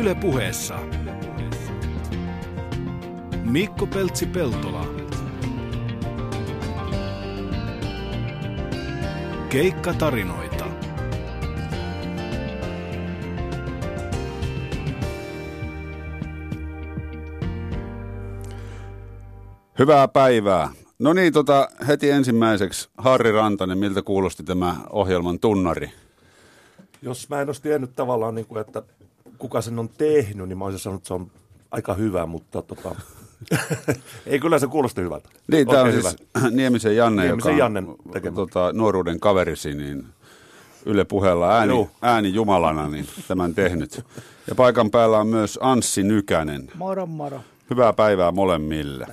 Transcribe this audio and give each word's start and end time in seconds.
Yle 0.00 0.14
puheessa. 0.14 0.78
Mikko 3.44 3.86
Peltsi-Peltola. 3.86 4.86
Keikka 9.48 9.94
tarinoita. 9.94 10.64
Hyvää 19.78 20.08
päivää. 20.08 20.68
No 20.98 21.12
niin, 21.12 21.32
tota, 21.32 21.68
heti 21.88 22.10
ensimmäiseksi 22.10 22.88
Harri 22.98 23.32
Rantanen, 23.32 23.78
miltä 23.78 24.02
kuulosti 24.02 24.42
tämä 24.42 24.76
ohjelman 24.90 25.40
tunnari? 25.40 25.92
Jos 27.02 27.28
mä 27.28 27.40
en 27.40 27.48
olisi 27.48 27.62
tiennyt 27.62 27.96
tavallaan, 27.96 28.34
niin 28.34 28.46
kuin, 28.46 28.60
että 28.60 28.82
kuka 29.40 29.60
sen 29.60 29.78
on 29.78 29.88
tehnyt, 29.88 30.48
niin 30.48 30.58
mä 30.58 30.64
olisin 30.64 30.78
sanonut, 30.80 31.00
että 31.00 31.08
se 31.08 31.14
on 31.14 31.30
aika 31.70 31.94
hyvä, 31.94 32.26
mutta 32.26 32.62
tota, 32.62 32.94
ei 34.26 34.40
kyllä 34.40 34.58
se 34.58 34.66
kuulosti 34.66 35.00
hyvältä. 35.00 35.28
Niin, 35.48 35.66
tämä 35.68 35.82
on 35.82 35.92
siis 35.92 36.16
Niemisen 36.50 36.96
Janne, 36.96 37.22
Niemisen 37.22 37.50
joka 37.50 37.64
Jannen 37.64 37.86
on 37.88 37.96
tekemä. 38.12 38.34
tota, 38.34 38.72
nuoruuden 38.72 39.20
kaverisi, 39.20 39.74
niin 39.74 40.06
Yle 40.86 41.04
puheella 41.04 41.56
ääni, 41.58 41.88
ääni 42.02 42.34
jumalana 42.34 42.88
niin 42.88 43.06
tämän 43.28 43.54
tehnyt. 43.54 44.04
Ja 44.46 44.54
paikan 44.54 44.90
päällä 44.90 45.18
on 45.18 45.26
myös 45.26 45.58
Anssi 45.62 46.02
Nykänen. 46.02 46.68
Moro 46.74 47.06
moro. 47.06 47.40
Hyvää 47.70 47.92
päivää 47.92 48.32
molemmille. 48.32 49.06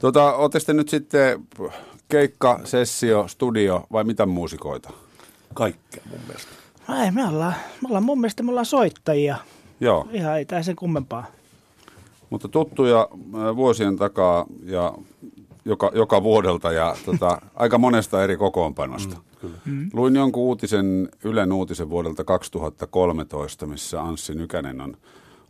Tota, 0.00 0.34
Oletteko 0.34 0.64
te 0.66 0.72
nyt 0.72 0.88
sitten 0.88 1.46
keikka, 2.08 2.60
sessio, 2.64 3.28
studio 3.28 3.86
vai 3.92 4.04
mitä 4.04 4.26
muusikoita? 4.26 4.90
Kaikkea 5.54 6.02
mun 6.10 6.20
mielestä. 6.26 6.59
Ei, 7.04 7.10
me 7.10 7.28
ollaan, 7.28 7.54
me 7.82 7.86
ollaan 7.88 8.04
mun 8.04 8.20
mielestä 8.20 8.42
me 8.42 8.50
ollaan 8.50 8.66
soittajia. 8.66 9.36
Joo, 9.80 10.08
Ihan 10.12 10.38
ei 10.38 10.44
tää 10.44 10.62
sen 10.62 10.76
kummempaa. 10.76 11.26
mutta 12.30 12.48
tuttuja 12.48 13.08
äh, 13.12 13.56
vuosien 13.56 13.96
takaa 13.96 14.46
ja 14.64 14.92
joka, 15.64 15.90
joka 15.94 16.22
vuodelta 16.22 16.72
ja 16.72 16.96
tota, 17.04 17.38
aika 17.54 17.78
monesta 17.78 18.24
eri 18.24 18.36
kokoonpanosta. 18.36 19.14
Mm, 19.16 19.22
kyllä. 19.40 19.56
mm. 19.64 19.90
Luin 19.92 20.16
jonkun 20.16 20.42
uutisen, 20.42 21.08
Ylen 21.24 21.52
uutisen 21.52 21.90
vuodelta 21.90 22.24
2013, 22.24 23.66
missä 23.66 24.02
Anssi 24.02 24.34
Nykänen 24.34 24.80
on, 24.80 24.96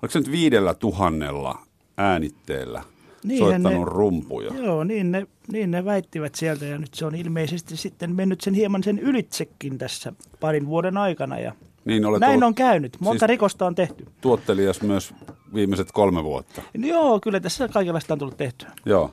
oliko 0.03 0.13
se 0.13 0.19
nyt 0.19 0.31
viidellä 0.31 0.75
tuhannella 0.75 1.59
äänitteellä 1.97 2.83
Niinhän 3.25 3.63
soittanut 3.63 3.87
ne- 3.89 3.93
rumpuja? 3.95 4.51
Joo, 4.55 4.85
niin 4.85 5.13
ne, 5.13 5.27
niin 5.53 5.71
ne 5.71 5.85
väittivät 5.85 6.35
sieltä 6.35 6.65
ja 6.65 6.79
nyt 6.79 6.95
se 6.95 7.07
on 7.07 7.15
ilmeisesti 7.15 7.77
sitten 7.77 8.15
mennyt 8.15 8.41
sen 8.41 8.55
hieman 8.55 8.83
sen 8.83 8.99
ylitsekin 8.99 9.79
tässä 9.79 10.13
parin 10.41 10.67
vuoden 10.67 10.97
aikana. 10.97 11.39
Ja 11.39 11.53
Niin 11.85 12.05
olet 12.05 12.21
näin 12.21 12.33
ollut 12.33 12.43
on 12.47 12.55
käynyt. 12.55 12.97
Monta 13.01 13.19
siis- 13.19 13.29
rikosta 13.29 13.67
on 13.67 13.75
tehty. 13.75 14.07
tuottelijas 14.21 14.83
myös 14.83 15.15
viimeiset 15.55 15.93
kolme 15.93 16.25
vuotta. 16.25 16.63
Joo, 16.75 17.21
kyllä 17.21 17.41
tässä 17.41 17.69
kaikenlaista 17.69 18.15
on 18.15 18.19
tullut 18.19 18.37
tehtyä. 18.37 18.71
Joo. 18.87 19.11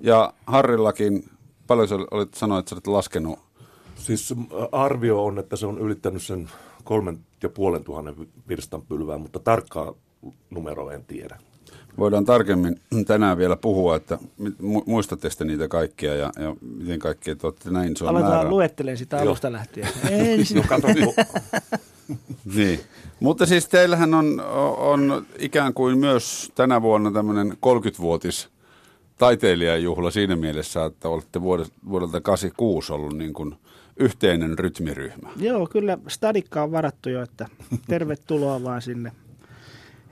Ja 0.00 0.32
Harrillakin, 0.46 1.24
paljon 1.66 1.88
sä 1.88 1.94
olit 2.10 2.34
sanoa, 2.34 2.58
että 2.58 2.68
sä 2.70 2.74
olet 2.74 2.86
laskenut, 2.86 3.38
Siis 3.96 4.34
arvio 4.72 5.24
on, 5.24 5.38
että 5.38 5.56
se 5.56 5.66
on 5.66 5.78
ylittänyt 5.78 6.22
sen 6.22 6.48
kolmen 6.84 7.18
ja 7.42 7.48
puolen 7.48 7.84
tuhannen 7.84 8.14
virstan 8.48 8.82
pylvää, 8.82 9.18
mutta 9.18 9.38
tarkkaa 9.38 9.94
numeroa 10.50 10.92
en 10.92 11.04
tiedä. 11.04 11.38
Voidaan 11.98 12.24
tarkemmin 12.24 12.80
tänään 13.06 13.38
vielä 13.38 13.56
puhua, 13.56 13.96
että 13.96 14.18
muistatte 14.86 15.30
sitten 15.30 15.46
niitä 15.46 15.68
kaikkia 15.68 16.14
ja, 16.14 16.30
ja 16.38 16.56
miten 16.78 16.98
kaikkea 16.98 17.36
te 17.36 17.46
olette 17.46 17.70
näin, 17.70 17.96
se 17.96 18.04
on 18.04 18.10
Aletaan 18.10 18.32
määrä. 18.32 18.50
luettelemaan 18.50 18.98
sitä 18.98 19.18
alusta 19.18 19.52
lähtien. 19.52 19.88
Ensin. 20.10 20.56
No 20.56 20.62
kato, 20.68 20.88
Niin. 22.54 22.80
Mutta 23.20 23.46
siis 23.46 23.68
teillähän 23.68 24.14
on, 24.14 24.42
on 24.76 25.26
ikään 25.38 25.74
kuin 25.74 25.98
myös 25.98 26.52
tänä 26.54 26.82
vuonna 26.82 27.10
tämmöinen 27.10 27.52
30-vuotis 27.52 28.48
taiteilijajuhla 29.18 30.10
siinä 30.10 30.36
mielessä, 30.36 30.84
että 30.84 31.08
olette 31.08 31.42
vuodelta, 31.42 31.72
vuodelta 31.88 32.20
86 32.20 32.92
ollut 32.92 33.18
niin 33.18 33.32
kuin 33.32 33.54
yhteinen 33.96 34.58
rytmiryhmä. 34.58 35.28
Joo, 35.36 35.66
kyllä 35.66 35.98
stadikka 36.08 36.62
on 36.62 36.72
varattu 36.72 37.08
jo, 37.08 37.22
että 37.22 37.46
tervetuloa 37.88 38.62
vaan 38.62 38.82
sinne. 38.82 39.12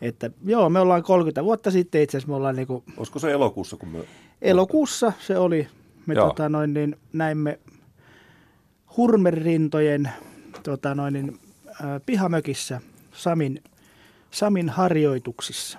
Että 0.00 0.30
joo, 0.44 0.70
me 0.70 0.80
ollaan 0.80 1.02
30 1.02 1.44
vuotta 1.44 1.70
sitten 1.70 2.02
itse 2.02 2.16
asiassa, 2.16 2.28
me 2.28 2.36
ollaan 2.36 2.56
niinku 2.56 2.84
olisiko 2.96 3.18
se 3.18 3.32
elokuussa, 3.32 3.76
kun 3.76 3.88
me... 3.88 3.98
elokuussa 4.42 5.12
se 5.20 5.38
oli, 5.38 5.68
me 6.06 6.14
Joo. 6.14 6.26
tota 6.26 6.48
noin, 6.48 6.74
niin 6.74 6.96
näimme 7.12 7.58
hurmerintojen 8.96 10.10
tota 10.62 10.94
noin, 10.94 11.14
niin, 11.14 11.38
ä, 11.66 12.00
pihamökissä 12.06 12.80
Samin, 13.12 13.62
Samin 14.30 14.68
harjoituksissa. 14.68 15.78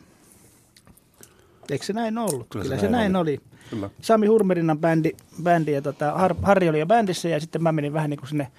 Eikö 1.71 1.85
se 1.85 1.93
näin 1.93 2.17
ollut? 2.17 2.47
Kyllä, 2.49 2.63
Kyllä 2.63 2.77
se 2.77 2.89
näin 2.89 3.15
oli. 3.15 3.41
Kyllä. 3.69 3.89
Sami 4.01 4.27
Hurmerinnan 4.27 4.79
bändi, 4.79 5.11
bändi 5.43 5.71
ja 5.71 5.81
tota, 5.81 6.11
Har, 6.11 6.35
Harri 6.41 6.69
oli 6.69 6.79
jo 6.79 6.85
bändissä 6.85 7.29
ja 7.29 7.39
sitten 7.39 7.63
mä 7.63 7.71
menin 7.71 7.93
vähän 7.93 8.09
niin 8.09 8.19
kuin 8.19 8.29
sinne 8.29 8.51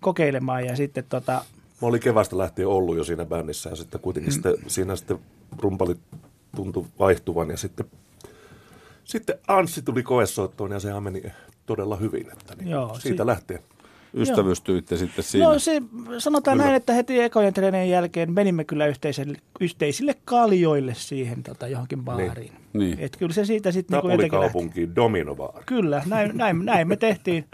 kokeilemaan 0.00 0.64
ja 0.64 0.76
sitten 0.76 1.04
tota, 1.08 1.44
Mä 1.84 1.88
olin 1.88 2.00
kevästä 2.00 2.38
lähtien 2.38 2.68
ollut 2.68 2.96
jo 2.96 3.04
siinä 3.04 3.24
bändissä 3.24 3.70
ja 3.70 3.76
sitten 3.76 4.00
kuitenkin 4.00 4.32
mm. 4.32 4.32
sitten, 4.32 4.54
siinä 4.66 4.96
sitten 4.96 5.18
rumpalit 5.58 6.00
tuntui 6.56 6.84
vaihtuvan 6.98 7.50
ja 7.50 7.56
sitten, 7.56 7.86
sitten 9.04 9.38
Anssi 9.48 9.82
tuli 9.82 10.02
koesoittoon 10.02 10.70
ja 10.70 10.80
sehän 10.80 11.02
meni 11.02 11.22
todella 11.66 11.96
hyvin. 11.96 12.32
Että 12.32 12.54
niin 12.54 12.68
Joo, 12.68 12.98
siitä 12.98 13.22
si- 13.22 13.26
lähtien. 13.26 13.60
Ystävystyitte 14.14 14.96
sitten 14.96 15.24
siinä. 15.24 15.46
No 15.46 15.58
se, 15.58 15.82
sanotaan 16.18 16.54
Kyllä. 16.54 16.64
näin, 16.64 16.76
että 16.76 16.92
heti 16.92 17.20
ekojen 17.20 17.54
treenien 17.54 17.90
jälkeen 17.90 18.32
menimme 18.32 18.64
kyllä 18.64 18.86
yhteiselle, 18.86 19.38
yhteisille 19.60 20.14
kaljoille 20.24 20.94
siihen 20.94 21.42
tota, 21.42 21.68
johonkin 21.68 22.04
baariin. 22.04 22.52
Niin. 22.72 22.98
Et 23.00 23.16
kyllä 23.16 23.32
se 23.32 23.44
siitä 23.44 23.72
sitten 23.72 23.96
niinku 23.96 24.08
jotenkin. 24.08 24.32
Napolikaupunkiin 24.32 24.94
Dominovaari. 24.94 25.64
Kyllä, 25.66 26.02
näin, 26.06 26.36
näin, 26.36 26.64
näin, 26.64 26.88
me 26.88 26.96
tehtiin. 26.96 27.44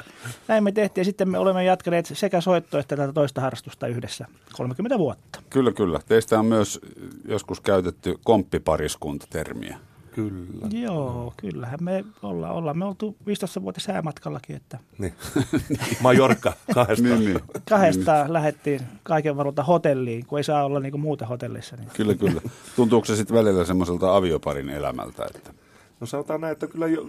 Näin 0.48 0.64
me 0.64 0.72
tehtiin 0.72 1.00
ja 1.00 1.04
sitten 1.04 1.28
me 1.28 1.38
olemme 1.38 1.64
jatkaneet 1.64 2.06
sekä 2.06 2.40
soittoa 2.40 2.80
että 2.80 2.96
tätä 2.96 3.12
toista 3.12 3.40
harrastusta 3.40 3.86
yhdessä 3.86 4.26
30 4.52 4.98
vuotta. 4.98 5.42
Kyllä, 5.50 5.72
kyllä. 5.72 6.00
Teistä 6.08 6.38
on 6.38 6.46
myös 6.46 6.80
joskus 7.28 7.60
käytetty 7.60 8.18
komppipariskunta-termiä. 8.24 9.78
Kyllä. 10.14 10.66
Joo, 10.70 11.34
kyllähän 11.36 11.78
me 11.82 12.04
ollaan, 12.22 12.54
ollaan 12.54 12.78
me 12.78 12.84
oltu 12.84 13.16
15 13.26 13.62
vuotta 13.62 13.80
säämatkallakin, 13.80 14.56
että 14.56 14.78
Niin. 14.98 15.14
Majorka 16.00 16.52
kahdesta. 16.74 17.04
Niin, 17.04 17.24
niin. 17.24 17.40
kahdesta 17.68 18.24
lähdettiin 18.28 18.80
kaiken 19.02 19.36
varalta 19.36 19.62
hotelliin, 19.62 20.26
kun 20.26 20.38
ei 20.38 20.44
saa 20.44 20.64
olla 20.64 20.80
niinku 20.80 20.98
muuta 20.98 21.26
hotellissa. 21.26 21.76
Niin. 21.76 21.88
Kyllä, 21.96 22.14
kyllä. 22.14 22.40
Tuntuuko 22.76 23.04
se 23.04 23.16
sitten 23.16 23.36
välillä 23.36 23.64
semmoiselta 23.64 24.16
avioparin 24.16 24.68
elämältä? 24.68 25.26
Että... 25.34 25.52
No 26.00 26.06
sanotaan 26.06 26.40
näin, 26.40 26.52
että 26.52 26.66
kyllä 26.66 26.86
jo 26.86 27.08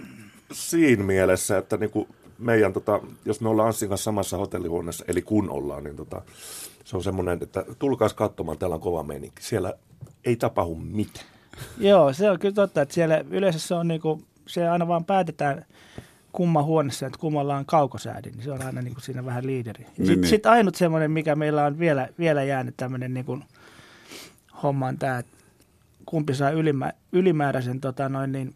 siinä 0.52 1.04
mielessä, 1.04 1.58
että 1.58 1.78
niinku 1.78 2.08
meidän, 2.38 2.74
tota, 2.74 3.00
jos 3.26 3.42
me 3.42 3.50
ollaan 3.50 3.68
Anssin 3.68 3.90
kanssa 3.90 4.04
samassa 4.04 4.38
hotellihuoneessa, 4.38 5.06
eli 5.08 5.22
kun 5.22 5.50
ollaan, 5.50 5.84
niin 5.84 5.96
tota, 5.96 6.22
se 6.84 6.98
on 6.98 7.04
semmoinen, 7.04 7.40
että 7.42 7.66
tulkaas 7.80 8.14
katsomaan, 8.14 8.58
täällä 8.58 8.76
on 8.76 8.82
kova 8.82 9.04
meininki. 9.04 9.44
Siellä 9.44 9.74
ei 10.26 10.36
tapahdu 10.36 10.76
mitään. 10.76 11.26
Joo, 11.78 12.14
se 12.14 12.30
on 12.30 12.40
kyllä 12.40 12.54
totta, 12.56 12.82
että 12.82 12.96
siellä 12.96 13.26
yleensä 13.30 13.60
se 13.60 13.74
on 13.74 13.88
niinku, 13.88 14.24
se 14.48 14.70
aina 14.70 14.88
vaan 14.88 15.06
päätetään 15.06 15.66
kumman 16.32 16.64
huoneessa, 16.64 17.06
että 17.06 17.20
kummalla 17.20 17.56
on 17.56 17.66
kaukosäädin, 17.66 18.34
niin 18.34 18.44
se 18.44 18.52
on 18.52 18.62
aina 18.62 18.82
niinku 18.82 19.02
siinä 19.02 19.26
vähän 19.26 19.48
liideri. 19.48 19.84
Niin, 19.84 19.96
sitten 19.96 20.22
niin. 20.22 20.30
sit 20.30 20.46
ainut 20.46 20.76
semmoinen, 20.76 21.12
mikä 21.12 21.36
meillä 21.36 21.66
on 21.66 21.80
vielä, 21.80 22.10
vielä 22.20 22.44
jäänyt 22.44 22.78
tämmöinen 22.78 23.14
niinku 23.14 23.40
homma 24.64 24.88
on 24.88 24.98
tämä, 24.98 25.18
että 25.18 25.32
kumpi 26.06 26.36
saa 26.36 26.50
ylimä, 26.50 26.94
ylimääräisen 27.12 27.82
tota 27.82 28.10
noin 28.10 28.32
niin, 28.32 28.56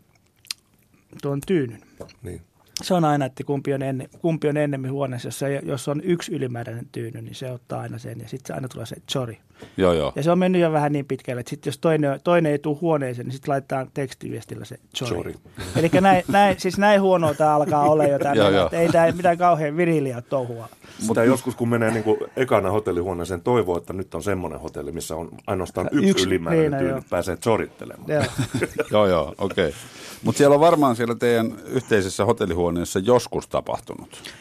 tuon 1.22 1.42
tyynyn. 1.48 1.82
Niin. 2.24 2.42
Se 2.84 2.94
on 2.94 3.06
aina, 3.06 3.26
että 3.26 3.44
kumpi 3.44 3.74
on, 3.74 3.82
enne, 3.82 4.10
kumpi 4.20 4.48
on 4.48 4.58
ennemmin 4.58 4.92
huoneessa. 4.92 5.28
Jos, 5.28 5.40
se, 5.40 5.62
jos 5.64 5.88
on 5.88 6.02
yksi 6.04 6.36
ylimääräinen 6.36 6.88
tyyny, 6.92 7.22
niin 7.22 7.36
se 7.36 7.52
ottaa 7.52 7.82
aina 7.82 7.98
sen 7.98 8.20
ja 8.20 8.28
sitten 8.28 8.48
se 8.48 8.54
aina 8.54 8.68
tulee 8.68 8.86
se 8.86 8.96
chori. 9.12 9.38
Joo, 9.78 9.94
joo. 9.94 10.14
Ja 10.16 10.24
se 10.24 10.32
on 10.32 10.40
mennyt 10.40 10.62
jo 10.62 10.72
vähän 10.72 10.92
niin 10.92 11.06
pitkälle, 11.06 11.40
että 11.40 11.50
sit 11.50 11.66
jos 11.66 11.78
toinen, 11.78 12.20
toinen 12.24 12.52
ei 12.52 12.60
tule 12.60 12.78
huoneeseen, 12.82 13.28
niin 13.28 13.34
sitten 13.34 13.52
laitetaan 13.52 13.88
tekstiviestillä 13.94 14.66
se 14.66 14.80
chori. 14.96 15.12
Chori. 15.12 15.36
Eli 15.76 15.90
näin, 16.02 16.24
näin, 16.28 16.60
siis 16.60 16.78
näin 16.78 17.02
huonoa 17.02 17.34
tämä 17.34 17.56
alkaa 17.56 17.84
olla 17.92 18.04
jo 18.04 18.10
Joo, 18.10 18.20
tänne, 18.20 18.44
joo. 18.52 18.66
että 18.66 18.80
ei 18.80 18.90
tämä 18.90 19.12
mitään 19.12 19.38
kauhean 19.38 19.78
viriliä 19.78 20.22
touhua. 20.22 20.70
Mutta 21.08 21.24
joskus, 21.24 21.56
kun 21.56 21.70
menee 21.70 21.92
niinku 21.92 22.18
ekana 22.36 22.72
hotellihuoneeseen, 22.72 23.42
toivoo, 23.42 23.78
että 23.78 23.94
nyt 23.94 24.16
on 24.16 24.24
semmoinen 24.24 24.60
hotelli, 24.60 24.92
missä 24.92 25.16
on 25.16 25.30
ainoastaan 25.48 25.88
yksi, 25.92 25.98
Yksi, 25.98 26.10
yksi 26.10 26.28
ylimääräinen 26.28 26.72
niin, 26.72 26.80
tyyny, 26.80 26.94
joo. 26.94 27.02
pääsee 27.10 27.38
chorittelemaan. 27.38 28.10
Joo. 28.12 28.24
Joo, 28.92 29.08
joo, 29.08 29.36
okei. 29.38 29.68
Okay. 29.68 29.80
Mutta 30.24 30.38
siellä 30.38 30.54
on 30.54 30.60
varmaan 30.60 30.96
siellä 30.96 31.16
teidän 31.16 31.56
yhteisessä 31.66 32.26
hotellihuoneessa 32.26 32.65
joskus 33.04 33.48
tapahtunut. 33.48 34.34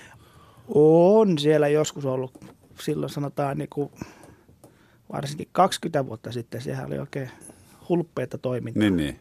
On 0.75 1.39
siellä 1.39 1.69
joskus 1.69 2.05
ollut, 2.05 2.45
silloin 2.81 3.11
sanotaan 3.11 3.59
niin 3.59 3.69
kuin, 3.71 3.91
varsinkin 5.13 5.49
20 5.53 6.07
vuotta 6.07 6.33
sitten, 6.33 6.63
sehän 6.63 6.87
oli 6.87 6.99
oikein 6.99 7.31
hulppeita 7.89 8.39
toimintaa. 8.39 8.81
Niin, 8.81 8.97
niin. 8.97 9.19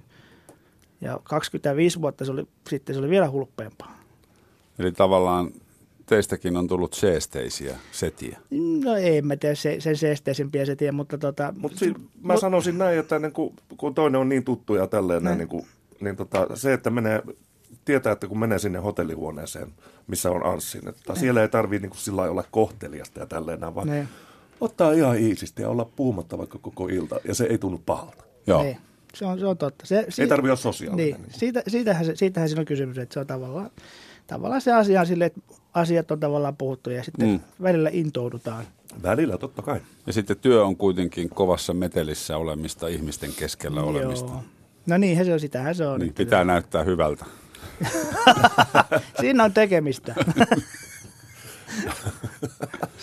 Ja 1.02 1.20
25 1.24 2.02
vuotta 2.02 2.26
se 2.26 2.32
oli, 2.32 2.48
sitten 2.70 2.96
se 2.96 3.00
oli 3.00 3.10
vielä 3.10 3.30
hulppeampaa. 3.30 4.00
Eli 4.80 4.92
tavallaan 4.92 5.52
teistäkin 6.06 6.58
on 6.58 6.68
tullut 6.68 6.94
seesteisiä 6.94 7.78
setiä. 7.92 8.40
No 8.84 8.96
ei 8.96 9.22
mä 9.22 9.36
tiedä 9.36 9.56
se, 9.56 9.76
sen 9.80 9.98
seesteisempiä 9.98 10.66
se 10.66 10.76
tiedä, 10.76 10.92
mutta 10.92 11.18
tota... 11.18 11.54
Mutta 11.58 11.80
si- 11.80 11.94
mä 12.22 12.38
sanoisin 12.38 12.78
näin, 12.78 13.00
että 13.00 13.20
niin 13.20 13.32
kun, 13.32 13.54
kun 13.78 13.96
toinen 13.96 14.22
on 14.22 14.30
niin 14.30 14.44
tuttu 14.44 14.76
ja 14.76 14.88
tälleen, 14.88 15.24
näin, 15.24 15.38
niin, 15.38 15.48
kuin, 15.48 15.66
niin 16.00 16.16
tota, 16.16 16.48
se, 16.56 16.74
että 16.74 16.90
menee, 16.90 17.22
tietää, 17.86 18.12
että 18.14 18.28
kun 18.28 18.40
menee 18.40 18.60
sinne 18.60 18.80
hotellihuoneeseen, 18.80 19.68
missä 20.08 20.32
on 20.32 20.46
Anssin, 20.46 20.88
että 20.88 21.16
siellä 21.16 21.42
ei 21.42 21.48
tarvii 21.50 21.80
niin 21.80 21.90
kuin 21.90 22.00
sillä 22.00 22.18
lailla 22.18 22.32
olla 22.32 22.44
kohteliasta 22.52 23.20
ja 23.20 23.26
tälleen, 23.26 23.76
vaan 23.76 23.88
Ne. 23.88 24.08
ottaa 24.62 24.92
ihan 24.92 25.18
iisisti 25.20 25.62
ja 25.62 25.70
olla 25.70 25.86
puhumatta 25.96 26.38
vaikka 26.38 26.58
koko 26.62 26.88
ilta, 26.88 27.20
ja 27.28 27.36
se 27.36 27.44
ei 27.44 27.58
tunnu 27.58 27.82
pahalta. 27.86 28.24
Joo. 28.48 28.64
Ei. 28.64 28.78
Se 29.14 29.26
on, 29.26 29.40
se 29.40 29.46
on 29.46 29.58
totta. 29.58 29.86
Se, 29.86 30.06
Ei 30.20 30.28
tarvitse 30.28 30.50
olla 30.52 30.56
sosiaalinen. 30.56 31.06
Niin, 31.06 31.16
Niin 31.16 31.24
kuin. 31.26 31.40
siitä, 31.40 31.64
siitähän, 31.68 32.06
se, 32.06 32.16
siitähän 32.16 32.50
siinä 32.50 32.60
on 32.60 32.66
kysymys, 32.66 32.98
että 32.98 33.14
se 33.14 33.20
on 33.20 33.28
tavallaan, 33.28 33.70
tavallaan 34.28 34.62
se 34.62 34.74
asia 34.74 35.00
on 35.00 35.06
silleen, 35.08 35.26
että 35.36 35.42
asiat 35.74 36.12
on 36.12 36.20
tavallaan 36.20 36.58
puhuttu 36.58 36.90
ja 36.90 37.04
sitten 37.04 37.28
Mm. 37.30 37.40
välillä 37.64 37.90
intoudutaan. 37.94 38.66
Välillä 39.04 39.38
totta 39.38 39.62
kai. 39.62 39.80
Ja 40.08 40.14
sitten 40.14 40.38
työ 40.38 40.66
on 40.66 40.76
kuitenkin 40.78 41.30
kovassa 41.30 41.74
metelissä 41.74 42.38
olemista 42.38 42.88
ihmisten 42.88 43.32
keskellä 43.40 43.82
olemista. 43.84 44.32
Joo. 44.32 44.44
No 44.86 44.98
niin, 44.98 45.26
se 45.26 45.34
on, 45.34 45.40
sitähän 45.40 45.76
se 45.76 45.88
on. 45.88 46.00
Niin, 46.00 46.14
pitää 46.14 46.44
näyttää 46.44 46.84
hyvältä. 46.84 47.26
Siinä 49.22 49.44
on 49.44 49.54
tekemistä. 49.54 50.16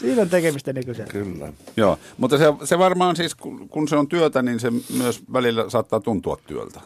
Siinä 0.00 0.22
on 0.22 0.28
tekemistä 0.28 0.72
nykyisellä. 0.72 1.12
Kyllä. 1.12 1.52
Joo, 1.76 1.99
mutta 2.19 2.38
se, 2.38 2.44
se 2.64 2.78
varmaan 2.78 3.17
siis, 3.17 3.34
kun, 3.34 3.69
kun 3.69 3.88
se 3.88 3.96
on 3.96 4.08
työtä, 4.08 4.43
niin 4.43 4.61
se 4.61 4.70
myös 4.96 5.20
välillä 5.32 5.70
saattaa 5.70 6.00
tuntua 6.00 6.37
työltä. 6.46 6.81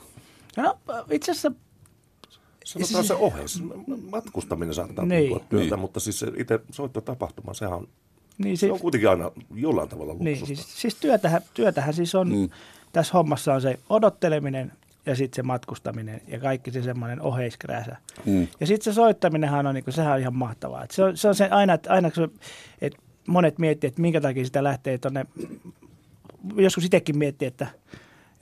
No 0.57 0.79
itse 1.11 1.31
asiassa, 1.33 1.53
Sanotaan 2.65 3.05
se 3.05 3.15
oheis. 3.15 3.63
Matkustaminen 4.11 4.75
saattaa 4.75 5.05
Niin. 5.05 5.29
tuntua 5.29 5.47
työltä, 5.49 5.75
Niin. 5.75 5.81
mutta 5.81 6.01
siis 6.01 6.19
se 6.19 6.27
itse 6.37 6.61
soittotapahtuma, 6.71 7.55
sehän 7.55 7.75
on, 7.75 7.89
niin, 8.39 8.57
se 8.57 8.61
siis, 8.61 8.73
on 8.73 8.81
kuitenkin 8.81 9.11
aina 9.11 9.31
jollain 9.55 9.89
tavalla 9.89 10.15
niin, 10.19 10.41
luksusta. 10.41 10.47
siis, 10.65 10.81
siis 10.81 10.95
työtähän, 10.95 11.43
työtähän 11.55 11.95
siis 11.95 12.15
on, 12.15 12.29
mm. 12.29 12.49
tässä 12.93 13.13
hommassa 13.13 13.55
on 13.55 13.61
se 13.63 13.79
odotteleminen 13.91 14.73
ja 15.07 15.17
sitten 15.17 15.37
se 15.37 15.43
matkustaminen 15.43 16.21
ja 16.29 16.41
kaikki 16.41 16.71
se 16.71 16.83
semmoinen 16.83 17.23
oheiskrääsä. 17.23 17.97
Mm. 18.25 18.49
Ja 18.61 18.67
sitten 18.67 18.93
se 18.93 18.95
soittaminenhan 18.95 19.67
on, 19.67 19.75
niin 19.75 19.85
kuin, 19.85 19.95
sehän 19.95 20.13
on 20.13 20.21
ihan 20.21 20.37
mahtavaa. 20.37 20.85
Et 20.85 20.91
se, 20.91 21.05
on, 21.05 21.17
se 21.17 21.29
on 21.29 21.35
se 21.35 21.49
aina, 21.49 21.75
että 21.75 21.93
aina 21.93 22.11
kun 22.11 22.33
että 22.81 22.99
monet 23.29 23.59
miettii, 23.59 23.89
että 23.89 24.01
minkä 24.01 24.21
takia 24.21 24.45
sitä 24.45 24.65
lähtee 24.65 24.99
tuonne, 24.99 25.27
joskus 26.57 26.85
itsekin 26.85 27.19
miettii, 27.19 27.49
että, 27.49 27.67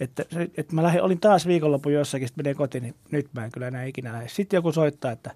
että, 0.00 0.24
että 0.56 0.74
mä 0.74 0.82
lähdin, 0.82 1.02
olin 1.02 1.20
taas 1.20 1.46
viikonlopun 1.46 1.92
jossakin, 1.92 2.28
sitten 2.28 2.44
menee 2.44 2.54
kotiin, 2.54 2.82
niin 2.82 2.94
nyt 3.10 3.28
mä 3.32 3.44
en 3.44 3.52
kyllä 3.52 3.68
enää 3.68 3.84
ikinä 3.84 4.12
lähde. 4.12 4.28
Sitten 4.28 4.58
joku 4.58 4.72
soittaa, 4.72 5.12
että 5.12 5.30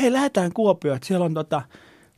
hei 0.00 0.12
lähdetään 0.12 0.52
Kuopioon, 0.52 0.96
että 0.96 1.08
siellä 1.08 1.24
on 1.24 1.34
tota, 1.34 1.62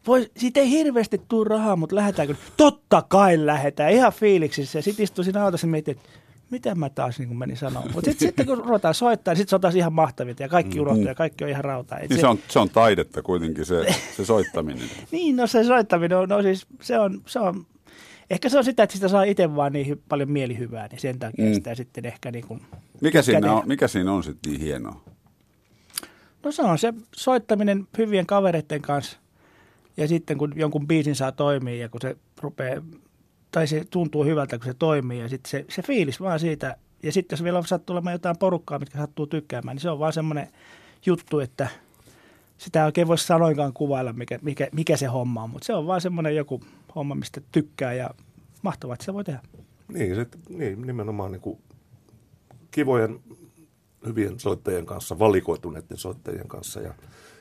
voi, 0.06 0.30
siitä 0.36 0.60
ei 0.60 0.70
hirveästi 0.70 1.20
tule 1.28 1.48
rahaa, 1.48 1.76
mutta 1.76 1.96
lähdetäänkö? 1.96 2.34
Totta 2.56 3.02
kai 3.08 3.46
lähdetään, 3.46 3.92
ihan 3.92 4.12
fiiliksissä. 4.12 4.78
Ja 4.78 4.82
sitten 4.82 5.04
istuin 5.04 5.24
siinä 5.24 5.44
autossa 5.44 5.66
ja 5.66 5.70
mietin, 5.70 5.96
että 5.96 6.08
mitä 6.50 6.74
mä 6.74 6.90
taas 6.90 7.18
niin 7.18 7.36
menin 7.36 7.56
sanomaan. 7.56 7.92
Mutta 7.94 8.10
sitten, 8.10 8.28
sitten 8.28 8.46
kun 8.46 8.58
ruvetaan 8.58 8.94
soittaa, 8.94 9.32
niin 9.34 9.38
sitten 9.38 9.50
se 9.50 9.56
on 9.56 9.60
taas 9.60 9.74
ihan 9.74 9.92
mahtavinta 9.92 10.42
ja 10.42 10.48
kaikki 10.48 10.80
unohtuu 10.80 11.04
ja 11.06 11.14
kaikki 11.14 11.44
on 11.44 11.50
ihan 11.50 11.64
rautaa. 11.64 11.98
Et 11.98 12.10
Niin 12.10 12.20
se 12.20 12.26
on, 12.26 12.38
se 12.48 12.58
on 12.58 12.70
taidetta 12.70 13.22
kuitenkin 13.22 13.64
se, 13.66 13.94
se 14.16 14.24
soittaminen. 14.24 14.88
Niin, 15.10 15.36
no 15.36 15.46
se 15.46 15.64
soittaminen 15.64 16.18
on, 16.18 16.28
no 16.28 16.42
siis 16.42 16.66
se 16.82 16.98
on, 16.98 17.22
se 17.26 17.38
on, 17.40 17.66
ehkä 18.30 18.48
se 18.48 18.58
on 18.58 18.64
sitä, 18.64 18.82
että 18.82 18.94
sitä 18.94 19.08
saa 19.08 19.22
itse 19.22 19.56
vaan 19.56 19.72
niin 19.72 20.02
paljon 20.08 20.30
mielihyvää, 20.30 20.88
niin 20.88 21.00
sen 21.00 21.18
takia 21.18 21.44
Mm. 21.44 21.54
sitä 21.54 21.74
sitten 21.74 22.06
ehkä 22.06 22.30
niin 22.30 22.46
kuin, 22.46 22.60
Mikä 23.00 23.22
siinä 23.22 23.52
on, 23.52 23.62
mikä 23.66 23.88
siinä 23.88 24.12
on 24.12 24.24
sitten 24.24 24.52
niin 24.52 24.62
hienoa? 24.62 25.00
no 26.44 26.52
se 26.52 26.62
on 26.62 26.78
se 26.78 26.94
soittaminen 27.16 27.86
hyvien 27.98 28.26
kavereiden 28.26 28.82
kanssa 28.82 29.18
ja 29.96 30.08
sitten 30.08 30.38
kun 30.38 30.52
jonkun 30.56 30.86
biisin 30.86 31.14
saa 31.14 31.32
toimia 31.32 31.74
ja 31.76 31.88
kun 31.88 32.00
se 32.00 32.16
rupeaa, 32.40 32.82
tai 33.50 33.66
se 33.66 33.84
tuntuu 33.90 34.24
hyvältä, 34.24 34.58
kun 34.58 34.66
se 34.66 34.74
toimii 34.74 35.20
ja 35.20 35.28
sitten 35.28 35.50
se, 35.50 35.64
se 35.68 35.82
fiilis 35.82 36.20
vaan 36.20 36.40
siitä, 36.40 36.76
ja 37.02 37.12
sitten 37.12 37.36
jos 37.36 37.44
vielä 37.44 37.62
sattuu 37.62 37.94
olemaan 37.94 38.12
jotain 38.12 38.38
porukkaa, 38.38 38.78
mitkä 38.78 38.98
sattuu 38.98 39.26
tykkäämään, 39.26 39.74
niin 39.74 39.82
se 39.82 39.90
on 39.90 39.98
vaan 39.98 40.12
semmoinen 40.12 40.48
juttu, 41.06 41.40
että 41.40 41.68
sitä 42.58 42.80
ei 42.80 42.86
oikein 42.86 43.08
voi 43.08 43.18
sanoinkaan 43.18 43.72
kuvailla, 43.72 44.12
mikä, 44.12 44.38
mikä, 44.42 44.68
mikä 44.72 44.96
se 44.96 45.06
homma 45.06 45.42
on, 45.42 45.50
mutta 45.50 45.66
se 45.66 45.74
on 45.74 45.86
vaan 45.86 46.00
semmoinen 46.00 46.36
joku 46.36 46.60
homma, 46.94 47.14
mistä 47.14 47.40
tykkää 47.52 47.92
ja 47.92 48.10
mahtavaa, 48.62 48.94
että 48.94 49.04
se 49.04 49.14
voi 49.14 49.24
tehdä. 49.24 49.40
Niin, 49.92 50.14
se, 50.14 50.26
niin 50.48 50.86
nimenomaan 50.86 51.32
niin 51.32 51.40
kuin 51.40 51.58
kivojen, 52.70 53.20
hyvien 54.06 54.40
soittajien 54.40 54.86
kanssa, 54.86 55.18
valikoituneiden 55.18 55.96
soittajien 55.96 56.48
kanssa 56.48 56.80
ja 56.80 56.94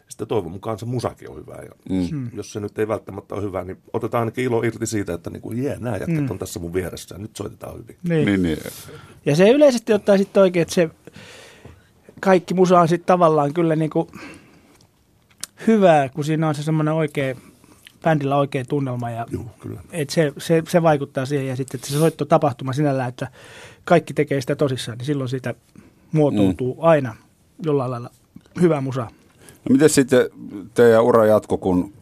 sitten 0.08 0.28
toivon 0.28 0.52
mukaan 0.52 0.80
se 0.80 0.86
musakin 0.86 1.30
on 1.30 1.38
hyvää. 1.38 1.62
Ja 1.62 1.72
mm. 1.90 2.30
Jos 2.34 2.54
se 2.54 2.60
nyt 2.60 2.80
ei 2.80 2.88
välttämättä 2.88 3.36
ole 3.36 3.44
hyvä, 3.44 3.64
niin 3.64 3.78
otetaan 3.94 4.20
ainakin 4.22 4.46
ilo 4.46 4.64
irti 4.64 4.86
siitä, 4.86 5.14
että 5.14 5.30
niin 5.30 5.42
kuin, 5.42 5.64
jee, 5.64 5.78
nämä 5.80 5.98
jätkät 5.98 6.24
mm. 6.24 6.32
on 6.32 6.40
tässä 6.40 6.60
mun 6.60 6.74
vieressä 6.74 7.16
ja 7.16 7.20
nyt 7.20 7.36
soitetaan 7.36 7.78
hyvin. 7.78 7.98
Niin. 8.04 8.26
Niin, 8.26 8.44
niin. 8.44 8.58
Ja 9.26 9.36
se 9.36 9.50
yleisesti 9.50 9.94
ottaa 9.94 10.18
sitten 10.18 10.42
oikein, 10.42 10.62
että 10.62 10.74
se 10.74 10.90
kaikki 12.20 12.54
musa 12.54 12.80
on 12.80 12.88
sitten 12.88 13.08
tavallaan 13.08 13.54
kyllä 13.54 13.76
niin 13.76 13.90
kuin 13.90 14.08
hyvää, 15.68 16.10
kun 16.10 16.24
siinä 16.24 16.48
on 16.48 16.56
se 16.56 16.64
semmoinen 16.64 16.94
oikea, 16.94 17.36
bändillä 18.04 18.38
oikea 18.38 18.66
tunnelma 18.66 19.10
ja 19.10 19.26
Joo, 19.32 19.46
kyllä. 19.60 19.82
et 19.92 20.10
se, 20.10 20.34
se, 20.38 20.64
se, 20.70 20.84
vaikuttaa 20.84 21.26
siihen 21.26 21.48
ja 21.48 21.56
sitten 21.56 21.78
että 21.78 21.88
se 21.88 21.98
soittotapahtuma 21.98 22.74
sinällään, 22.74 23.10
että 23.10 23.28
kaikki 23.84 24.14
tekee 24.14 24.42
sitä 24.42 24.56
tosissaan, 24.56 24.98
niin 24.98 25.06
silloin 25.06 25.30
siitä 25.30 25.56
muotoutuu 26.12 26.74
mm. 26.74 26.80
aina 26.82 27.16
jollain 27.64 27.92
lailla 27.92 28.10
hyvä 28.62 28.82
musa. 28.82 29.08
No 29.70 29.74
miten 29.74 29.90
sitten 29.90 30.30
teidän 30.74 31.04
ura 31.04 31.26
jatko, 31.26 31.58
kun 31.58 31.94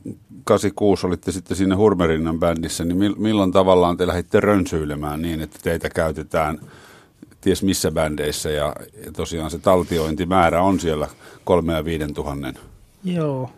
86 0.43 1.07
olitte 1.07 1.31
sitten 1.31 1.57
siinä 1.57 1.75
Hurmerinnan 1.75 2.39
bändissä, 2.39 2.85
niin 2.85 2.97
mil- 2.97 3.19
milloin 3.19 3.51
tavallaan 3.51 3.97
te 3.97 4.07
lähditte 4.07 4.39
rönsyilemään 4.39 5.21
niin, 5.21 5.41
että 5.41 5.59
teitä 5.63 5.89
käytetään 5.89 6.59
ties 7.41 7.63
missä 7.63 7.91
bändeissä 7.91 8.49
ja, 8.49 8.75
ja 9.05 9.11
tosiaan 9.11 9.51
se 9.51 9.59
taltiointimäärä 9.59 10.61
on 10.61 10.79
siellä 10.79 11.07
kolme 11.43 11.73
ja 11.73 11.85
viiden 11.85 12.13
tuhannen. 12.13 12.55
Joo. 13.03 13.49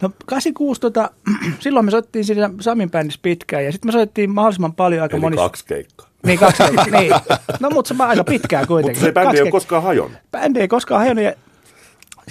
No 0.00 0.10
86, 0.26 0.80
tota, 0.80 1.10
silloin 1.60 1.84
me 1.84 1.90
soittiin 1.90 2.24
siinä 2.24 2.50
Samin 2.60 2.90
bändissä 2.90 3.20
pitkään 3.22 3.64
ja 3.64 3.72
sitten 3.72 3.88
me 3.88 3.92
soittiin 3.92 4.30
mahdollisimman 4.30 4.72
paljon 4.72 5.02
aika 5.02 5.16
Eli 5.16 5.20
monissa. 5.20 5.42
kaksi 5.44 5.64
keikkaa. 5.64 6.06
Niin, 6.26 6.38
kaksi, 6.38 6.62
niin. 6.98 7.12
No 7.60 7.70
mutta 7.70 7.88
se 7.88 7.94
on 8.02 8.08
aika 8.08 8.24
pitkään 8.24 8.66
kuitenkin. 8.66 9.02
Mutta 9.02 9.20
se 9.20 9.24
bändi 9.24 9.36
ei 9.36 9.42
ole 9.42 9.50
koskaan 9.50 9.82
hajonnut. 9.82 10.18
bändi 10.32 10.60
ei 10.60 10.68
koskaan 10.68 11.00
hajonnut. 11.00 11.24
Ja 11.24 11.32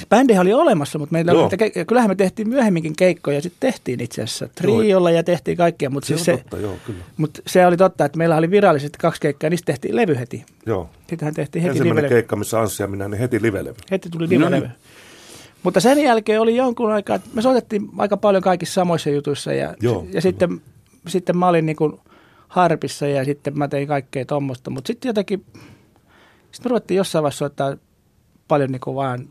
bändihän 0.10 0.42
oli 0.42 0.54
olemassa, 0.54 1.00
mutta 1.00 1.13
meillä 1.13 1.31
Joo. 1.31 1.44
oli, 1.46 1.51
ke- 1.56 1.86
kyllähän 1.88 2.12
me 2.12 2.16
tehtiin 2.16 2.50
myöhemminkin 2.50 2.96
keikkoja 2.96 3.38
ja 3.38 3.42
sitten 3.42 3.72
tehtiin 3.72 4.00
itse 4.01 4.22
asiassa 4.24 4.48
triolla 4.56 5.12
ja 5.12 5.24
tehtiin 5.24 5.57
kaikkea, 5.57 5.90
mutta 5.90 6.07
Se 6.07 6.13
siis 6.13 6.25
se, 6.25 6.38
totta, 6.38 6.57
joo, 6.57 6.75
kyllä. 6.86 7.04
mutta 7.18 7.42
se 7.48 7.66
oli 7.66 7.78
totta, 7.78 8.06
että 8.06 8.18
meillä 8.18 8.36
oli 8.36 8.51
virallisesti 8.51 8.98
kaksi 9.01 9.22
keikkaa 9.22 9.46
ja 9.46 9.50
niistä 9.50 9.66
tehtiin 9.66 9.95
levy 9.95 10.16
heti. 10.19 10.45
Joo. 10.66 10.90
Sittenhän 11.09 11.33
tehtiin 11.33 11.62
heti 11.62 11.69
Ensimmäinen 11.71 11.95
live-levy. 12.04 12.16
keikka, 12.16 12.35
missä 12.35 12.59
Anssi 12.59 12.83
ja 12.83 12.88
minä, 12.88 13.07
niin 13.07 13.19
heti 13.19 13.42
livelevy. 13.42 13.76
Heti 13.92 14.09
tuli 14.09 14.28
No 14.28 14.45
live-levy. 14.45 14.59
niin. 14.68 14.71
Mutta 15.64 15.80
sen 15.80 16.00
jälkeen 16.04 16.42
oli 16.42 16.56
jonkun 16.56 16.92
aikaa, 16.92 17.16
että 17.16 17.30
me 17.33 17.42
soitettiin 17.42 17.90
aika 17.97 18.18
paljon 18.18 18.44
kaikissa 18.44 18.74
samoissa 18.74 19.09
jutuissa 19.09 19.54
ja, 19.54 19.74
Joo, 19.81 20.07
ja 20.14 20.21
sitten, 20.21 20.62
sitten 21.07 21.38
mä 21.38 21.47
olin 21.47 21.66
niin 21.66 21.76
kuin 21.76 22.00
harpissa 22.47 23.07
ja 23.07 23.26
sitten 23.26 23.57
mä 23.57 23.68
tein 23.68 23.88
kaikkea 23.88 24.26
tuommoista, 24.26 24.69
mutta 24.69 24.88
sitten 24.88 25.09
jotenkin, 25.09 25.45
sitten 26.52 26.64
me 26.64 26.69
ruvettiin 26.69 26.95
jossain 26.97 27.24
vaiheessa 27.24 27.38
soittaa 27.40 27.76
paljon 28.47 28.71
niin 28.71 28.80
kuin 28.80 28.95
vaan 28.95 29.30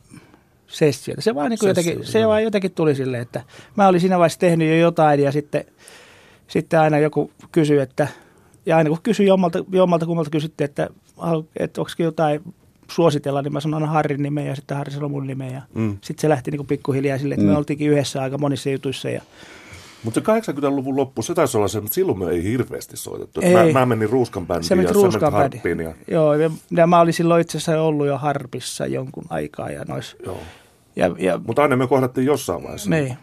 sessioita. 0.69 1.23
Se 1.23 1.35
vaan, 1.35 1.51
niin 1.51 1.59
kuin 1.59 1.69
jotenkin, 1.69 2.07
se 2.07 2.19
joo. 2.19 2.29
vaan 2.31 2.43
jotenkin 2.43 2.73
tuli 2.73 2.95
silleen, 2.95 3.23
että 3.23 3.43
mä 3.77 3.89
olin 3.89 4.01
siinä 4.01 4.19
vaiheessa 4.19 4.39
tehnyt 4.39 4.69
jo 4.69 4.75
jotain 4.77 5.21
ja 5.21 5.33
sitten, 5.33 5.65
sitten 6.49 6.81
aina 6.81 6.99
joku 6.99 7.31
kysyi, 7.53 7.79
että 7.79 8.09
ja 8.67 8.77
aina 8.77 8.91
kun 8.91 8.99
kysyi 9.03 9.27
jommalta, 9.27 9.65
jommalta 9.73 10.07
kummalta 10.07 10.31
kysyttiin, 10.31 10.65
että, 10.65 10.89
että 11.57 11.81
onko 11.81 11.91
jotain 11.99 12.41
suositella, 12.91 13.43
niin 13.43 13.53
mä 13.53 13.61
sanon 13.61 13.83
aina 13.83 13.93
Harrin 13.93 14.23
nimen 14.23 14.47
ja 14.47 14.55
sitten 14.57 14.77
Harri 14.77 14.93
sanoi 14.93 15.09
mun 15.09 15.27
nimen. 15.27 15.53
Ja 15.53 15.63
Mm. 15.75 15.99
sitten 16.01 16.21
se 16.21 16.29
lähti 16.29 16.51
niin 16.51 16.59
kuin 16.59 16.67
pikkuhiljaa 16.67 17.19
silleen, 17.19 17.41
että 17.41 17.47
Mm. 17.47 17.53
me 17.53 17.59
oltiinkin 17.59 17.91
yhdessä 17.91 18.23
aika 18.23 18.39
monissa 18.39 18.71
jutuissa. 18.71 19.11
Ja, 19.11 19.23
Mutta 20.05 20.21
se 20.21 20.51
80-luvun 20.53 20.97
loppu, 20.97 21.23
se 21.23 21.35
taisi 21.35 21.57
olla 21.57 21.69
se, 21.69 21.81
mutta 21.81 21.95
silloin 21.95 22.19
me 22.19 22.31
ei 22.31 22.43
hirveästi 22.43 22.97
soitettu. 22.97 23.41
Ei. 23.41 23.53
Mä, 23.53 23.81
mä 23.81 23.87
menin 23.87 24.11
Ruuskan 24.11 24.47
bändiin 24.47 24.65
se 24.65 24.75
ja 24.75 25.13
sä 25.13 25.19
päin. 25.21 25.33
harppiin. 25.33 25.81
Ja, 25.81 25.95
Joo, 26.11 26.35
ja, 26.35 26.51
ja, 26.71 26.87
mä 26.87 27.01
olin 27.01 27.13
silloin 27.13 27.41
itse 27.41 27.59
asiassa 27.59 27.83
ollut 27.83 28.07
jo 28.07 28.19
Harpissa 28.19 28.87
jonkun 28.87 29.25
aikaa. 29.31 29.71
Ja 29.71 29.85
nois, 29.89 30.17
joo. 30.27 30.39
ja, 30.97 31.15
ja, 31.19 31.41
Mutta 31.47 31.63
aina 31.63 31.77
me 31.77 31.87
kohdattiin 31.87 32.27
jossain 32.27 32.63
vaiheessa. 32.63 32.91
niin. 32.91 33.17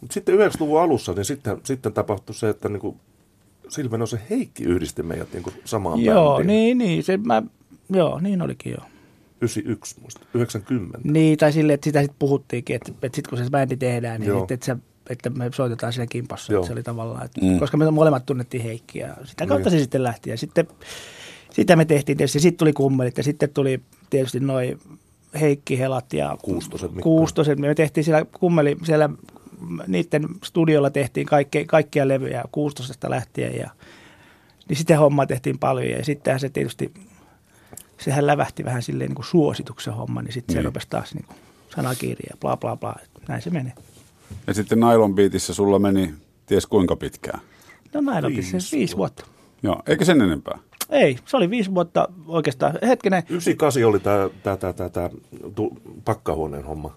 Mutta 0.00 0.14
sitten 0.14 0.34
90-luvun 0.38 0.80
alussa, 0.80 1.12
niin 1.12 1.24
sitten, 1.24 1.58
sitten 1.64 1.92
tapahtui 1.92 2.34
se, 2.34 2.48
että 2.48 2.68
niinku, 2.68 2.96
Silven 3.68 4.06
se 4.06 4.20
Heikki 4.30 4.64
yhdisti 4.64 5.02
meidät 5.02 5.32
niinku 5.32 5.50
samaan 5.64 6.00
Joo, 6.00 6.36
bändiin. 6.36 6.46
niin, 6.46 6.78
niin, 6.78 7.02
se, 7.04 7.16
mä, 7.16 7.42
joo, 7.90 8.20
niin 8.20 8.42
olikin 8.42 8.72
joo. 8.72 8.84
91 9.40 10.00
muista, 10.00 10.20
90. 10.34 10.98
Niin, 11.04 11.38
tai 11.38 11.52
silleen, 11.52 11.74
että 11.74 11.84
sitä 11.84 12.00
sitten 12.00 12.16
puhuttiinkin, 12.18 12.76
että, 12.76 12.92
että 13.02 13.16
sitten 13.16 13.30
kun 13.30 13.44
se 13.44 13.50
bändi 13.50 13.76
tehdään, 13.76 14.20
niin 14.20 14.28
Joo. 14.28 14.40
että, 14.42 14.54
että, 14.54 14.66
se, 14.66 14.76
että 15.08 15.30
me 15.30 15.50
soitetaan 15.54 15.92
siinä 15.92 16.06
kimpassa. 16.06 16.52
Joo. 16.52 16.60
Että 16.60 16.66
se 16.66 16.72
oli 16.72 16.82
tavallaan, 16.82 17.24
että, 17.24 17.40
Mm. 17.40 17.58
koska 17.58 17.76
me 17.76 17.90
molemmat 17.90 18.26
tunnettiin 18.26 18.62
Heikkiä. 18.62 19.06
ja 19.06 19.26
Sitä 19.26 19.46
kautta 19.46 19.70
Niin. 19.70 19.78
se 19.78 19.82
sitten 19.82 20.02
lähti. 20.02 20.30
Ja 20.30 20.36
sitten 20.38 20.68
sitä 21.50 21.76
me 21.76 21.84
tehtiin 21.84 22.18
tietysti. 22.18 22.40
Sitten 22.40 22.58
tuli 22.58 22.72
kummelit 22.72 23.16
ja 23.18 23.22
sitten 23.24 23.50
tuli 23.50 23.80
tietysti 24.10 24.40
noin 24.40 24.80
Heikki 25.40 25.78
Helat 25.78 26.12
ja 26.12 26.36
Kuustoset, 26.42 26.90
Mikko. 26.90 27.02
Kuustoset. 27.02 27.58
Me 27.58 27.74
tehtiin 27.74 28.04
siellä 28.04 28.24
kummeli, 28.40 28.76
siellä 28.84 29.10
niiden 29.86 30.28
studiolla 30.44 30.90
tehtiin 30.90 31.26
kaikkea, 31.26 31.64
kaikkia 31.66 32.08
levyjä 32.08 32.44
16 32.52 33.10
lähtien 33.10 33.56
ja 33.56 33.70
niin 34.68 34.76
sitä 34.76 34.98
hommaa 34.98 35.26
tehtiin 35.26 35.58
paljon 35.58 35.90
ja 35.90 36.04
sittenhän 36.04 36.40
se 36.40 36.48
tietysti, 36.48 36.92
sehän 37.98 38.26
lävähti 38.26 38.64
vähän 38.64 38.82
silleen 38.82 39.08
niin 39.08 39.14
kuin 39.16 39.26
suosituksen 39.26 39.94
homma, 39.94 40.22
niin 40.22 40.32
sitten 40.32 40.52
se 40.52 40.58
Niin. 40.58 40.64
rupesi 40.64 40.86
taas 40.90 41.14
niin 41.14 41.24
kuin 41.26 41.36
sanakirja 41.76 42.26
ja 42.30 42.36
bla 42.40 42.56
bla 42.56 42.76
bla, 42.76 42.96
näin 43.28 43.42
se 43.42 43.50
menee. 43.50 43.72
Ja 44.46 44.54
sitten 44.54 44.80
Nylon 44.80 45.14
Beatissä 45.14 45.54
sulla 45.54 45.78
meni 45.78 46.14
ties 46.46 46.66
kuinka 46.66 46.96
pitkään. 46.96 47.40
No 47.94 48.00
näin 48.00 48.24
on 48.24 48.32
Viisi 48.32 48.52
viisi, 48.52 48.76
viisi 48.76 48.96
vuotta. 48.96 49.24
Joo, 49.62 49.82
eikä 49.86 50.04
sen 50.04 50.20
enempää. 50.20 50.58
Ei, 50.90 51.18
se 51.26 51.36
oli 51.36 51.50
viisi 51.50 51.74
vuotta 51.74 52.08
oikeastaan. 52.26 52.78
Hetkinen, 52.82 53.22
98 53.28 53.84
oli 53.84 54.00
tämä 54.00 54.28
tää, 54.42 54.56
tää, 54.56 54.72
tää, 54.72 54.88
tää, 54.88 55.10
tu, 55.54 55.76
pakkahuoneen 56.04 56.64
homma. 56.64 56.94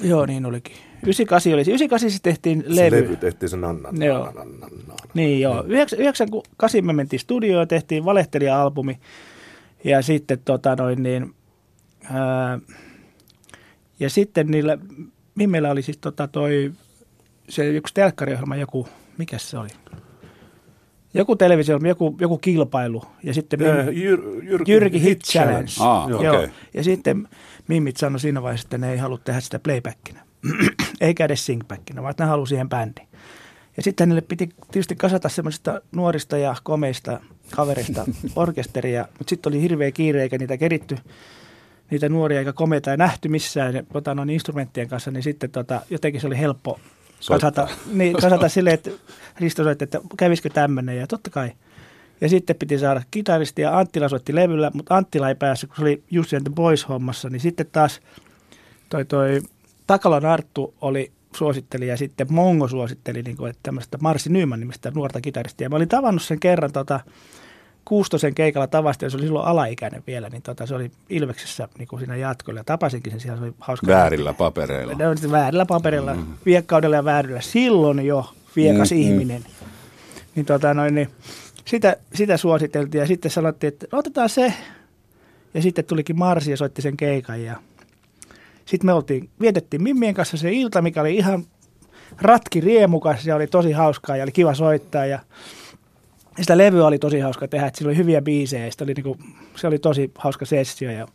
joo 0.00 0.26
niin 0.26 0.46
olikin. 0.46 0.76
98 1.02 1.52
oli, 1.52 1.60
98 1.60 2.10
se 2.10 2.18
tehtiin 2.22 2.64
Se 2.68 2.76
levy. 2.76 2.96
levy 3.04 3.16
tehtiin 3.16 3.48
se 3.48 3.56
nanna, 3.56 4.04
Joo. 4.04 4.24
nanna, 4.24 4.44
nanna, 4.44 4.66
nanna. 4.68 4.94
Niin 5.14 5.40
joo, 5.40 5.64
98 5.66 6.84
me 6.84 6.92
mentiin 6.92 7.20
studioon 7.20 7.60
ja 7.62 7.66
tehtiin 7.66 8.04
Valehtelija-albumi. 8.04 8.98
Ja 9.84 10.02
sitten 10.02 10.38
tota 10.44 10.76
noin 10.76 11.02
niin, 11.02 11.34
ää, 12.10 12.58
ja 14.00 14.10
sitten 14.10 14.46
niillä, 14.46 14.78
Mimmellä 15.38 15.70
oli 15.70 15.82
siis 15.82 15.98
tota 15.98 16.28
toi, 16.28 16.72
se 17.48 17.68
yksi 17.68 17.94
telkkariohjelma, 17.94 18.56
joku, 18.56 18.88
mikä 19.18 19.38
se 19.38 19.58
oli? 19.58 19.68
Joku 21.14 21.36
televisio, 21.36 21.78
joku, 21.88 22.16
joku 22.20 22.38
kilpailu. 22.38 23.02
Ja 23.22 23.34
sitten 23.34 23.60
Mim- 23.60 23.92
Jyr, 23.92 24.20
Jyrki, 24.42 24.72
Jyrki 24.72 25.02
Hit 25.02 25.20
Challenge. 25.24 25.70
Aa, 25.80 26.06
Joo. 26.10 26.18
okei. 26.18 26.32
Joo. 26.32 26.48
Ja 26.74 26.84
sitten 26.84 27.28
Mimmit 27.68 27.96
sanoi 27.96 28.20
siinä 28.20 28.42
vaiheessa, 28.42 28.66
että 28.66 28.78
ne 28.78 28.92
ei 28.92 28.98
halua 28.98 29.18
tehdä 29.24 29.40
sitä 29.40 29.58
playbackina. 29.58 30.20
Eikä 31.00 31.24
edes 31.24 31.46
singbackina, 31.46 32.02
vaan 32.02 32.10
että 32.10 32.24
ne 32.24 32.30
haluaa 32.30 32.46
siihen 32.46 32.68
bändiin. 32.68 33.08
Ja 33.76 33.82
sitten 33.82 34.08
niille 34.08 34.20
piti 34.20 34.48
tietysti 34.70 34.96
kasata 34.96 35.28
semmoisista 35.28 35.80
nuorista 35.92 36.38
ja 36.38 36.54
komeista 36.62 37.20
kavereista 37.50 38.04
orkesteria, 38.36 39.08
mutta 39.18 39.30
sitten 39.30 39.50
oli 39.52 39.62
hirveä 39.62 39.90
kiire 39.92 40.22
eikä 40.22 40.38
niitä 40.38 40.56
keritty 40.56 40.96
niitä 41.90 42.08
nuoria 42.08 42.38
eikä 42.38 42.52
komeita 42.52 42.90
ei 42.90 42.96
nähty 42.96 43.28
missään 43.28 43.74
ja, 43.74 43.82
tota, 43.92 44.14
noin 44.14 44.30
instrumenttien 44.30 44.88
kanssa, 44.88 45.10
niin 45.10 45.22
sitten 45.22 45.50
tota, 45.50 45.80
jotenkin 45.90 46.20
se 46.20 46.26
oli 46.26 46.38
helppo 46.38 46.80
Soittaa. 47.20 47.50
kasata, 47.50 47.74
niin, 47.92 48.12
kasata 48.12 48.48
silleen, 48.58 48.74
että 48.74 48.90
Risto 49.40 49.64
soitti, 49.64 49.84
että 49.84 50.00
kävisikö 50.16 50.48
tämmöinen 50.48 50.96
ja 50.96 51.06
totta 51.06 51.30
kai. 51.30 51.52
Ja 52.20 52.28
sitten 52.28 52.56
piti 52.56 52.78
saada 52.78 53.02
kitaristi 53.10 53.62
ja 53.62 53.78
Anttila 53.78 54.08
soitti 54.08 54.34
levyllä, 54.34 54.70
mutta 54.74 54.96
Anttila 54.96 55.28
ei 55.28 55.34
päässyt, 55.34 55.70
kun 55.70 55.76
se 55.76 55.82
oli 55.82 56.02
Jussi 56.10 56.36
and 56.36 56.44
the 56.44 56.54
Boys 56.54 56.88
hommassa, 56.88 57.30
niin 57.30 57.40
sitten 57.40 57.66
taas 57.72 58.00
toi, 58.88 59.04
toi 59.04 59.40
Takalan 59.86 60.26
Arttu 60.26 60.74
oli 60.80 61.12
suositteli 61.36 61.88
ja 61.88 61.96
sitten 61.96 62.26
Mongo 62.30 62.68
suositteli 62.68 63.22
niin 63.22 63.36
kuin, 63.36 63.50
että 63.50 63.60
tämmöistä 63.62 63.98
Marsi 64.00 64.30
Nyman 64.30 64.60
nimistä 64.60 64.92
nuorta 64.94 65.20
kitaristia. 65.20 65.68
Mä 65.68 65.76
olin 65.76 65.88
tavannut 65.88 66.22
sen 66.22 66.40
kerran 66.40 66.72
tota, 66.72 67.00
Kuustosen 67.88 68.34
keikalla 68.34 68.66
tavasti, 68.66 69.04
ja 69.04 69.10
se 69.10 69.16
oli 69.16 69.24
silloin 69.24 69.46
alaikäinen 69.46 70.02
vielä, 70.06 70.28
niin 70.28 70.42
tota, 70.42 70.66
se 70.66 70.74
oli 70.74 70.90
Ilveksessä 71.08 71.68
niin 71.78 71.88
kuin 71.88 72.00
siinä 72.00 72.16
jatkolla. 72.16 72.60
Ja 72.60 72.64
tapasinkin 72.64 73.12
sen 73.12 73.20
siellä, 73.20 73.38
se 73.38 73.44
oli 73.44 73.54
hauska. 73.60 73.86
Väärillä 73.86 74.34
papereilla. 74.34 74.94
Ne 74.94 75.08
on 75.08 75.16
väärillä 75.30 75.66
paperilla, 75.66 76.14
mm. 76.14 76.26
viekkaudella 76.46 76.96
ja 76.96 77.04
väärillä. 77.04 77.40
Silloin 77.40 78.06
jo 78.06 78.32
viekas 78.56 78.90
Mm, 78.90 78.96
mm, 78.96 79.02
mm. 79.02 79.08
ihminen. 79.08 79.44
Niin, 80.34 80.46
tota, 80.46 80.74
noin, 80.74 80.94
niin 80.94 81.08
sitä, 81.64 81.96
sitä 82.14 82.36
suositeltiin 82.36 83.00
ja 83.00 83.06
sitten 83.06 83.30
sanottiin, 83.30 83.68
että 83.68 83.86
no, 83.92 83.98
otetaan 83.98 84.28
se. 84.28 84.54
Ja 85.54 85.62
sitten 85.62 85.84
tulikin 85.84 86.18
Marsi 86.18 86.50
ja 86.50 86.56
soitti 86.56 86.82
sen 86.82 86.96
keikan 86.96 87.44
ja 87.44 87.56
sitten 88.64 88.86
me 88.86 88.92
oltiin, 88.92 89.28
vietettiin 89.40 89.82
Mimmien 89.82 90.14
kanssa 90.14 90.36
se 90.36 90.52
ilta, 90.52 90.82
mikä 90.82 91.00
oli 91.00 91.16
ihan 91.16 91.44
ratki 92.20 92.60
riemukas 92.60 93.26
ja 93.26 93.36
oli 93.36 93.46
tosi 93.46 93.72
hauskaa 93.72 94.16
ja 94.16 94.22
oli 94.22 94.32
kiva 94.32 94.54
soittaa 94.54 95.06
ja 95.06 95.18
sitä 96.40 96.58
levyä 96.58 96.86
oli 96.86 96.98
tosi 96.98 97.20
hauska 97.20 97.48
tehdä, 97.48 97.66
että 97.66 97.78
sillä 97.78 97.88
oli 97.88 97.96
hyviä 97.96 98.22
biisejä 98.22 98.66
ja 98.66 98.72
oli 98.82 98.94
niinku, 98.94 99.16
se 99.56 99.66
oli 99.66 99.78
tosi 99.78 100.10
hauska 100.14 100.46
sessio 100.46 100.90
ja 100.90 101.06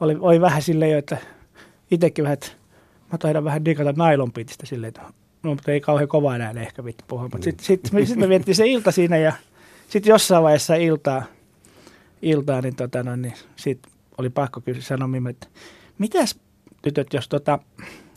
oli, 0.00 0.16
oli 0.20 0.40
vähän 0.40 0.62
silleen 0.62 0.92
jo, 0.92 0.98
että 0.98 1.16
itsekin 1.90 2.22
vähän, 2.22 2.34
että 2.34 2.48
mä 3.12 3.18
taidan 3.18 3.44
vähän 3.44 3.64
digata 3.64 3.92
nylon 3.92 4.32
beatistä 4.32 4.66
silleen, 4.66 4.88
että 4.88 5.02
no, 5.42 5.50
mutta 5.50 5.72
ei 5.72 5.80
kauhean 5.80 6.08
kova 6.08 6.36
enää 6.36 6.54
ehkä 6.56 6.84
vittu 6.84 7.04
puhua. 7.08 7.22
Mutta 7.22 7.44
sitten 7.44 7.66
sit, 7.66 7.92
me, 7.92 8.06
sit 8.06 8.16
me 8.16 8.28
vietettiin 8.28 8.54
se 8.54 8.66
ilta 8.66 8.92
siinä 8.92 9.16
ja 9.16 9.32
sitten 9.88 10.10
jossain 10.10 10.42
vaiheessa 10.42 10.74
iltaa, 10.74 11.22
iltaa 12.22 12.60
niin, 12.60 12.76
tota, 12.76 13.02
no, 13.02 13.16
niin 13.16 13.34
sit 13.56 13.78
oli 14.18 14.30
pakko 14.30 14.60
kysyä 14.60 14.82
sanoa 14.82 15.08
että 15.30 15.46
mitäs 15.98 16.38
tytöt, 16.82 17.12
jos 17.12 17.28
tota, 17.28 17.58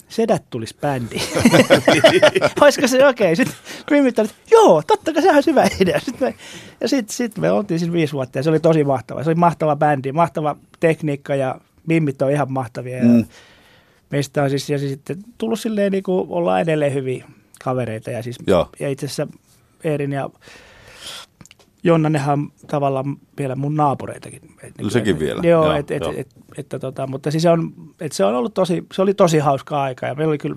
sedät 0.09 0.43
tulisi 0.49 0.75
bändiin. 0.81 1.21
Olisiko 2.61 2.87
se 2.87 3.07
okei? 3.07 3.33
Okay? 3.33 3.35
Sitten 3.35 3.55
oli, 3.91 4.07
että 4.07 4.25
joo, 4.51 4.81
totta 4.87 5.13
kai 5.13 5.21
sehän 5.21 5.35
olisi 5.35 5.51
hyvä 5.51 5.67
idea. 5.79 5.99
Sitten 5.99 6.27
me, 6.27 6.35
ja 6.81 6.87
sitten 6.87 7.15
sit 7.15 7.37
me 7.37 7.51
oltiin 7.51 7.79
siinä 7.79 7.93
viisi 7.93 8.13
vuotta 8.13 8.39
ja 8.39 8.43
se 8.43 8.49
oli 8.49 8.59
tosi 8.59 8.83
mahtava. 8.83 9.23
Se 9.23 9.29
oli 9.29 9.35
mahtava 9.35 9.75
bändi, 9.75 10.11
mahtava 10.11 10.55
tekniikka 10.79 11.35
ja 11.35 11.55
Mimmit 11.87 12.21
on 12.21 12.31
ihan 12.31 12.51
mahtavia. 12.51 13.03
Mm. 13.03 13.19
Ja 13.19 13.25
meistä 14.09 14.43
on 14.43 14.49
siis 14.49 14.69
ja 14.69 14.79
siis 14.79 14.91
sitten 14.91 15.17
tullut 15.37 15.59
silleen 15.59 15.91
niin 15.91 16.03
kuin 16.03 16.29
ollaan 16.29 16.61
edelleen 16.61 16.93
hyviä 16.93 17.25
kavereita 17.63 18.11
ja, 18.11 18.23
siis, 18.23 18.37
Joo. 18.47 18.69
ja 18.79 18.89
itse 18.89 19.05
asiassa 19.05 19.27
Eerin 19.83 20.11
ja 20.11 20.29
Jonna, 21.83 22.09
nehän 22.09 22.39
on 22.39 22.51
tavallaan 22.67 23.17
vielä 23.37 23.55
mun 23.55 23.75
naapureitakin. 23.75 24.41
Et, 24.63 24.73
No 24.81 24.89
sekin 24.89 25.19
vielä, 25.19 25.41
Joo, 25.43 25.65
joo, 25.65 25.75
et, 25.75 25.91
et, 25.91 26.01
joo. 26.03 26.13
et, 26.17 26.27
että 26.57 26.79
tota, 26.79 27.07
mutta 27.07 27.31
siis 27.31 27.43
se 27.43 27.49
on, 27.49 27.73
et 27.99 28.11
se 28.11 28.25
on 28.25 28.35
ollut 28.35 28.53
tosi, 28.53 28.85
se 28.93 29.01
oli 29.01 29.13
tosi 29.13 29.37
hauska 29.39 29.81
aika 29.81 30.05
ja 30.05 30.15
meillä 30.15 30.31
oli 30.31 30.37
kyllä 30.37 30.55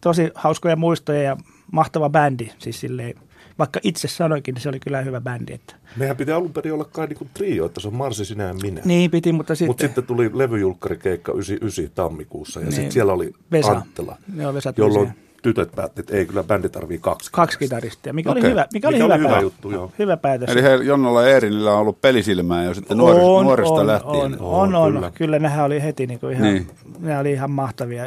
tosi 0.00 0.30
hauskoja 0.34 0.76
muistoja 0.76 1.22
ja 1.22 1.36
mahtava 1.72 2.08
bändi. 2.10 2.48
Siis 2.58 2.80
silleen, 2.80 3.14
vaikka 3.58 3.80
itse 3.82 4.08
sanoinkin, 4.08 4.54
niin 4.54 4.62
se 4.62 4.68
oli 4.68 4.80
kyllä 4.80 5.02
hyvä 5.02 5.20
bändi. 5.20 5.52
Että. 5.52 5.74
Mehän 5.96 6.16
pitää 6.16 6.36
alun 6.36 6.52
perin 6.52 6.72
olla 6.72 6.84
kai 6.84 7.06
niinku 7.06 7.26
trio, 7.34 7.66
että 7.66 7.80
se 7.80 7.88
on 7.88 7.94
Marsi, 7.94 8.24
sinä 8.24 8.44
ja 8.44 8.54
minä. 8.54 8.80
Niin 8.84 9.10
piti, 9.10 9.32
mutta 9.32 9.54
sitten... 9.54 9.68
Mutta 9.68 9.80
sitten 9.86 10.04
tuli 10.04 10.30
levyjulkkarikeikka 10.34 11.32
99 11.32 11.94
tammikuussa 11.94 12.60
ja 12.60 12.64
Niin. 12.66 12.72
sitten 12.72 12.92
siellä 12.92 13.12
oli 13.12 13.32
Vesa. 13.52 13.72
Anttila, 13.72 14.16
Joo, 14.36 14.54
Vesa 14.54 14.72
jolloin. 14.76 15.12
Tytöt 15.46 15.72
päätti, 15.76 16.00
että 16.00 16.16
ei 16.16 16.26
kyllä 16.26 16.44
bändi 16.44 16.68
tarvii 16.68 16.98
kaksi. 16.98 17.30
Kaksi 17.32 17.58
kitaristia, 17.58 18.12
mikä 18.12 18.30
Okei. 18.30 18.40
oli 18.42 18.50
hyvä, 18.50 18.66
mikä 18.72 18.88
oli 18.88 18.94
Mikä 18.96 19.04
hyvä, 19.04 19.14
oli 19.14 19.20
hyvä 19.22 19.28
päätös. 19.28 19.42
juttu, 19.42 19.70
joo. 19.70 19.92
Hyvä 19.98 20.16
päätös. 20.16 20.48
Eli 20.50 20.62
he, 20.62 20.74
Jonnolla 20.74 21.22
ja 21.22 21.28
Eerinillä 21.28 21.72
on 21.72 21.78
ollut 21.78 22.00
pelisilmää 22.00 22.64
jo 22.64 22.74
sitten 22.74 22.96
nuori, 22.98 23.20
on, 23.22 23.44
nuoresta 23.44 23.74
on, 23.74 23.86
lähtien. 23.86 24.14
On, 24.14 24.36
On, 24.40 24.40
on, 24.40 24.74
on, 24.74 24.88
kyllä. 24.92 25.00
kyllä. 25.00 25.10
kyllä 25.14 25.38
nehän 25.38 25.64
oli 25.64 25.82
heti 25.82 26.06
niin 26.06 26.20
kuin 26.20 26.32
ihan, 26.32 26.42
Niin. 26.44 26.66
niin. 26.84 26.94
ne 26.98 27.18
oli 27.18 27.32
ihan 27.32 27.50
mahtavia. 27.50 28.06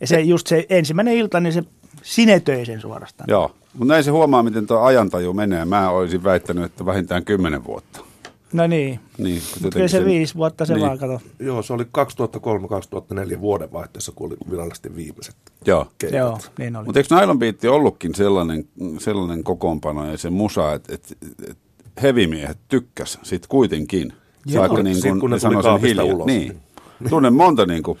Ja 0.00 0.06
se, 0.06 0.20
just 0.20 0.46
se 0.46 0.66
ensimmäinen 0.70 1.14
ilta, 1.14 1.40
niin 1.40 1.52
se 1.52 1.62
sinetöi 2.02 2.66
sen 2.66 2.80
suorastaan. 2.80 3.26
Joo, 3.30 3.50
mutta 3.74 3.92
näin 3.94 4.04
se 4.04 4.10
huomaa, 4.10 4.42
miten 4.42 4.66
tuo 4.66 4.78
ajantaju 4.78 5.32
menee. 5.32 5.64
Mä 5.64 5.90
olisin 5.90 6.24
väittänyt, 6.24 6.64
että 6.64 6.86
vähintään 6.86 7.24
kymmenen 7.24 7.64
vuotta. 7.64 8.00
No 8.56 8.66
niin, 8.66 9.00
Niin, 9.18 9.40
kun 9.40 9.52
kyllä 9.54 9.66
jotenkin 9.66 9.88
se 9.88 9.96
sen- 9.96 10.04
viisi 10.06 10.34
vuotta 10.34 10.64
se 10.66 10.74
niin. 10.74 10.86
vaan 10.86 10.98
kato. 10.98 11.20
Joo, 11.40 11.62
se 11.62 11.72
oli 11.72 11.84
2003-2004 11.84 13.40
vuodenvaihteessa, 13.40 14.12
kun 14.14 14.26
oli 14.26 14.36
virallisesti 14.50 14.96
viimeiset 14.96 15.36
Joo. 15.66 15.86
keikat. 15.98 16.18
Joo, 16.18 16.38
niin 16.58 16.76
oli. 16.76 16.84
Mutta 16.84 17.00
eikö 17.00 17.14
Nylon 17.20 17.38
Beat 17.38 17.64
ollutkin 17.64 18.14
sellainen, 18.14 18.68
sellainen 18.98 19.44
kokoonpano 19.44 20.10
ja 20.10 20.18
se 20.18 20.30
musa, 20.30 20.72
että 20.72 20.94
et, 20.94 21.16
et 21.50 21.58
hevimiehet 22.02 22.58
tykkäs 22.68 23.18
sit 23.22 23.46
kuitenkin. 23.46 24.12
Joo. 24.46 24.60
Vaikka 24.60 24.82
niin 24.82 25.02
kuin 25.02 25.20
kun 25.20 25.30
ne 25.30 25.38
sanoi 25.38 25.62
sen 25.62 25.70
kaapista 25.70 26.02
hiljaa. 26.02 26.16
ulos, 26.16 26.26
Niin. 26.26 26.56
Tunnen 27.10 27.34
monta 27.34 27.66
niin 27.66 27.82
kuin 27.82 27.98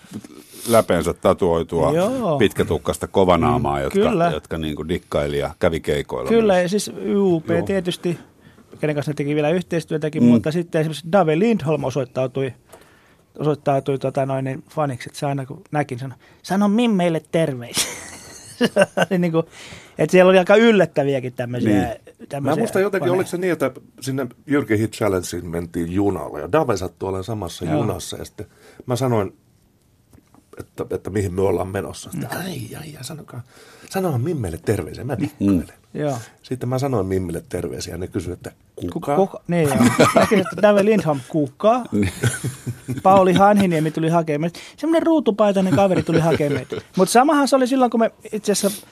läpeensä 0.68 1.14
tatuoitua 1.14 1.92
Joo. 1.92 2.38
pitkätukkasta 2.38 3.06
kovanaamaa, 3.06 3.80
jotka, 3.80 3.98
Kyllä. 3.98 4.30
jotka 4.34 4.58
niin 4.58 4.76
kuin 4.76 4.88
dikkaili 4.88 5.38
ja 5.38 5.54
kävi 5.58 5.80
keikoilla. 5.80 6.28
Kyllä, 6.28 6.52
myös. 6.52 6.62
ja 6.62 6.68
siis 6.68 6.90
UP 7.16 7.50
Joo. 7.50 7.62
tietysti, 7.62 8.18
kenen 8.76 8.96
kanssa 8.96 9.10
ne 9.10 9.14
teki 9.14 9.34
vielä 9.34 9.50
yhteistyötäkin, 9.50 10.22
mm. 10.22 10.28
mutta 10.28 10.52
sitten 10.52 10.80
esimerkiksi 10.80 11.12
Dave 11.12 11.38
Lindholm 11.38 11.84
osoittautui, 11.84 12.54
osoittautui 13.38 13.98
tota 13.98 14.26
noin, 14.26 14.44
niin 14.44 14.62
faniksi, 14.70 15.08
että 15.08 15.18
se 15.18 15.26
aina 15.26 15.46
kun 15.46 15.62
näkin 15.70 15.98
sanoi, 15.98 16.18
sano 16.42 16.68
Mimmeille 16.68 17.22
terveisiä. 17.32 17.92
niin 19.18 19.32
kuin, 19.32 19.46
että 19.98 20.12
siellä 20.12 20.30
oli 20.30 20.38
aika 20.38 20.56
yllättäviäkin 20.56 21.32
tämmöisiä. 21.32 21.70
Niin. 21.70 21.88
Mä 22.20 22.26
tämmöisiä 22.28 22.60
muistan 22.60 22.82
jotenkin, 22.82 23.12
oliko 23.12 23.28
se 23.28 23.36
niin, 23.36 23.52
että 23.52 23.70
sinne 24.00 24.26
Jyrki 24.46 24.78
Hit 24.78 24.92
Challengeen 24.92 25.50
mentiin 25.50 25.92
junalla 25.92 26.40
ja 26.40 26.52
Dave 26.52 26.76
sattui 26.76 27.08
olemaan 27.08 27.24
samassa 27.24 27.64
Joo. 27.64 27.74
junassa 27.74 28.16
ja 28.16 28.24
sitten 28.24 28.46
mä 28.86 28.96
sanoin, 28.96 29.32
että, 30.60 30.84
että 30.90 31.10
mihin 31.10 31.34
me 31.34 31.42
ollaan 31.42 31.68
menossa. 31.68 32.10
Sitten, 32.10 32.38
ai, 32.38 32.60
ai, 32.76 32.96
ai, 32.96 33.04
sanokaa, 33.04 33.42
sanoa 33.90 34.18
Mimmelle 34.18 34.58
terveisiä, 34.64 35.04
mä 35.04 35.18
dikkailen. 35.18 35.78
Joo. 35.94 36.18
Sitten 36.42 36.68
mä 36.68 36.78
sanoin 36.78 37.06
Mimmille 37.06 37.42
terveisiä 37.48 37.94
ja 37.94 37.98
ne 37.98 38.06
kysyi, 38.06 38.32
että 38.32 38.52
kuka? 38.92 39.16
Kuka? 39.16 39.40
Niin 39.48 39.68
joo. 39.68 39.78
Näkin, 40.14 40.38
että 40.38 40.62
Dave 40.62 40.84
Lindholm 40.84 41.20
kuka. 41.28 41.84
Pauli 43.02 43.32
Hanhiniemi 43.32 43.90
tuli 43.90 44.08
hakemaan. 44.08 44.50
Semmoinen 44.76 45.06
ruutupaitainen 45.06 45.76
kaveri 45.76 46.02
tuli 46.02 46.20
hakemaan. 46.20 46.66
Mutta 46.96 47.12
samahan 47.12 47.48
se 47.48 47.56
oli 47.56 47.66
silloin, 47.66 47.90
kun 47.90 48.00
me 48.00 48.10
itse 48.32 48.52
asiassa 48.52 48.86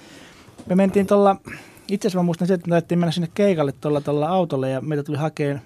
me 0.67 0.75
mentiin 0.75 1.07
tuolla, 1.07 1.37
itse 1.89 2.09
asiassa 2.09 2.19
mä 2.19 2.23
muistan 2.23 2.49
se, 2.49 2.55
että 2.55 2.67
me 2.69 2.71
taidettiin 2.71 2.99
mennä 2.99 3.13
sinne 3.13 3.29
keikalle 3.35 3.73
tuolla, 3.73 4.01
tuolla 4.01 4.29
autolla 4.29 4.69
ja 4.69 4.81
meitä 4.81 5.03
tuli 5.03 5.17
hakemaan 5.17 5.61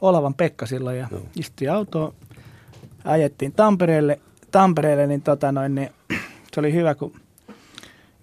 Olavan 0.00 0.34
Pekka 0.34 0.66
silloin 0.66 0.98
ja 0.98 1.08
istui 1.36 1.68
autoon. 1.68 2.14
Ajettiin 3.04 3.52
Tampereelle, 3.52 4.20
Tampereelle 4.56 5.06
niin, 5.06 5.22
tota 5.22 5.52
noin, 5.52 5.74
niin 5.74 5.90
se 6.52 6.60
oli 6.60 6.72
hyvä, 6.72 6.94
kun 6.94 7.12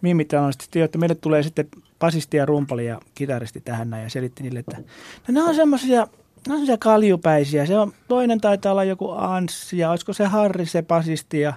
Mimmit 0.02 0.32
sanoi 0.32 0.54
sitten, 0.54 0.82
että 0.82 0.98
meille 0.98 1.16
tulee 1.16 1.44
sitten 1.44 1.68
basisti 2.00 2.38
ja 2.38 2.46
rumpali 2.46 2.86
ja 2.86 3.00
kitaristi 3.16 3.62
tähän 3.62 3.90
näin 3.90 4.04
ja 4.04 4.10
selitti 4.10 4.44
niille, 4.44 4.60
että 4.60 4.78
no, 4.78 5.34
ne 5.34 5.44
on 5.44 5.56
semmoisia 5.56 6.08
No 6.48 6.54
semmoisia 6.54 6.78
kaljupäisiä. 6.78 7.66
Se 7.66 7.78
on, 7.78 7.92
toinen 8.08 8.42
taitaa 8.42 8.72
olla 8.72 8.84
joku 8.84 9.12
Anssi 9.12 9.78
ja 9.78 9.92
olisiko 9.92 10.14
se 10.14 10.26
Harri 10.26 10.66
se 10.66 10.82
basisti 10.82 11.40
ja 11.40 11.54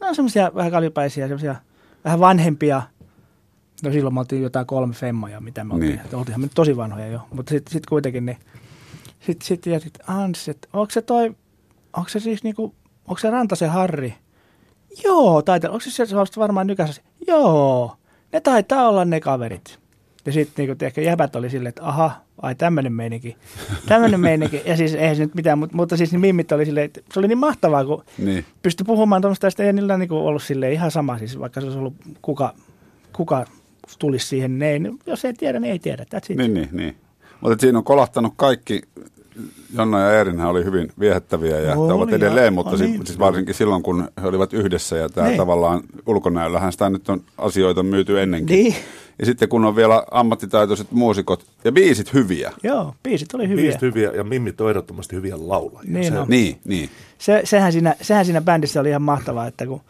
ne 0.00 0.06
on 0.06 0.14
semmoisia 0.14 0.50
vähän 0.54 0.70
kaljupäisiä, 0.70 1.28
semmoisia 1.28 1.56
vähän 2.04 2.20
vanhempia. 2.20 2.82
No 3.84 3.92
silloin 3.92 4.14
me 4.14 4.20
oltiin 4.20 4.42
jotain 4.42 4.66
kolme 4.66 4.94
femmoja, 4.94 5.40
mitä 5.40 5.64
me 5.64 5.74
oltiin. 5.74 5.90
Niin. 5.90 6.14
Oltiinhan 6.14 6.40
me 6.40 6.48
tosi 6.54 6.76
vanhoja 6.76 7.06
jo, 7.06 7.20
mutta 7.34 7.50
sitten 7.50 7.72
sit 7.72 7.86
kuitenkin 7.86 8.26
niin, 8.26 8.38
sitten 9.20 9.46
sit 9.46 9.66
jätit 9.66 9.98
Anssi, 10.06 10.50
että 10.50 10.68
onko 10.72 10.90
se 10.90 11.02
toi, 11.02 11.36
onko 11.96 12.08
se 12.08 12.20
siis 12.20 12.44
niinku, 12.44 12.74
onko 13.10 13.18
se 13.18 13.30
Rantasen 13.30 13.70
Harri? 13.70 14.14
Joo, 15.04 15.42
taitaa, 15.42 15.70
onko 15.70 15.80
se 15.80 16.06
se 16.06 16.16
varmaan 16.36 16.66
nykässä? 16.66 17.02
Joo, 17.26 17.96
ne 18.32 18.40
taitaa 18.40 18.88
olla 18.88 19.04
ne 19.04 19.20
kaverit. 19.20 19.78
Ja 20.26 20.32
sitten 20.32 20.66
niinku, 20.66 20.84
ehkä 20.84 21.00
jäbät 21.00 21.36
oli 21.36 21.50
silleen, 21.50 21.68
että 21.68 21.84
aha, 21.84 22.12
ai 22.42 22.54
tämmöinen 22.54 22.92
meininki. 22.92 23.36
Tämmöinen 23.88 24.20
meininki. 24.20 24.62
Ja 24.64 24.76
siis 24.76 24.94
eihän 24.94 25.16
se 25.16 25.22
nyt 25.22 25.34
mitään, 25.34 25.58
mutta, 25.58 25.76
mutta 25.76 25.96
siis 25.96 26.12
niin 26.12 26.20
mimmit 26.20 26.52
oli 26.52 26.64
silleen, 26.64 26.84
että 26.84 27.00
se 27.12 27.18
oli 27.18 27.28
niin 27.28 27.38
mahtavaa, 27.38 27.84
kun 27.84 28.04
niin. 28.18 28.44
pystyi 28.62 28.84
puhumaan 28.84 29.22
tuommoista, 29.22 29.46
ja 29.46 29.66
ei 29.66 29.72
niillä 29.72 29.98
niinku 29.98 30.16
ollut 30.16 30.42
silleen 30.42 30.72
ihan 30.72 30.90
sama, 30.90 31.18
siis 31.18 31.38
vaikka 31.38 31.60
se 31.60 31.66
olisi 31.66 31.78
ollut 31.78 31.94
kuka, 32.22 32.54
kuka 33.12 33.44
tulisi 33.98 34.26
siihen, 34.26 34.58
niin 34.58 34.86
ei, 34.86 34.92
jos 35.06 35.24
ei 35.24 35.32
tiedä, 35.32 35.60
niin 35.60 35.72
ei 35.72 35.78
tiedä. 35.78 36.04
That's 36.14 36.26
it. 36.28 36.36
Niin, 36.36 36.54
niin, 36.54 36.68
niin. 36.72 36.96
Mutta 37.40 37.60
siinä 37.60 37.78
on 37.78 37.84
kolahtanut 37.84 38.32
kaikki 38.36 38.82
Jonna 39.76 40.00
ja 40.00 40.12
Eerinhän 40.12 40.48
oli 40.48 40.64
hyvin 40.64 40.92
viehättäviä 41.00 41.60
ja 41.60 41.76
oli, 41.76 41.92
ovat 41.92 42.12
edelleen, 42.12 42.44
ja, 42.44 42.50
mutta 42.50 42.76
siis, 42.76 42.90
niin. 42.90 43.06
siis 43.06 43.18
varsinkin 43.18 43.54
silloin, 43.54 43.82
kun 43.82 44.08
he 44.22 44.26
olivat 44.26 44.52
yhdessä 44.52 44.96
ja 44.96 45.08
tämä 45.08 45.26
niin. 45.26 45.36
tavallaan 45.36 45.80
ulkonäöllähän 46.06 46.72
sitä 46.72 46.90
nyt 46.90 47.08
on 47.08 47.22
asioita 47.38 47.82
myyty 47.82 48.20
ennenkin. 48.20 48.56
Niin. 48.56 48.74
Ja 49.18 49.26
sitten 49.26 49.48
kun 49.48 49.64
on 49.64 49.76
vielä 49.76 50.04
ammattitaitoiset 50.10 50.92
muusikot 50.92 51.46
ja 51.64 51.72
biisit 51.72 52.14
hyviä. 52.14 52.52
Joo, 52.62 52.94
biisit 53.02 53.34
oli 53.34 53.48
hyviä. 53.48 53.62
Biisit 53.62 53.82
hyviä 53.82 54.10
ja 54.10 54.24
mimmit 54.24 54.60
on 54.60 54.70
ehdottomasti 54.70 55.16
hyviä 55.16 55.34
laulajia. 55.38 55.92
Niin, 55.92 56.12
se, 56.12 56.18
niin, 56.28 56.60
niin. 56.64 56.90
Se, 57.18 57.40
sehän, 57.44 57.72
siinä, 57.72 57.94
sehän 58.02 58.24
siinä 58.24 58.40
bändissä 58.40 58.80
oli 58.80 58.88
ihan 58.88 59.02
mahtavaa, 59.02 59.46
että 59.46 59.66
kun 59.66 59.80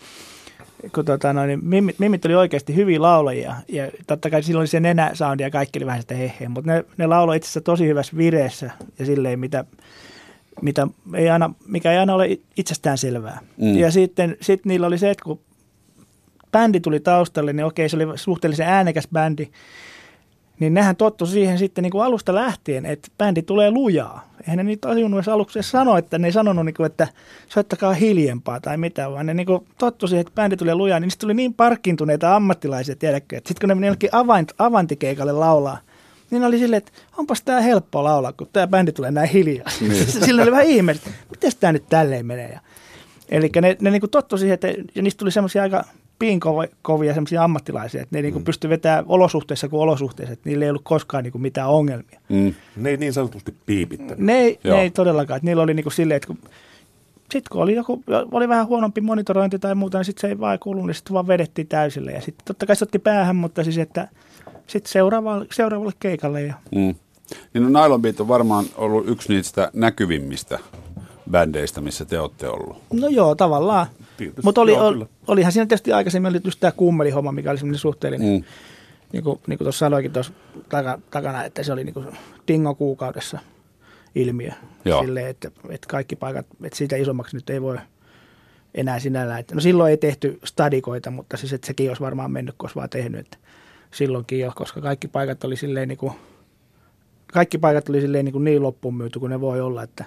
kun 0.95 1.05
tota, 1.05 1.33
no, 1.33 1.47
niin 1.47 1.65
mimmit, 1.65 1.99
mimmit 1.99 2.25
oli 2.25 2.35
oikeasti 2.35 2.77
hyviä 2.77 3.03
laulajia 3.03 3.55
ja 3.69 3.91
totta 4.07 4.31
kai 4.31 4.43
silloin 4.43 4.61
oli 4.61 4.67
se 4.67 4.81
nenäsoundi 4.81 5.43
ja 5.43 5.51
kaikki 5.51 5.79
oli 5.79 5.87
vähän 5.87 6.01
sitä 6.01 6.15
hehe, 6.15 6.49
mutta 6.49 6.73
ne, 6.73 6.85
ne 6.97 7.07
lauloi 7.07 7.37
itse 7.37 7.47
asiassa 7.47 7.61
tosi 7.61 7.87
hyvässä 7.87 8.17
vireessä 8.17 8.71
ja 8.99 9.07
silleen, 9.07 9.41
mitä, 9.41 9.65
mitä 10.63 10.87
ei 11.15 11.31
aina, 11.31 11.55
mikä 11.67 11.93
ei 11.93 11.99
aina 11.99 12.15
ole 12.15 12.39
itsestään 12.57 12.99
selvää. 12.99 13.41
Mm. 13.57 13.79
Ja 13.79 13.91
sitten 13.91 14.37
sit 14.41 14.65
niillä 14.65 14.87
oli 14.87 14.99
se, 14.99 15.11
että 15.11 15.25
kun 15.25 15.41
bändi 16.53 16.81
tuli 16.81 17.01
taustalle, 17.01 17.53
niin 17.53 17.67
okei, 17.67 17.89
se 17.89 17.97
oli 17.97 18.19
suhteellisen 18.19 18.67
äänekäs 18.67 19.09
bändi, 19.13 19.49
niin 20.61 20.75
nehän 20.75 20.97
tottu 20.97 21.27
siihen 21.27 21.59
sitten 21.59 21.83
niin 21.83 21.91
kuin 21.91 22.05
alusta 22.05 22.35
lähtien, 22.35 22.87
että 22.87 23.09
bändi 23.19 23.43
tulee 23.43 23.71
lujaa. 23.71 24.31
Eihän 24.41 24.57
ne 24.57 24.63
niitä 24.63 24.89
tajunnut 24.89 25.19
edes 25.19 25.29
aluksi 25.29 25.63
sanoa, 25.63 25.99
että 25.99 26.19
ne 26.19 26.29
ei 26.29 26.33
sanonut, 26.33 26.65
niin 26.65 26.75
kuin, 26.75 26.87
että 26.87 27.09
soittakaa 27.49 27.93
hiljempaa 27.93 28.61
tai 28.61 28.77
mitä, 28.77 29.11
vaan 29.11 29.27
ne 29.27 29.35
niin 29.35 29.47
kuin 29.47 29.67
tottu 29.79 30.09
siihen, 30.09 30.21
että 30.21 30.35
bändi 30.35 30.57
tulee 30.57 30.75
lujaa, 30.75 31.01
niin 31.01 31.07
niistä 31.07 31.21
tuli 31.21 31.35
niin 31.35 31.55
parkkintuneita 31.55 32.37
ammattilaisia, 32.37 32.97
tiedätkö, 32.97 33.37
että 33.37 33.49
sitten 33.49 33.61
kun 33.61 33.69
ne 33.69 33.75
meni 33.75 33.87
jollekin 33.87 34.11
avant, 34.13 34.53
avantikeikalle 34.59 35.33
laulaa, 35.33 35.79
niin 36.31 36.45
oli 36.45 36.59
silleen, 36.59 36.79
että 36.79 36.93
onpas 37.17 37.43
tämä 37.43 37.61
helppo 37.61 38.05
laulaa, 38.05 38.33
kun 38.33 38.49
tämä 38.53 38.67
bändi 38.67 38.93
tulee 38.93 39.11
näin 39.11 39.29
hiljaa. 39.29 39.69
Niin. 39.81 40.07
Sillä 40.25 40.43
oli 40.43 40.51
vähän 40.51 40.67
ihme, 40.67 40.93
että 40.93 41.11
miten 41.31 41.53
tämä 41.61 41.73
nyt 41.73 41.85
tälleen 41.89 42.27
menee. 42.27 42.61
Eli 43.29 43.51
ne, 43.61 43.77
ne 43.81 43.91
niin 43.91 44.01
kuin 44.01 44.11
tottu 44.11 44.39
siihen, 44.39 44.55
että 44.55 44.69
ja 44.95 45.03
niistä 45.03 45.19
tuli 45.19 45.31
semmoisia 45.31 45.63
aika 45.63 45.85
piinkovia 46.21 47.15
semmoisia 47.15 47.45
ammattilaisia, 47.45 48.03
että 48.03 48.17
ne 48.17 48.23
niin 48.23 48.35
mm. 48.35 48.45
pystyivät 48.45 48.73
vetämään 48.73 49.05
olosuhteissa 49.09 49.69
kuin 49.69 49.81
olosuhteissa, 49.81 50.33
että 50.33 50.49
niillä 50.49 50.65
ei 50.65 50.71
ollut 50.71 50.85
koskaan 50.85 51.25
niin 51.25 51.33
kuin 51.33 51.43
mitään 51.43 51.69
ongelmia. 51.69 52.21
Mm. 52.29 52.55
Ne 52.77 52.91
ei 52.91 52.97
niin 52.97 53.13
sanotusti 53.13 53.55
piipittänyt. 53.67 54.19
Ne 54.19 54.39
ei, 54.39 54.59
ne 54.65 54.81
ei 54.81 54.91
todellakaan, 54.91 55.37
että 55.37 55.47
niillä 55.47 55.63
oli 55.63 55.75
niin 55.75 55.85
kuin 55.85 55.93
silleen, 55.93 56.17
että 56.17 56.27
kun, 56.27 56.39
sitten 57.21 57.51
kun 57.53 57.63
oli, 57.63 57.75
joku, 57.75 58.03
oli 58.33 58.49
vähän 58.49 58.67
huonompi 58.67 59.01
monitorointi 59.01 59.59
tai 59.59 59.75
muuta, 59.75 59.99
niin 59.99 60.05
sitten 60.05 60.21
se 60.21 60.29
ei 60.29 60.41
vaan 60.41 60.59
kuulu, 60.59 60.87
niin 60.87 60.95
sitten 60.95 61.15
vaan 61.15 61.27
vedettiin 61.27 61.69
täysille. 61.69 62.13
Ja 62.13 62.21
sitten 62.21 62.45
totta 62.45 62.67
kai 62.67 62.77
se 62.77 62.85
otti 62.85 62.99
päähän, 62.99 63.37
mutta 63.37 63.65
siis 63.65 63.79
että 63.79 64.09
sitten 64.67 64.93
seuraavalle, 64.93 65.47
seuraavalle 65.53 65.93
keikalle. 66.01 66.43
Ja... 66.43 66.55
Mm. 66.75 66.95
Niin 67.55 67.73
no 67.73 67.83
Nylon 67.83 68.03
Beat 68.03 68.21
on 68.21 68.29
varmaan 68.29 68.65
ollut 68.77 69.09
yksi 69.09 69.33
niistä 69.33 69.71
näkyvimmistä 69.73 70.59
bändeistä, 71.31 71.81
missä 71.81 72.05
te 72.05 72.21
olette 72.21 72.49
ollut. 72.49 72.77
No 72.93 73.09
joo, 73.09 73.35
tavallaan. 73.35 73.87
Mutta 74.43 74.61
oli, 74.61 74.77
oli, 74.77 75.07
olihan 75.27 75.53
siinä 75.53 75.67
tietysti 75.67 75.93
aikaisemmin 75.93 76.31
oli 76.31 76.41
just 76.45 76.61
tämä 76.61 76.73
kummelihomma, 76.73 77.33
mikä 77.33 77.51
oli 77.51 77.59
semmoinen 77.59 77.79
suhteellinen, 77.79 78.29
mm. 78.29 78.45
niin 79.13 79.25
kuin, 79.25 79.41
niin 79.47 79.59
kuin 79.59 79.65
tuossa 79.65 79.79
sanoikin 79.79 80.13
tuossa 80.13 80.33
takana, 81.11 81.45
että 81.45 81.63
se 81.63 81.73
oli 81.73 81.85
niin 81.85 81.95
kuin 81.95 82.07
dingo 82.49 82.75
kuukaudessa 82.75 83.39
ilmiö. 84.15 84.53
Joo. 84.85 85.01
Silleen, 85.03 85.27
että, 85.27 85.51
että 85.69 85.89
kaikki 85.89 86.17
paikat, 86.17 86.47
että 86.65 86.77
siitä 86.77 86.97
isommaksi 86.97 87.37
nyt 87.37 87.51
ei 87.51 87.63
voi 87.63 87.79
enää 88.75 88.99
sinällään. 88.99 89.41
Että, 89.41 89.55
no 89.55 89.61
silloin 89.61 89.91
ei 89.91 89.97
tehty 89.97 90.39
stadikoita, 90.45 91.11
mutta 91.11 91.37
siis 91.37 91.53
että 91.53 91.67
sekin 91.67 91.91
olisi 91.91 92.03
varmaan 92.03 92.31
mennyt, 92.31 92.55
koska 92.59 92.81
vaan 92.81 92.91
tehnyt. 92.91 93.21
Että 93.21 93.37
silloinkin 93.91 94.41
jo, 94.41 94.53
koska 94.55 94.81
kaikki 94.81 95.09
paikat 95.09 95.45
oli 95.45 95.57
silleen 95.57 95.89
niin 95.89 95.99
kuin, 95.99 96.13
kaikki 97.33 97.59
paikat 97.59 97.89
oli 97.89 98.01
silleen 98.01 98.25
niin, 98.25 98.33
kuin 98.33 98.45
niin 98.45 98.63
loppuun 98.63 98.95
myyty 98.95 99.19
kuin 99.19 99.31
ne 99.31 99.41
voi 99.41 99.61
olla, 99.61 99.83
että 99.83 100.05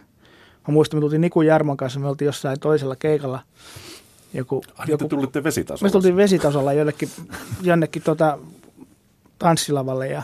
Mä 0.67 0.71
muistan, 0.71 0.97
me 0.97 1.02
tultiin 1.02 1.21
Niku 1.21 1.41
Jarmon 1.41 1.78
kanssa, 1.78 1.99
me 1.99 2.08
oltiin 2.08 2.26
jossain 2.26 2.60
toisella 2.60 2.95
keikalla. 2.95 3.39
Joku, 4.34 4.63
Ai, 4.78 4.86
joku, 4.89 5.04
te 5.04 5.10
tulitte 5.10 5.43
vesitasolla? 5.43 5.89
Me 5.89 5.91
tultiin 5.91 6.15
vesitasolla 6.15 6.74
jollekin, 6.74 7.10
jonnekin 7.62 8.02
tota, 8.02 8.38
tanssilavalle 9.39 10.08
ja 10.08 10.24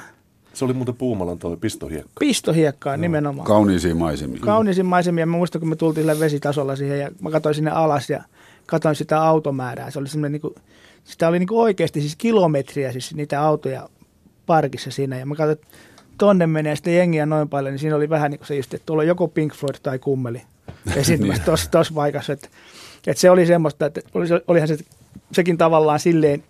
se 0.53 0.65
oli 0.65 0.73
muuten 0.73 0.95
Puumalan 0.95 1.39
toi 1.39 1.57
pistohiekka. 1.57 2.11
Pistohiekkaa 2.19 2.97
no. 2.97 3.01
nimenomaan. 3.01 3.47
Kauniisiin 3.47 3.97
maisemiin. 3.97 4.41
Kauniisiin 4.41 4.85
maisemiin. 4.85 5.29
Mä 5.29 5.37
muistan, 5.37 5.59
kun 5.59 5.69
me 5.69 5.75
tultiin 5.75 6.01
sille 6.01 6.19
vesitasolla 6.19 6.75
siihen 6.75 6.99
ja 6.99 7.11
mä 7.21 7.31
katsoin 7.31 7.55
sinne 7.55 7.71
alas 7.71 8.09
ja 8.09 8.23
katsoin 8.65 8.95
sitä 8.95 9.21
automäärää. 9.21 9.91
Se 9.91 9.99
oli 9.99 10.07
semmoinen 10.07 10.31
niin 10.31 10.41
kuin, 10.41 10.55
sitä 11.03 11.27
oli 11.27 11.39
niin 11.39 11.47
kuin 11.47 11.59
oikeasti 11.59 12.01
siis 12.01 12.15
kilometriä 12.15 12.91
siis 12.91 13.15
niitä 13.15 13.41
autoja 13.41 13.89
parkissa 14.45 14.91
siinä. 14.91 15.19
Ja 15.19 15.25
mä 15.25 15.35
katsoin, 15.35 15.51
että 15.51 15.67
tonne 16.17 16.47
menee 16.47 16.75
sitten 16.75 16.95
jengiä 16.95 17.25
noin 17.25 17.49
paljon, 17.49 17.73
niin 17.73 17.79
siinä 17.79 17.95
oli 17.95 18.09
vähän 18.09 18.31
niin 18.31 18.39
kuin 18.39 18.47
se 18.47 18.55
just, 18.55 18.73
että 18.73 18.85
tuolla 18.85 19.01
on 19.01 19.07
joko 19.07 19.27
Pink 19.27 19.53
Floyd 19.53 19.75
tai 19.83 19.99
kummeli 19.99 20.41
esiintymässä 20.95 21.43
tuossa 21.43 21.71
tos 21.71 21.91
paikassa. 21.91 22.33
Että, 22.33 22.47
että 23.07 23.21
se 23.21 23.31
oli 23.31 23.45
semmoista, 23.45 23.85
että 23.85 24.01
oli, 24.13 24.27
olihan 24.47 24.67
se, 24.67 24.77
sekin 25.31 25.57
tavallaan 25.57 25.99
silleen 25.99 26.43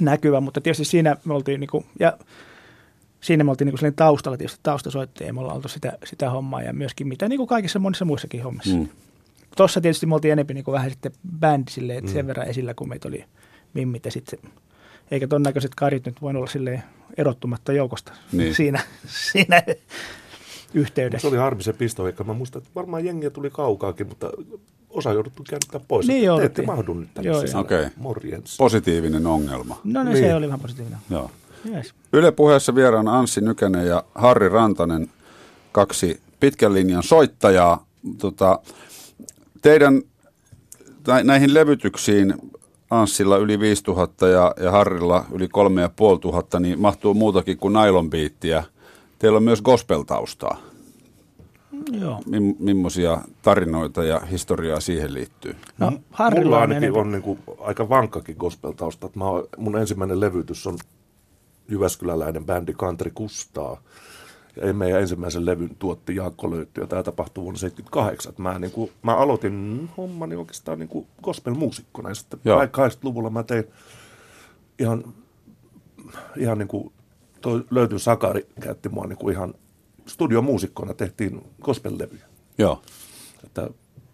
näkyvä, 0.00 0.40
mutta 0.40 0.60
tietysti 0.60 0.84
siinä 0.84 1.16
me 1.24 1.34
oltiin 1.34 1.60
niin 1.60 1.70
kuin, 1.70 1.86
ja 2.00 2.18
siinä 3.20 3.44
me 3.44 3.50
oltiin 3.50 3.66
niin 3.66 3.78
kuin 3.80 3.94
taustalla 3.94 4.38
tietysti 4.38 4.60
taustasoittajia, 4.62 5.32
me 5.32 5.40
ollaan 5.40 5.56
oltu 5.56 5.68
sitä, 5.68 5.98
sitä 6.04 6.30
hommaa 6.30 6.62
ja 6.62 6.72
myöskin 6.72 7.08
mitä 7.08 7.28
niin 7.28 7.36
kuin 7.36 7.48
kaikissa 7.48 7.78
monissa 7.78 8.04
muissakin 8.04 8.42
hommissa. 8.42 8.76
Mm. 8.76 8.88
Tuossa 9.56 9.80
tietysti 9.80 10.06
me 10.06 10.14
oltiin 10.14 10.32
enemmän 10.32 10.54
niin 10.54 10.64
kuin 10.64 10.72
vähän 10.72 10.90
sitten 10.90 11.12
bändi 11.40 11.70
silleen, 11.70 11.98
että 11.98 12.10
mm. 12.10 12.14
sen 12.14 12.26
verran 12.26 12.48
esillä, 12.48 12.74
kun 12.74 12.88
meitä 12.88 13.08
oli 13.08 13.24
mimmit 13.74 14.04
ja 14.04 14.10
sitten 14.10 14.38
eikä 15.10 15.26
ton 15.26 15.42
näköiset 15.42 15.74
karit 15.74 16.06
nyt 16.06 16.22
voinut 16.22 16.40
olla 16.40 16.50
silleen 16.50 16.82
erottumatta 17.16 17.72
joukosta 17.72 18.12
niin. 18.32 18.54
siinä, 18.54 18.80
siinä 19.32 19.62
yhteydessä. 20.74 21.28
Se 21.28 21.34
oli 21.34 21.36
harmi 21.36 21.62
se 21.62 21.72
pistoveikka. 21.72 22.24
Mä 22.24 22.32
muistan, 22.32 22.62
että 22.62 22.70
varmaan 22.74 23.04
jengiä 23.04 23.30
tuli 23.30 23.50
kaukaakin, 23.50 24.08
mutta 24.08 24.30
osa 24.96 25.12
jouduttu 25.12 25.42
käännyttää 25.48 25.80
pois. 25.88 26.06
Niin 26.06 26.30
Te 26.38 26.44
ette 26.44 26.62
mahdu 26.62 26.94
nyt 26.94 27.08
tänne 27.14 27.30
joo, 27.30 27.60
okay. 27.60 27.88
Morjens. 27.96 28.56
Positiivinen 28.56 29.26
ongelma. 29.26 29.80
No 29.84 30.02
niin, 30.02 30.14
niin. 30.14 30.24
se 30.24 30.34
oli 30.34 30.46
vähän 30.46 30.60
positiivinen. 30.60 30.98
Joo. 31.10 31.30
Yes. 31.74 31.94
Yle 32.12 32.32
puheessa 32.32 32.74
vieraana 32.74 33.18
Anssi 33.18 33.40
Nykänen 33.40 33.86
ja 33.86 34.04
Harri 34.14 34.48
Rantanen, 34.48 35.10
kaksi 35.72 36.20
pitkän 36.40 36.74
linjan 36.74 37.02
soittajaa. 37.02 37.86
Tota, 38.18 38.58
teidän 39.62 40.02
näihin 41.24 41.54
levytyksiin 41.54 42.34
Anssilla 42.90 43.36
yli 43.36 43.60
5000 43.60 44.28
ja, 44.28 44.54
ja 44.62 44.70
Harrilla 44.70 45.24
yli 45.32 45.48
3500, 45.48 46.60
niin 46.60 46.80
mahtuu 46.80 47.14
muutakin 47.14 47.58
kuin 47.58 47.72
nailonbiittiä. 47.72 48.64
Teillä 49.18 49.36
on 49.36 49.42
myös 49.42 49.62
gospel-taustaa. 49.62 50.60
Joo. 52.00 52.22
Mim, 52.26 52.54
millaisia 52.58 53.20
tarinoita 53.42 54.04
ja 54.04 54.20
historiaa 54.20 54.80
siihen 54.80 55.14
liittyy? 55.14 55.56
No, 55.78 55.92
Mulla 56.34 56.58
ainakin 56.60 56.92
on, 56.92 56.98
on 56.98 57.12
niin 57.12 57.22
kuin 57.22 57.38
aika 57.60 57.88
vankkakin 57.88 58.36
gospel-tausta. 58.38 59.10
Mä 59.14 59.24
oon, 59.24 59.48
mun 59.56 59.78
ensimmäinen 59.78 60.20
levytys 60.20 60.66
on 60.66 60.78
Jyväskyläläinen 61.68 62.44
bändi 62.44 62.72
Country 62.72 63.10
Kustaa 63.14 63.80
ja 64.56 64.74
meidän 64.74 65.00
ensimmäisen 65.00 65.46
levyn 65.46 65.76
tuotti 65.78 66.16
Jaakko 66.16 66.50
Löytty, 66.50 66.80
ja 66.80 66.86
tämä 66.86 67.02
tapahtui 67.02 67.44
vuonna 67.44 67.58
78. 67.58 68.32
Mä, 68.38 68.58
niin 68.58 68.72
kuin, 68.72 68.90
mä 69.02 69.16
aloitin 69.16 69.88
hommani 69.96 70.36
oikeastaan 70.36 70.78
niin 70.78 70.88
kuin 70.88 71.06
gospel-muusikkona, 71.22 72.08
ja 72.08 72.14
sitten 72.14 72.40
80-luvulla 72.44 73.30
mä 73.30 73.42
tein 73.42 73.64
ihan, 74.78 75.14
ihan 76.36 76.58
niin 76.58 76.68
kuin, 76.68 76.92
toi 77.40 77.64
Löytyn 77.70 78.00
Sakari 78.00 78.46
käytti 78.60 78.88
mua 78.88 79.06
niin 79.06 79.18
kuin 79.18 79.34
ihan 79.34 79.54
studiomuusikkona, 80.08 80.94
tehtiin 80.94 81.42
gospel-levyjä. 81.62 82.24
Joo. 82.58 82.82
Että 83.44 83.70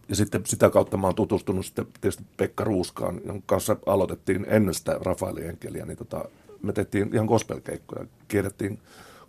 ja 0.09 0.16
sitten 0.16 0.42
sitä 0.46 0.70
kautta 0.70 0.96
mä 0.96 1.07
oon 1.07 1.14
tutustunut 1.14 1.66
sitten 1.66 1.87
tietysti 2.00 2.24
Pekka 2.37 2.64
Ruuskaan, 2.64 3.20
jonka 3.26 3.42
kanssa 3.46 3.76
aloitettiin 3.87 4.46
ennen 4.48 4.74
sitä 4.74 4.98
Rafaeli 5.00 5.44
Enkeliä, 5.44 5.87
niin 5.87 5.98
tota, 5.98 6.24
me 6.62 6.72
tehtiin 6.72 7.11
ihan 7.14 7.26
gospelkeikkoja, 7.26 8.07
kierrettiin 8.28 8.78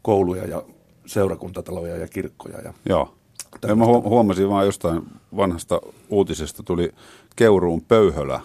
kouluja 0.02 0.46
ja 0.46 0.64
seurakuntataloja 1.06 1.98
ja 1.98 2.08
kirkkoja. 2.08 2.62
Ja 2.62 2.74
Joo. 2.86 3.16
Ja 3.68 3.76
mä 3.76 3.86
hu- 3.86 4.10
huomasin 4.10 4.50
vaan 4.50 4.66
jostain 4.66 5.02
vanhasta 5.36 5.82
uutisesta 6.10 6.64
tuli 6.64 6.92
Keuruun 7.36 7.82
Pöyhölä 7.82 8.42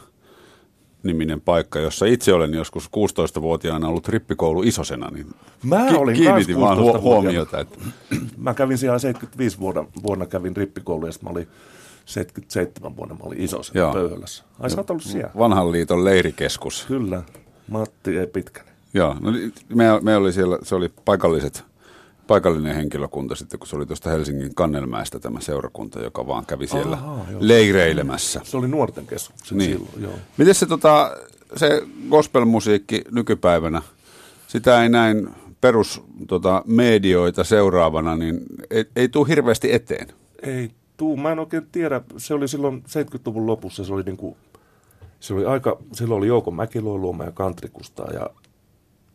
niminen 1.03 1.41
paikka, 1.41 1.79
jossa 1.79 2.07
itse 2.07 2.33
olen 2.35 2.55
joskus 2.55 2.87
16-vuotiaana 2.87 3.89
ollut 3.89 4.09
rippikoulu 4.09 4.63
isosena, 4.63 5.09
niin 5.11 5.27
Mä 5.65 5.87
ki- 5.89 5.95
olin 5.97 6.17
kiinnitin 6.17 6.61
vaan 6.61 6.77
16 6.79 6.99
hu- 6.99 7.03
huomiota. 7.03 7.61
Että, 7.61 7.79
Mä 8.37 8.55
kävin 8.55 8.79
siellä 8.79 8.99
75 8.99 9.59
vuonna, 9.61 9.85
vuonna 10.03 10.27
kävin 10.27 10.57
rippikoulu 10.57 11.07
ja 11.07 11.13
mä 11.23 11.31
olin 11.31 11.49
77 12.05 12.97
vuonna 12.97 13.15
mä 13.15 13.21
olin 13.25 13.41
isossa 13.41 13.79
Joo. 13.79 13.93
pöydässä. 13.93 14.45
Ai 14.61 14.71
sä 14.71 14.77
oot 14.77 14.91
ollut 14.91 15.03
siellä? 15.03 15.31
vanhan 15.39 15.73
liiton 15.73 16.05
leirikeskus. 16.05 16.85
Kyllä, 16.89 17.23
Matti 17.71 18.19
ei 18.19 18.27
pitkänen. 18.27 18.73
Joo, 18.95 19.17
no, 19.21 19.31
niin 19.31 19.53
me, 19.75 19.85
me 20.03 20.17
oli 20.17 20.33
siellä, 20.33 20.59
se 20.63 20.75
oli 20.75 20.89
paikalliset, 21.05 21.65
paikallinen 22.29 22.75
henkilökunta 22.77 23.35
sitten, 23.35 23.59
kun 23.59 23.67
se 23.69 23.77
oli 23.77 23.87
tuosta 23.87 24.11
Helsingin 24.11 24.55
Kannelmäestä 24.55 25.19
tämä 25.19 25.41
seurakunta, 25.41 26.01
joka 26.01 26.27
vaan 26.27 26.47
kävi 26.47 26.67
siellä 26.67 26.97
Ahaa, 26.97 27.27
joo. 27.31 27.39
leireilemässä. 27.43 28.41
Se 28.45 28.57
oli 28.57 28.69
nuorten 28.69 29.07
keskukset 29.07 29.59
Niin. 29.59 29.71
silloin, 29.71 30.03
joo. 30.03 30.13
Miten 30.37 30.55
se, 30.55 30.67
tota, 30.67 31.17
se 31.57 31.83
gospelmusiikki 32.11 33.03
nykypäivänä, 33.11 33.83
sitä 34.49 34.83
ei 34.83 34.89
näin 34.89 35.29
perus 35.61 36.03
tota, 36.29 36.63
medioita 36.67 37.45
seuraavana, 37.45 38.17
niin 38.17 38.41
ei, 38.71 38.85
ei 38.97 39.09
tule 39.09 39.29
hirveästi 39.29 39.73
eteen. 39.73 40.09
Ei 40.43 40.71
tuu, 40.97 41.17
mä 41.17 41.33
en 41.33 41.39
oikein 41.39 41.67
tiedä. 41.73 42.01
Se 42.17 42.35
oli 42.35 42.49
silloin 42.49 42.83
70-luvun 42.89 43.47
lopussa, 43.47 43.85
se 43.85 43.93
oli 43.95 44.03
niinku, 44.03 44.37
se 45.21 45.35
oli 45.35 45.45
aika, 45.47 45.79
silloin 45.93 46.19
oli 46.19 46.27
Jouko 46.27 46.51
Mäkiluoluoma 46.51 47.25
ja 47.25 47.33
Kantrikustaa 47.33 48.11
ja, 48.13 48.31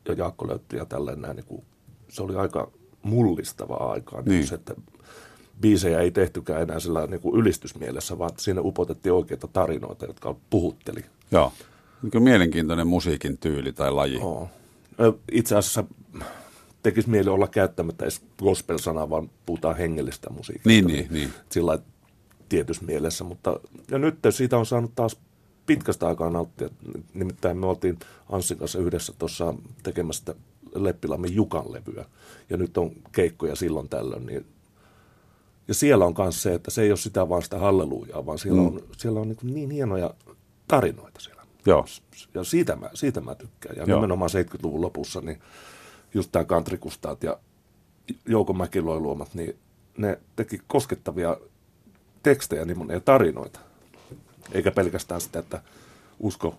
ja 0.07 0.13
Jaakko 0.13 0.47
Löytti 0.47 0.75
ja 0.77 0.85
tälleen 0.85 1.21
näin, 1.21 1.35
niinku, 1.35 1.63
se 2.09 2.23
oli 2.23 2.35
aika 2.35 2.71
mullistavaa 3.03 3.91
aikaa. 3.91 4.21
Niin. 4.21 4.29
Niin. 4.29 4.53
Että 4.53 4.75
biisejä 5.61 5.99
ei 5.99 6.11
tehtykään 6.11 6.61
enää 6.61 6.79
sillä 6.79 7.07
niinku 7.07 7.37
ylistysmielessä, 7.37 8.17
vaan 8.17 8.31
siinä 8.37 8.61
upotettiin 8.61 9.13
oikeita 9.13 9.47
tarinoita, 9.47 10.05
jotka 10.05 10.35
puhutteli. 10.49 11.05
Joo. 11.31 11.53
Kyllä 12.11 12.23
mielenkiintoinen 12.23 12.87
musiikin 12.87 13.37
tyyli 13.37 13.73
tai 13.73 13.91
laji. 13.91 14.19
Oo. 14.21 14.49
Itse 15.31 15.55
asiassa 15.55 15.83
tekisi 16.83 17.09
mieli 17.09 17.29
olla 17.29 17.47
käyttämättä 17.47 18.05
edes 18.05 18.21
gospel-sanaa, 18.39 19.09
vaan 19.09 19.29
puhutaan 19.45 19.77
hengellistä 19.77 20.29
musiikista. 20.29 20.69
Niin, 20.69 20.87
niin, 20.87 21.07
niin. 21.11 21.33
Sillä 21.49 21.79
tietyssä 22.49 22.85
mielessä, 22.85 23.23
mutta 23.23 23.59
ja 23.91 23.97
nyt 23.97 24.15
siitä 24.29 24.57
on 24.57 24.65
saanut 24.65 24.91
taas 24.95 25.17
pitkästä 25.65 26.07
aikaa 26.07 26.29
nauttia. 26.29 26.69
Nimittäin 27.13 27.57
me 27.57 27.65
oltiin 27.65 27.99
Anssin 28.29 28.57
kanssa 28.57 28.79
yhdessä 28.79 29.13
tuossa 29.19 29.53
tekemästä 29.83 30.35
Leppilammen 30.75 31.35
Jukan 31.35 31.71
levyä. 31.73 32.05
Ja 32.49 32.57
nyt 32.57 32.77
on 32.77 32.91
keikkoja 33.11 33.55
silloin 33.55 33.89
tällöin. 33.89 34.25
Niin 34.25 34.45
ja 35.67 35.73
siellä 35.73 36.05
on 36.05 36.13
myös 36.17 36.41
se, 36.43 36.53
että 36.53 36.71
se 36.71 36.81
ei 36.81 36.91
ole 36.91 36.97
sitä 36.97 37.29
vaan 37.29 37.41
sitä 37.41 37.57
hallelujaa, 37.57 38.25
vaan 38.25 38.39
siellä 38.39 38.61
Mm. 38.61 38.67
on, 38.67 38.83
siellä 38.97 39.19
on 39.19 39.27
niin, 39.29 39.37
niin 39.53 39.69
hienoja 39.71 40.13
tarinoita 40.67 41.19
siellä. 41.19 41.43
Joo. 41.65 41.85
Ja 42.33 42.43
siitä 42.43 42.75
mä, 42.75 42.89
siitä 42.93 43.21
mä 43.21 43.35
tykkään. 43.35 43.75
Ja 43.77 43.83
Joo. 43.87 43.97
Nimenomaan 43.97 44.29
70-luvun 44.29 44.81
lopussa, 44.81 45.21
niin 45.21 45.39
just 46.13 46.31
tämä 46.31 46.45
kantrikustaat 46.45 47.23
ja 47.23 47.37
Jouko 48.25 48.53
Mäkiloiluomat, 48.53 49.33
niin 49.33 49.55
ne 49.97 50.19
teki 50.35 50.59
koskettavia 50.67 51.37
tekstejä 52.23 52.65
niin 52.65 52.77
monia 52.77 52.99
tarinoita. 52.99 53.59
Eikä 54.51 54.71
pelkästään 54.71 55.21
sitä, 55.21 55.39
että 55.39 55.61
usko, 56.19 56.55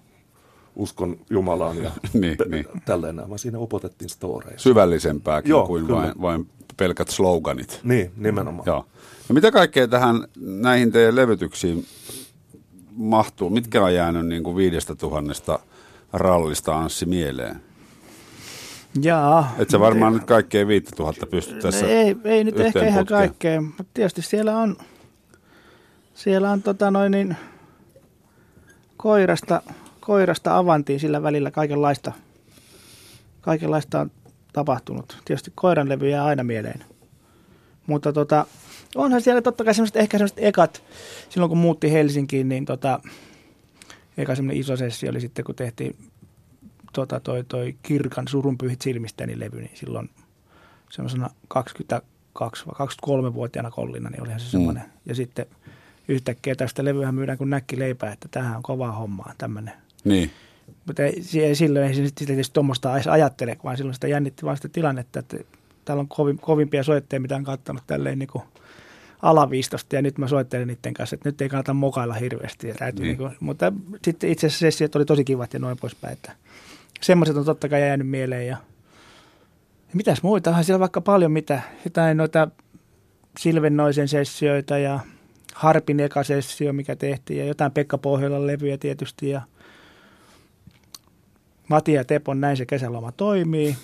uskon 0.77 1.17
Jumalaan 1.31 1.83
ja 1.83 1.91
Niin, 2.13 2.37
pe- 2.37 2.45
niin. 2.49 2.67
tälleen 2.85 3.17
näin, 3.17 3.29
vaan 3.29 3.39
siinä 3.39 3.59
upotettiin 3.59 4.09
storeja. 4.09 4.59
Syvällisempääkin 4.59 5.51
Joo, 5.51 5.67
kuin 5.67 5.87
kyllä. 5.87 6.01
vain, 6.01 6.13
vain 6.21 6.49
pelkät 6.77 7.09
sloganit. 7.09 7.81
Niin, 7.83 8.13
nimenomaan. 8.17 8.67
Joo. 8.67 8.87
No 9.29 9.33
mitä 9.33 9.51
kaikkea 9.53 9.89
tähän 9.89 10.25
näihin 10.41 10.93
teidän 10.93 11.17
levytyksiin 11.17 11.87
mahtuu? 12.97 13.51
Mitkä 13.51 13.85
on 13.85 13.95
jäänyt 13.95 14.27
niin 14.27 14.43
kuin 14.43 14.57
viidestä 14.57 14.95
tuhannesta 14.95 15.59
rallista 16.13 16.79
Anssi 16.79 17.07
mieleen? 17.07 17.61
Jaa. 19.03 19.55
Et 19.59 19.71
sä 19.71 19.81
varmaan 19.81 20.13
nyt 20.13 20.25
kaikkea 20.25 20.67
viittä 20.67 20.91
tuhatta 20.97 21.27
pysty 21.27 21.55
tässä 21.55 21.87
ei, 21.87 22.17
ei 22.25 22.45
nyt 22.45 22.61
ehkä 22.61 22.87
ihan 22.87 23.07
kaikkea, 23.07 23.61
mutta 23.61 23.85
tietysti 23.95 24.23
siellä 24.23 24.59
on, 24.59 24.77
siellä 26.15 26.51
on 26.51 26.63
tota 26.63 26.91
noin 26.91 27.13
niin, 27.13 27.37
koirasta, 28.97 29.63
koirasta 30.05 30.59
avantiin 30.59 31.01
sillä 31.01 31.23
välillä 31.23 31.51
kaikenlaista, 31.51 32.13
kaikenlaista 33.41 34.01
on 34.01 34.11
tapahtunut. 34.53 35.19
Tietysti 35.25 35.53
koiran 35.55 35.89
levy 35.89 36.09
jää 36.09 36.25
aina 36.25 36.45
mieleen. 36.45 36.85
Mutta 37.87 38.13
tota, 38.13 38.47
onhan 38.95 39.23
siellä 39.23 39.43
totta 39.43 39.65
kai 39.65 39.75
semmoiset, 39.75 39.97
ehkä 39.97 40.19
semmoiset 40.19 40.39
ekat, 40.41 40.83
silloin 41.29 41.49
kun 41.49 41.59
muutti 41.59 41.93
Helsinkiin, 41.93 42.49
niin 42.49 42.65
tota, 42.65 43.01
eka 44.17 44.35
semmoinen 44.35 44.61
iso 44.61 44.77
sessio 44.77 45.11
oli 45.11 45.21
sitten, 45.21 45.45
kun 45.45 45.55
tehtiin 45.55 45.97
tota, 46.93 47.21
toi, 47.21 47.45
toi 47.45 47.77
Kirkan 47.83 48.29
surunpyhit 48.29 48.83
silmistäni 48.83 49.41
levy, 49.41 49.61
niin 49.61 49.77
silloin 49.77 50.11
semmoisena 50.91 51.31
22 51.49 52.67
vai 52.67 52.87
23-vuotiaana 52.89 53.71
kollina, 53.71 54.11
niin 54.11 54.23
olihan 54.23 54.41
se 54.41 54.51
semmoinen. 54.51 54.83
Mm. 54.83 54.91
Ja 55.07 55.15
sitten 55.15 55.47
yhtäkkiä 56.09 56.55
tästä 56.55 56.85
levyhän 56.85 57.15
myydään 57.15 57.39
kuin 57.39 57.51
näkki 57.51 57.79
leipää, 57.79 58.13
että 58.13 58.29
tähän 58.31 58.57
on 58.57 58.63
kovaa 58.63 58.93
hommaa, 58.93 59.33
tämmöinen. 59.39 59.84
Niin, 60.05 60.31
Mutta 60.87 61.03
silloin 61.53 61.87
ei 61.87 61.95
sitten 61.95 62.27
tietysti 62.27 62.55
tuommoista 62.55 62.95
edes 62.95 63.07
ajattele, 63.07 63.57
vaan 63.65 63.77
silloin 63.77 63.95
sitä 63.95 64.09
jännitti 64.09 64.47
vaan 64.47 64.57
sitä 64.57 64.69
tilannetta, 64.69 65.19
että 65.19 65.37
täällä 65.85 66.01
on 66.01 66.09
kovin, 66.09 66.39
kovimpia 66.39 66.83
soittajia, 66.83 67.21
mitä 67.21 67.37
on 67.37 67.45
kattanut 67.45 67.83
tälleen 67.87 68.19
niin 68.19 68.29
kuin 68.29 68.45
alaviistosta 69.23 69.97
ja 69.97 70.03
nyt 70.03 70.19
mä 70.19 70.29
soittelen 70.29 70.69
niiden 70.69 70.95
kanssa, 70.95 71.15
että 71.15 71.29
nyt 71.29 71.41
ei 71.41 71.49
kannata 71.49 71.75
mokailla 71.75 72.15
hirveästi. 72.15 72.69
Ja 72.69 72.75
täytyy 72.75 73.05
niin. 73.05 73.09
Niin 73.09 73.29
kuin, 73.29 73.37
mutta 73.41 73.73
sitten 74.05 74.31
itse 74.31 74.47
asiassa 74.47 74.61
sessiot 74.61 74.97
oli 74.97 75.05
tosi 75.05 75.25
kivat 75.25 75.55
ja 75.55 75.59
noin 75.59 75.77
poispäin, 75.81 76.13
että 76.13 76.33
semmoiset 77.01 77.37
on 77.37 77.45
totta 77.45 77.69
kai 77.69 77.81
jäänyt 77.81 78.09
mieleen 78.09 78.47
ja, 78.47 78.57
ja 79.89 79.95
mitäs 79.95 80.23
muita, 80.23 80.51
onhan 80.51 80.65
siellä 80.65 80.81
vaikka 80.81 81.01
paljon 81.01 81.33
mitä, 81.33 81.61
jotain 81.85 82.17
noita 82.17 82.49
Silvennoisen 83.39 84.09
sessioita 84.09 84.79
ja 84.79 85.01
Harpin 85.55 86.01
eka 86.01 86.23
sessio, 86.23 86.73
mikä 86.73 86.97
tehtiin 86.97 87.39
ja 87.39 87.45
jotain 87.45 87.73
Pekka 87.73 87.99
Pohjolan 87.99 88.47
levyjä 88.47 88.79
tietysti 88.79 89.29
ja 89.29 89.43
Matia 91.69 92.01
ja 92.01 92.05
Tepon 92.05 92.41
Näin 92.41 92.57
se 92.57 92.67
kesäloma 92.67 93.13
toimii. 93.13 93.77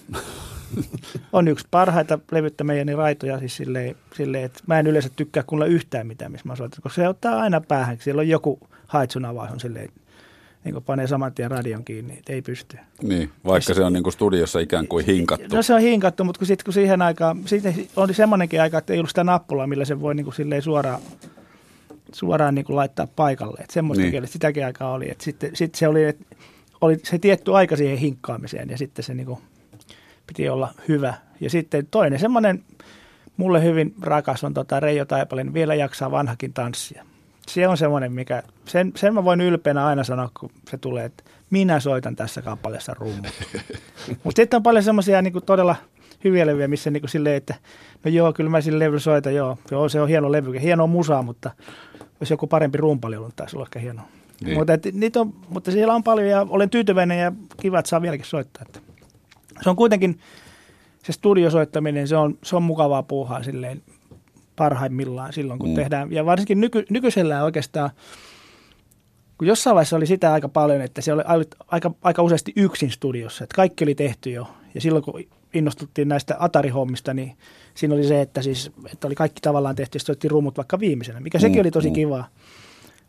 on 1.32 1.48
yksi 1.48 1.66
parhaita 1.70 2.18
levyttämäjäni 2.32 2.94
raitoja 2.94 3.38
siis 3.38 3.56
silleen, 3.56 3.96
silleen, 4.14 4.44
että 4.44 4.60
mä 4.66 4.78
en 4.78 4.86
yleensä 4.86 5.08
tykkää 5.16 5.42
kuulla 5.46 5.66
yhtään 5.66 6.06
mitään, 6.06 6.32
missä 6.32 6.48
mä 6.48 6.56
soitan, 6.56 6.82
koska 6.82 7.02
se 7.02 7.08
ottaa 7.08 7.40
aina 7.40 7.60
päähän. 7.60 7.96
Siellä 8.00 8.20
on 8.20 8.28
joku 8.28 8.58
haitsun 8.86 9.24
avaus 9.24 9.50
on 9.50 9.60
silleen, 9.60 9.88
niin 10.64 10.72
kuin 10.72 10.84
panee 10.84 11.06
saman 11.06 11.32
tien 11.34 11.50
radion 11.50 11.84
kiinni, 11.84 12.18
että 12.18 12.32
ei 12.32 12.42
pysty. 12.42 12.78
niin, 13.02 13.30
vaikka 13.44 13.74
se 13.74 13.84
on 13.84 13.92
niin 13.92 14.02
kuin 14.02 14.12
studiossa 14.12 14.58
ikään 14.60 14.86
kuin 14.88 15.06
hinkattu. 15.06 15.56
No 15.56 15.62
se 15.62 15.74
on 15.74 15.80
hinkattu, 15.80 16.24
mutta 16.24 16.38
kun, 16.38 16.46
sit, 16.46 16.62
kun 16.62 16.74
siihen 16.74 17.02
aikaan, 17.02 17.38
sitten 17.44 17.74
oli 17.96 18.14
semmoinenkin 18.14 18.62
aika, 18.62 18.78
että 18.78 18.92
ei 18.92 18.98
ollut 18.98 19.10
sitä 19.10 19.24
nappulaa, 19.24 19.66
millä 19.66 19.84
se 19.84 20.00
voi 20.00 20.14
niin 20.14 20.24
kuin 20.24 20.34
silleen 20.34 20.62
suoraan, 20.62 21.00
suoraan 22.12 22.54
niin 22.54 22.64
kuin 22.64 22.76
laittaa 22.76 23.06
paikalle. 23.06 23.58
Että 23.60 23.72
semmoista 23.72 24.02
Niin. 24.02 24.12
niin. 24.12 24.28
sitäkin 24.28 24.66
aikaa 24.66 24.92
oli. 24.92 25.10
Että 25.10 25.24
sitten, 25.24 25.50
sitten 25.56 25.78
se 25.78 25.88
oli, 25.88 26.04
että 26.04 26.24
oli 26.80 26.98
se 27.02 27.18
tietty 27.18 27.56
aika 27.56 27.76
siihen 27.76 27.98
hinkkaamiseen 27.98 28.70
ja 28.70 28.78
sitten 28.78 29.04
se 29.04 29.14
niin 29.14 29.26
kuin 29.26 29.38
piti 30.26 30.48
olla 30.48 30.74
hyvä. 30.88 31.14
Ja 31.40 31.50
sitten 31.50 31.86
toinen 31.90 32.18
semmoinen 32.18 32.64
mulle 33.36 33.62
hyvin 33.62 33.94
rakas 34.02 34.44
on 34.44 34.54
tota 34.54 34.80
Reijo 34.80 35.04
Taipalen 35.04 35.54
Vielä 35.54 35.74
jaksaa 35.74 36.10
vanhakin 36.10 36.52
tanssia. 36.52 37.04
Se 37.48 37.68
on 37.68 37.76
semmoinen, 37.76 38.12
mikä, 38.12 38.42
sen, 38.64 38.92
sen 38.96 39.14
mä 39.14 39.24
voin 39.24 39.40
ylpeänä 39.40 39.86
aina 39.86 40.04
sanoa, 40.04 40.30
kun 40.40 40.50
se 40.70 40.78
tulee, 40.78 41.04
että 41.04 41.24
minä 41.50 41.80
soitan 41.80 42.16
tässä 42.16 42.42
kappaleessa 42.42 42.94
rummut. 42.98 43.26
Mutta 44.24 44.36
sitten 44.36 44.56
on 44.56 44.62
paljon 44.62 44.84
semmoisia 44.84 45.22
niin 45.22 45.42
todella 45.46 45.76
hyviä 46.24 46.46
levyjä, 46.46 46.68
missä 46.68 46.90
niin 46.90 47.00
kuin 47.00 47.10
silleen, 47.10 47.36
että 47.36 47.54
no 48.04 48.10
joo, 48.10 48.32
kyllä 48.32 48.50
mä 48.50 48.60
sillä 48.60 48.78
levyllä 48.78 49.00
soitan, 49.00 49.34
joo, 49.34 49.58
joo, 49.70 49.88
se 49.88 50.00
on 50.00 50.08
hieno 50.08 50.32
levy, 50.32 50.60
hienoa 50.60 50.86
musaa, 50.86 51.22
mutta 51.22 51.50
jos 52.20 52.30
joku 52.30 52.46
parempi 52.46 52.78
rumpali 52.78 53.16
ollut, 53.16 53.36
taisi 53.36 53.56
olla 53.56 53.66
ehkä 53.66 53.78
hienoa. 53.78 54.08
Niin. 54.44 54.58
Mutta, 54.58 54.72
et, 54.72 54.84
niitä 54.92 55.20
on, 55.20 55.32
mutta 55.48 55.70
siellä 55.70 55.94
on 55.94 56.02
paljon 56.02 56.28
ja 56.28 56.46
olen 56.50 56.70
tyytyväinen 56.70 57.18
ja 57.20 57.32
kiva, 57.60 57.78
että 57.78 57.88
saa 57.88 58.02
vieläkin 58.02 58.26
soittaa. 58.26 58.62
Että. 58.66 58.80
Se 59.62 59.70
on 59.70 59.76
kuitenkin, 59.76 60.18
se 61.04 61.12
studiosoittaminen, 61.12 62.08
se 62.08 62.16
on, 62.16 62.38
se 62.44 62.56
on 62.56 62.62
mukavaa 62.62 63.02
puuhaa 63.02 63.42
silleen 63.42 63.82
parhaimmillaan 64.56 65.32
silloin, 65.32 65.58
kun 65.58 65.68
Mm. 65.68 65.74
tehdään. 65.74 66.12
Ja 66.12 66.26
varsinkin 66.26 66.60
nyky, 66.60 66.84
nykyisellään 66.90 67.44
oikeastaan, 67.44 67.90
kun 69.38 69.48
jossain 69.48 69.74
vaiheessa 69.74 69.96
oli 69.96 70.06
sitä 70.06 70.32
aika 70.32 70.48
paljon, 70.48 70.80
että 70.80 71.00
se 71.00 71.12
oli 71.12 71.22
aika- 71.70 71.94
aika, 72.02 72.22
useasti 72.22 72.52
yksin 72.56 72.90
studiossa, 72.90 73.44
että 73.44 73.56
kaikki 73.56 73.84
oli 73.84 73.94
tehty 73.94 74.30
jo. 74.30 74.46
Ja 74.74 74.80
silloin 74.80 75.04
kun 75.04 75.24
innostuttiin 75.54 76.08
näistä 76.08 76.36
Atari-hommista, 76.38 77.14
niin 77.14 77.36
siinä 77.74 77.94
oli 77.94 78.04
se, 78.04 78.20
että, 78.20 78.42
siis, 78.42 78.72
että 78.92 79.06
oli 79.06 79.14
kaikki 79.14 79.40
tavallaan 79.40 79.76
tehty 79.76 79.98
ja 80.24 80.30
rummut 80.30 80.56
vaikka 80.56 80.80
viimeisenä, 80.80 81.20
mikä 81.20 81.38
sekin 81.38 81.56
Mm, 81.56 81.60
oli 81.60 81.70
tosi 81.70 81.88
mm. 81.88 81.94
kivaa. 81.94 82.28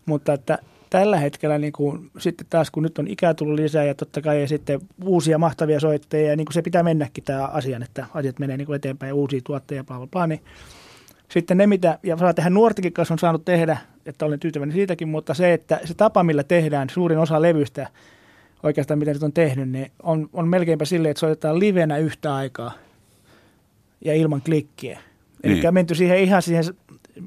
Mutta 0.06 0.34
että 0.34 0.58
tällä 0.91 1.17
hetkellä 1.17 1.58
niin 1.58 1.73
kuin, 1.73 2.12
sitten 2.17 2.47
taas 2.49 2.71
kun 2.71 2.84
nyt 2.84 2.99
on 2.99 3.08
ikää 3.08 3.34
tullut 3.34 3.60
lisää 3.60 3.84
ja 3.84 3.95
totta 3.95 4.21
kai 4.21 4.41
ja 4.41 4.47
sitten 4.47 4.80
uusia 5.06 5.38
mahtavia 5.38 5.80
soittajia, 5.80 6.30
ja 6.30 6.36
niin 6.36 6.45
kuin 6.45 6.54
se 6.54 6.62
pitää 6.62 6.84
mennäkin 6.84 7.23
tämä 7.23 7.45
asian, 7.45 7.84
että 7.84 8.06
asiat 8.13 8.39
menee 8.39 8.58
niin 8.58 8.65
kuin 8.65 8.75
eteenpäin, 8.75 9.13
uusia 9.13 9.41
tuotteja, 9.43 9.84
bla 9.84 9.97
bla 9.97 10.08
bla, 10.08 10.27
niin 10.27 10.41
sitten 11.30 11.58
ne, 11.58 11.67
mitä, 11.67 11.99
ja 12.04 12.17
saa 12.17 12.34
tehdä 12.34 12.49
nuortenkin 12.49 12.93
kanssa 12.93 13.13
on 13.13 13.19
saanut 13.19 13.45
tehdä, 13.45 13.77
että 14.06 14.25
olen 14.25 14.39
tyytyväinen 14.39 14.75
siitäkin, 14.75 15.08
mutta 15.08 15.34
se, 15.34 15.54
että 15.54 15.80
se 15.86 15.93
tapa, 15.93 16.23
millä 16.23 16.43
tehdään 16.43 16.89
suurin 16.89 17.17
osa 17.19 17.41
levystä, 17.41 17.88
oikeastaan 18.63 18.99
mitä 18.99 19.13
nyt 19.13 19.23
on 19.23 19.34
tehnyt, 19.34 19.69
niin 19.69 19.91
on, 20.04 20.30
on 20.34 20.47
melkeinpä 20.47 20.86
silleen, 20.86 21.12
että 21.12 21.19
soitetaan 21.19 21.60
livenä 21.60 21.97
yhtä 21.97 22.36
aikaa 22.36 22.71
ja 24.06 24.13
ilman 24.13 24.41
klikkiä. 24.41 24.99
Eli 25.43 25.54
Niin. 25.54 25.73
menty 25.73 25.95
siihen 25.95 26.17
ihan 26.17 26.41
siihen, 26.41 26.63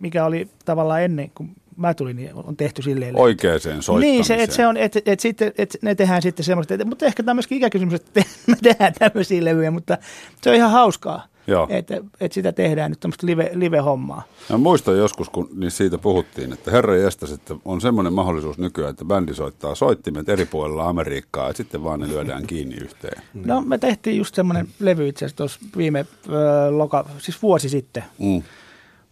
mikä 0.00 0.24
oli 0.24 0.48
tavallaan 0.64 1.02
ennen, 1.02 1.30
kun 1.34 1.50
mä 1.76 1.94
tulin, 1.94 2.16
niin 2.16 2.30
on 2.34 2.56
tehty 2.56 2.82
silleen. 2.82 3.16
Oikeaan 3.16 3.60
soittamiseen. 3.60 4.00
Niin, 4.00 4.24
se, 4.24 4.42
että 4.42 4.56
se 4.56 4.66
on, 4.66 4.76
että, 4.76 5.00
että, 5.06 5.22
sitten, 5.22 5.52
että 5.58 5.78
ne 5.82 5.94
tehdään 5.94 6.22
sitten 6.22 6.44
semmoista, 6.44 6.74
että, 6.74 6.84
mutta 6.84 7.06
ehkä 7.06 7.22
tämä 7.22 7.32
on 7.32 7.36
myöskin 7.36 7.58
ikäkysymys, 7.58 7.94
että 7.94 8.24
me 8.46 8.56
tehdään 8.62 8.92
tämmöisiä 8.98 9.44
levyjä, 9.44 9.70
mutta 9.70 9.98
se 10.42 10.50
on 10.50 10.56
ihan 10.56 10.70
hauskaa, 10.70 11.26
Joo. 11.46 11.66
että, 11.70 12.00
että 12.20 12.34
sitä 12.34 12.52
tehdään 12.52 12.90
nyt 12.90 13.00
tämmöistä 13.00 13.26
live, 13.26 13.50
live-hommaa. 13.54 14.22
Mä 14.50 14.58
muistan 14.58 14.98
joskus, 14.98 15.28
kun 15.28 15.48
niin 15.54 15.70
siitä 15.70 15.98
puhuttiin, 15.98 16.52
että 16.52 16.70
herra 16.70 16.96
jästäs, 16.96 17.32
että 17.32 17.54
on 17.64 17.80
semmoinen 17.80 18.12
mahdollisuus 18.12 18.58
nykyään, 18.58 18.90
että 18.90 19.04
bändi 19.04 19.34
soittaa 19.34 19.74
soittimet 19.74 20.28
eri 20.28 20.44
puolilla 20.46 20.88
Amerikkaa, 20.88 21.48
ja 21.48 21.54
sitten 21.54 21.84
vaan 21.84 22.00
ne 22.00 22.08
lyödään 22.08 22.46
kiinni 22.52 22.76
yhteen. 22.76 23.22
No 23.34 23.60
me 23.60 23.78
tehtiin 23.78 24.16
just 24.16 24.34
semmoinen 24.34 24.68
levy 24.80 25.08
itse 25.08 25.24
asiassa 25.24 25.36
tuossa 25.36 25.60
viime 25.76 26.06
ö, 26.28 26.32
loka, 26.70 27.06
siis 27.18 27.42
vuosi 27.42 27.68
sitten. 27.68 28.04
Mm. 28.18 28.42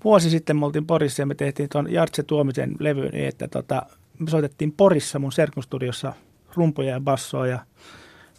Vuosi 0.04 0.30
sitten 0.30 0.56
me 0.56 0.66
oltiin 0.66 0.86
Porissa 0.86 1.22
ja 1.22 1.26
me 1.26 1.34
tehtiin 1.34 1.68
tuon 1.68 1.92
Jartse 1.92 2.22
Tuomisen 2.22 2.76
levy 2.78 3.08
niin, 3.08 3.28
että 3.28 3.48
tota, 3.48 3.82
me 4.18 4.30
soitettiin 4.30 4.72
Porissa 4.72 5.18
mun 5.18 5.32
Serkun 5.32 5.62
studiossa 5.62 6.12
rumpuja 6.54 6.90
ja 6.90 7.00
bassoa 7.00 7.46
ja 7.46 7.58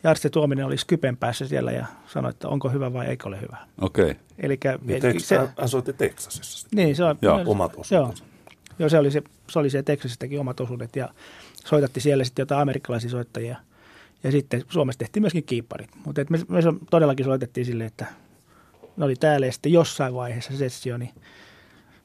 Jartse 0.03 0.29
Tuominen 0.29 0.65
oli 0.65 0.77
Skypen 0.77 1.17
päässä 1.17 1.47
siellä 1.47 1.71
ja 1.71 1.85
sanoi, 2.07 2.29
että 2.29 2.47
onko 2.47 2.69
hyvä 2.69 2.93
vai 2.93 3.05
eikö 3.05 3.27
ole 3.27 3.41
hyvä. 3.41 3.57
Okei. 3.81 4.11
Okay. 4.11 4.15
Elikkä, 4.39 4.79
Niin 4.81 5.21
se, 5.21 5.37
hän, 5.37 5.69
soitti 5.69 5.93
Teksasissa. 5.93 6.67
niin, 6.75 6.95
se 6.95 7.03
on, 7.03 7.17
Joo, 7.21 7.43
no, 7.43 7.51
omat 7.51 7.73
Joo, 7.73 7.81
osuutensa. 7.81 8.23
joo 8.79 8.89
se, 8.89 8.97
oli 8.97 9.11
se, 9.11 9.23
se 9.49 9.59
oli 9.59 9.69
se 9.69 9.83
Texasistakin 9.83 10.39
omat 10.39 10.59
osuudet 10.59 10.95
ja 10.95 11.09
soitatti 11.65 11.99
siellä 11.99 12.23
sitten 12.23 12.43
jotain 12.43 12.61
amerikkalaisia 12.61 13.09
soittajia. 13.09 13.57
Ja 14.23 14.31
sitten 14.31 14.63
Suomessa 14.69 14.99
tehtiin 14.99 15.23
myöskin 15.23 15.43
kiipparit. 15.43 15.89
Mutta 16.05 16.21
me, 16.29 16.39
me 16.47 16.61
todellakin 16.89 17.25
soitettiin 17.25 17.65
silleen, 17.65 17.87
että 17.87 18.05
ne 18.97 19.05
oli 19.05 19.15
täällä 19.15 19.45
ja 19.45 19.51
sitten 19.51 19.71
jossain 19.71 20.13
vaiheessa 20.13 20.57
sessio, 20.57 20.97
niin 20.97 21.11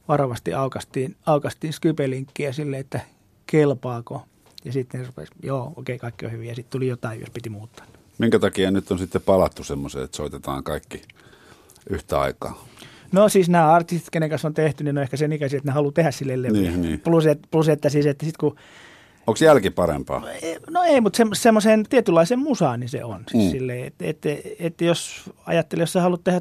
varovasti 0.09 0.55
aukastiin, 0.55 1.17
aukastiin 1.27 1.73
Skype-linkkiä 1.73 2.53
silleen, 2.53 2.81
että 2.81 3.01
kelpaako. 3.47 4.23
Ja 4.65 4.73
sitten 4.73 5.07
rupesi, 5.07 5.33
joo, 5.43 5.73
okei, 5.77 5.99
kaikki 5.99 6.27
on 6.27 6.33
hyvin. 6.33 6.49
Ja 6.49 6.55
sitten 6.55 6.71
tuli 6.71 6.87
jotain, 6.89 7.21
jos 7.21 7.31
piti 7.31 7.51
muuttaa. 7.51 7.87
Minkä 8.19 8.39
takia 8.39 8.71
nyt 8.71 8.91
on 8.91 8.99
sitten 8.99 9.21
palattu 9.23 9.65
semmoiseen, 9.65 10.05
että 10.05 10.17
soitetaan 10.17 10.65
kaikki 10.65 11.03
yhtä 11.91 12.21
aikaa? 12.21 12.65
No 13.13 13.29
siis 13.29 13.49
nämä 13.49 13.73
artistit, 13.73 14.11
kenen 14.11 14.31
kanssa 14.31 14.49
on 14.49 14.55
tehty, 14.55 14.85
niin 14.85 14.99
on 14.99 15.03
ehkä 15.03 15.17
sen 15.17 15.33
ikäisiä, 15.33 15.57
että 15.57 15.69
ne 15.69 15.73
haluaa 15.75 15.93
tehdä 15.93 16.11
sille 16.11 16.43
levyjä. 16.43 16.71
Niin, 16.71 16.83
niin. 16.83 17.01
Plus, 17.01 17.27
et, 17.27 17.39
plus, 17.51 17.69
että 17.69 17.89
siis, 17.89 18.07
että 18.07 18.27
sitten 18.27 18.41
kun 18.41 18.57
Onko 19.27 19.39
jälki 19.45 19.71
parempaa? 19.71 20.23
No 20.71 20.83
ei, 20.83 21.01
mutta 21.01 21.17
se, 21.17 21.25
semmoiseen 21.33 21.85
tietynlaiseen 21.89 22.41
musaan 22.41 22.81
niin 22.81 22.89
se 22.91 23.05
on. 23.05 23.25
Siis 23.31 23.45
Mm. 23.45 23.51
silleen, 23.51 23.85
että, 23.87 24.05
että, 24.07 24.29
että 24.59 24.85
jos 24.85 25.31
ajattelee, 25.47 25.83
jos 25.83 25.93
sä 25.93 26.01
haluat 26.01 26.25
tehdä, 26.25 26.41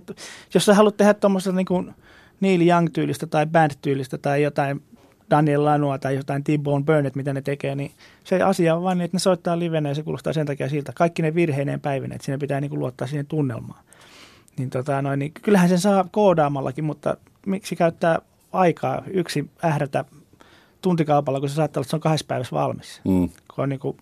jos 0.53 0.65
sä 0.65 0.73
haluat 0.73 0.97
tehdä 0.97 1.13
tuommoista 1.13 1.51
niin 1.51 1.65
kuin 1.65 1.93
Neil 2.39 2.62
Young-tyylistä 2.62 3.28
tai 3.28 3.45
band-tyylistä 3.45 4.17
tai 4.17 4.43
jotain 4.43 4.82
Daniel 5.30 5.65
Lanua 5.65 5.97
tai 5.97 6.15
jotain 6.15 6.43
T-Bone 6.43 6.86
Burnett, 6.86 7.15
mitä 7.15 7.34
ne 7.34 7.41
tekee, 7.41 7.76
niin 7.76 7.91
se 8.23 8.41
asia 8.41 8.76
on 8.76 8.84
vain 8.84 8.97
niin, 8.97 9.06
että 9.06 9.15
ne 9.15 9.19
soittaa 9.19 9.60
livenä 9.60 9.89
ja 9.89 9.95
se 9.95 10.04
kuulostaa 10.04 10.34
sen 10.34 10.45
takia 10.45 10.69
siltä. 10.69 10.91
Kaikki 10.95 11.21
ne 11.21 11.36
virheineen 11.36 11.80
päivinä, 11.82 12.15
että 12.15 12.26
siinä 12.26 12.38
pitää 12.38 12.62
niin 12.62 12.69
kuin 12.69 12.80
luottaa 12.80 13.08
siihen 13.08 13.26
tunnelmaan. 13.26 13.84
Niin, 14.58 14.69
tota, 14.69 15.02
noin, 15.02 15.19
niin 15.19 15.32
kyllähän 15.41 15.69
sen 15.69 15.80
saa 15.80 16.06
koodaamallakin, 16.12 16.84
mutta 16.84 17.17
miksi 17.45 17.76
käyttää 17.76 18.19
aikaa 18.52 19.02
yksi 19.13 19.50
ährätä 19.65 20.06
tuntikaupalla, 20.82 21.39
kun 21.39 21.50
se 21.50 21.56
saattaa 21.56 21.80
olla, 21.80 21.84
että 21.86 21.89
se 21.89 21.95
on 21.95 22.00
kahdessa 22.02 22.26
päivässä 22.28 22.56
valmis 22.56 23.02
Mm. 23.06 23.30
kun 23.56 23.63
on 23.63 23.69
niin 23.69 23.80
kuin 23.80 23.97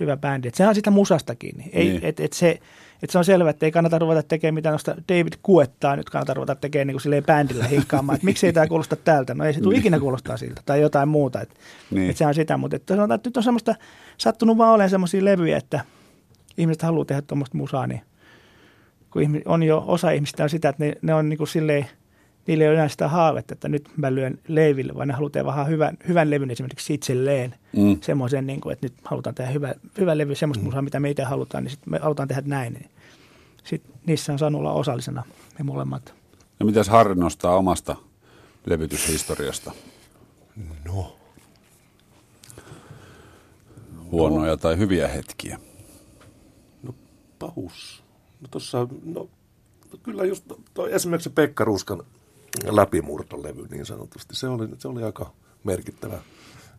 hyvä 0.00 0.16
bändi. 0.16 0.48
Et 0.48 0.54
sehän 0.54 0.68
on 0.68 0.74
sitä 0.74 0.90
musasta 0.90 1.34
kiinni. 1.34 1.70
Ei, 1.72 1.88
Niin. 1.88 2.00
et, 2.04 2.20
et 2.20 2.32
se, 2.32 2.60
et 3.04 3.10
se 3.10 3.18
on 3.18 3.24
selvä, 3.24 3.50
että 3.50 3.66
ei 3.66 3.72
kannata 3.72 3.98
ruveta 3.98 4.22
tekemään 4.22 4.54
mitään 4.54 4.72
noista 4.72 4.94
David 5.08 5.32
Kuettaa 5.42 5.96
nyt 5.96 6.10
kannata 6.10 6.34
ruveta 6.34 6.54
tekemään 6.54 6.86
niin 6.86 6.94
kuin 6.94 7.02
silleen 7.02 7.24
bändillä 7.24 7.64
hinkkaamaan, 7.64 8.16
että 8.16 8.24
miksi 8.24 8.46
ei 8.46 8.52
tämä 8.52 8.66
kuulosta 8.66 8.96
tältä. 8.96 9.34
No 9.34 9.44
ei 9.44 9.52
se 9.52 9.60
tule 9.60 9.76
ikinä 9.76 10.00
kuulostaa 10.00 10.36
siltä 10.36 10.62
tai 10.66 10.80
jotain 10.80 11.08
muuta. 11.08 11.40
Et, 11.40 11.54
Niin. 11.90 12.10
et 12.10 12.16
se 12.16 12.26
on 12.26 12.34
sitä, 12.34 12.56
mutta 12.56 12.76
että 12.76 12.94
sanotaan, 12.94 13.16
että 13.16 13.28
nyt 13.28 13.36
on 13.36 13.42
semmoista 13.42 13.74
sattunut 14.18 14.58
vaan 14.58 14.70
olemaan 14.70 14.90
semmoisia 14.90 15.24
levyjä, 15.24 15.56
että 15.56 15.80
ihmiset 16.58 16.82
haluaa 16.82 17.04
tehdä 17.04 17.22
tuommoista 17.22 17.56
musaa, 17.56 17.86
niin 17.86 18.00
kun 19.10 19.42
on 19.44 19.62
jo 19.62 19.84
osa 19.86 20.10
ihmistä 20.10 20.42
on 20.42 20.50
sitä, 20.50 20.68
että 20.68 20.84
ne, 20.84 20.92
ne 21.02 21.14
on 21.14 21.28
niin 21.28 21.38
kuin 21.38 21.48
silleen, 21.48 21.86
niillä 22.46 22.64
ei 22.64 22.68
ole 22.68 22.76
enää 22.76 22.88
sitä 22.88 23.08
haavetta, 23.08 23.54
että 23.54 23.68
nyt 23.68 23.88
mä 23.96 24.14
lyön 24.14 24.38
leiville, 24.48 24.94
vaan 24.94 25.08
ne 25.08 25.14
haluaa 25.14 25.30
tehdä 25.30 25.46
vähän 25.46 25.68
hyvän, 25.68 25.96
hyvän 26.08 26.30
levyn 26.30 26.50
esimerkiksi 26.50 26.94
itselleen. 26.94 27.54
Mm. 27.76 27.98
Semmoisen, 28.00 28.46
niin 28.46 28.60
kuin, 28.60 28.72
että 28.72 28.86
nyt 28.86 28.94
halutaan 29.04 29.34
tehdä 29.34 29.50
hyvä, 29.50 29.74
hyvä 29.98 30.18
levy, 30.18 30.34
semmoista 30.34 30.62
mm. 30.62 30.66
musaa, 30.66 30.82
mitä 30.82 31.00
me 31.00 31.10
itse 31.10 31.22
halutaan, 31.22 31.64
niin 31.64 31.70
sitten 31.70 31.90
me 31.90 31.98
halutaan 31.98 32.28
tehdä 32.28 32.42
näin. 32.46 32.72
Niin 32.72 32.90
sitten 33.64 33.94
niissä 34.06 34.32
on 34.32 34.38
saanut 34.38 34.58
olla 34.58 34.72
osallisena 34.72 35.22
me 35.58 35.64
molemmat. 35.64 36.14
Ja 36.60 36.66
mitäs 36.66 36.88
Harri 36.88 37.14
nostaa 37.14 37.56
omasta 37.56 37.96
levytyshistoriasta? 38.66 39.72
No. 40.84 41.16
Huonoja 44.10 44.56
tai 44.56 44.78
hyviä 44.78 45.08
hetkiä? 45.08 45.58
No 46.82 46.94
pahus. 47.38 48.02
No 48.40 48.48
tossa, 48.50 48.78
no, 49.04 49.28
no 49.92 49.98
kyllä 50.02 50.24
just 50.24 50.44
toi, 50.74 50.92
esimerkiksi 50.92 51.30
Pekka 51.30 51.64
Ruskan 51.64 52.02
läpimurtolevy 52.66 53.66
niin 53.70 53.86
sanotusti, 53.86 54.36
se 54.36 54.48
oli, 54.48 54.68
se 54.78 54.88
oli 54.88 55.02
aika 55.02 55.32
merkittävä. 55.64 56.18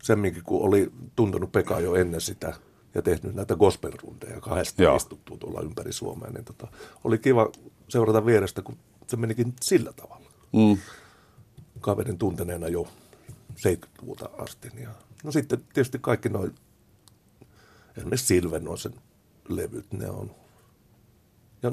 Semminkin 0.02 0.42
kun 0.44 0.62
oli 0.62 0.92
tuntenut 1.16 1.52
Pekka 1.52 1.80
jo 1.80 1.94
ennen 1.94 2.20
sitä 2.20 2.54
ja 2.96 3.02
tehnyt 3.02 3.34
näitä 3.34 3.56
gospelrundeja 3.56 4.40
kahdesta 4.40 4.82
Joo. 4.82 4.96
istuttuu 4.96 5.38
tuolla 5.38 5.60
ympäri 5.60 5.92
Suomea, 5.92 6.30
niin 6.30 6.44
tota, 6.44 6.68
oli 7.04 7.18
kiva 7.18 7.52
seurata 7.88 8.26
vierestä, 8.26 8.62
kun 8.62 8.76
se 9.06 9.16
menikin 9.16 9.54
sillä 9.62 9.92
tavalla. 9.92 10.30
Mm. 10.52 10.78
Kaverin 11.80 12.18
tunteneena 12.18 12.68
jo 12.68 12.86
70-luvulta 13.52 14.30
asti. 14.38 14.68
Ja, 14.82 14.90
no 15.24 15.32
sitten 15.32 15.64
tietysti 15.74 15.98
kaikki 16.00 16.28
noin, 16.28 16.54
esimerkiksi 17.96 18.26
Silvenoisen 18.26 18.94
levyt, 19.48 19.92
ne 19.92 20.10
on, 20.10 20.30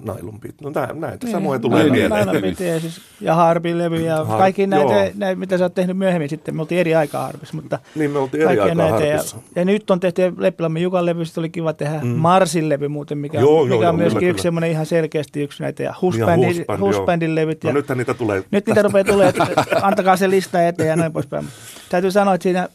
ja 0.06 0.14
Nylon 0.14 0.40
Beat, 0.40 0.56
no 0.62 0.70
näitä, 0.70 0.94
näitä 0.94 1.28
samoja 1.32 1.60
tulee 1.60 1.84
Niin, 1.84 1.94
mieleen. 1.94 2.42
Piti, 2.42 2.68
ja, 2.68 2.80
siis, 2.80 3.02
ja 3.22 3.36
Harbin 3.36 3.78
levy 3.78 4.02
ja 4.02 4.24
Har- 4.24 4.38
kaikki 4.38 4.68
näitä, 4.68 4.94
joo. 4.94 5.12
näitä, 5.16 5.40
mitä 5.40 5.58
sä 5.58 5.64
oot 5.66 5.74
tehnyt 5.74 5.98
myöhemmin 5.98 6.30
sitten. 6.30 6.56
Me 6.56 6.62
oltiin 6.62 6.80
eri 6.80 6.96
aikaa 6.96 7.26
Harbissa, 7.26 7.56
mutta 7.56 7.80
Niin, 7.96 8.12
me 8.12 8.20
oltiin 8.20 8.42
eri 8.50 8.60
aikaa 8.60 8.86
ja, 8.86 8.92
Harpissa. 8.92 9.38
ja, 9.56 9.66
nyt 9.66 9.92
on 9.92 10.00
tehty 10.00 10.34
Leppilammen 10.38 10.82
Jukan 10.84 11.06
levy, 11.06 11.26
sitten 11.26 11.42
oli 11.42 11.50
kiva 11.50 11.74
tehdä 11.74 12.00
mm. 12.04 12.08
Marsin 12.10 12.70
levy 12.70 12.88
muuten, 12.88 13.18
mikä, 13.18 13.40
Joo, 13.40 13.64
mikä 13.66 13.76
joo, 13.76 13.90
on 13.90 13.96
myöskin 13.96 14.20
kyllä, 14.20 14.32
yksi 14.32 14.44
semmoinen 14.44 14.72
ihan 14.72 14.86
selkeästi 14.86 15.42
yksi 15.44 15.64
näitä. 15.64 15.84
Ja 15.84 15.90
Ja 15.90 15.96
Husbandin. 16.02 16.66
Husbandin 16.80 17.36
levyt. 17.36 17.64
No 17.64 17.70
Ja, 17.70 17.74
nythän 17.74 17.98
niitä 17.98 18.14
tulee. 18.14 18.44
nyt 18.52 18.66
niitä 18.68 18.82
rupeaa 18.82 19.04
tulee, 19.04 19.30
että 19.30 19.48
antakaa 19.82 20.18
se 20.18 20.30
lista 20.30 20.68
eteen 20.68 20.90
ja 20.90 20.96
noin 20.96 21.14
poispäin. 21.14 21.46
Täytyy 21.90 22.12
sanoa, 22.12 22.34
että 22.34 22.44
siinä 22.44 22.68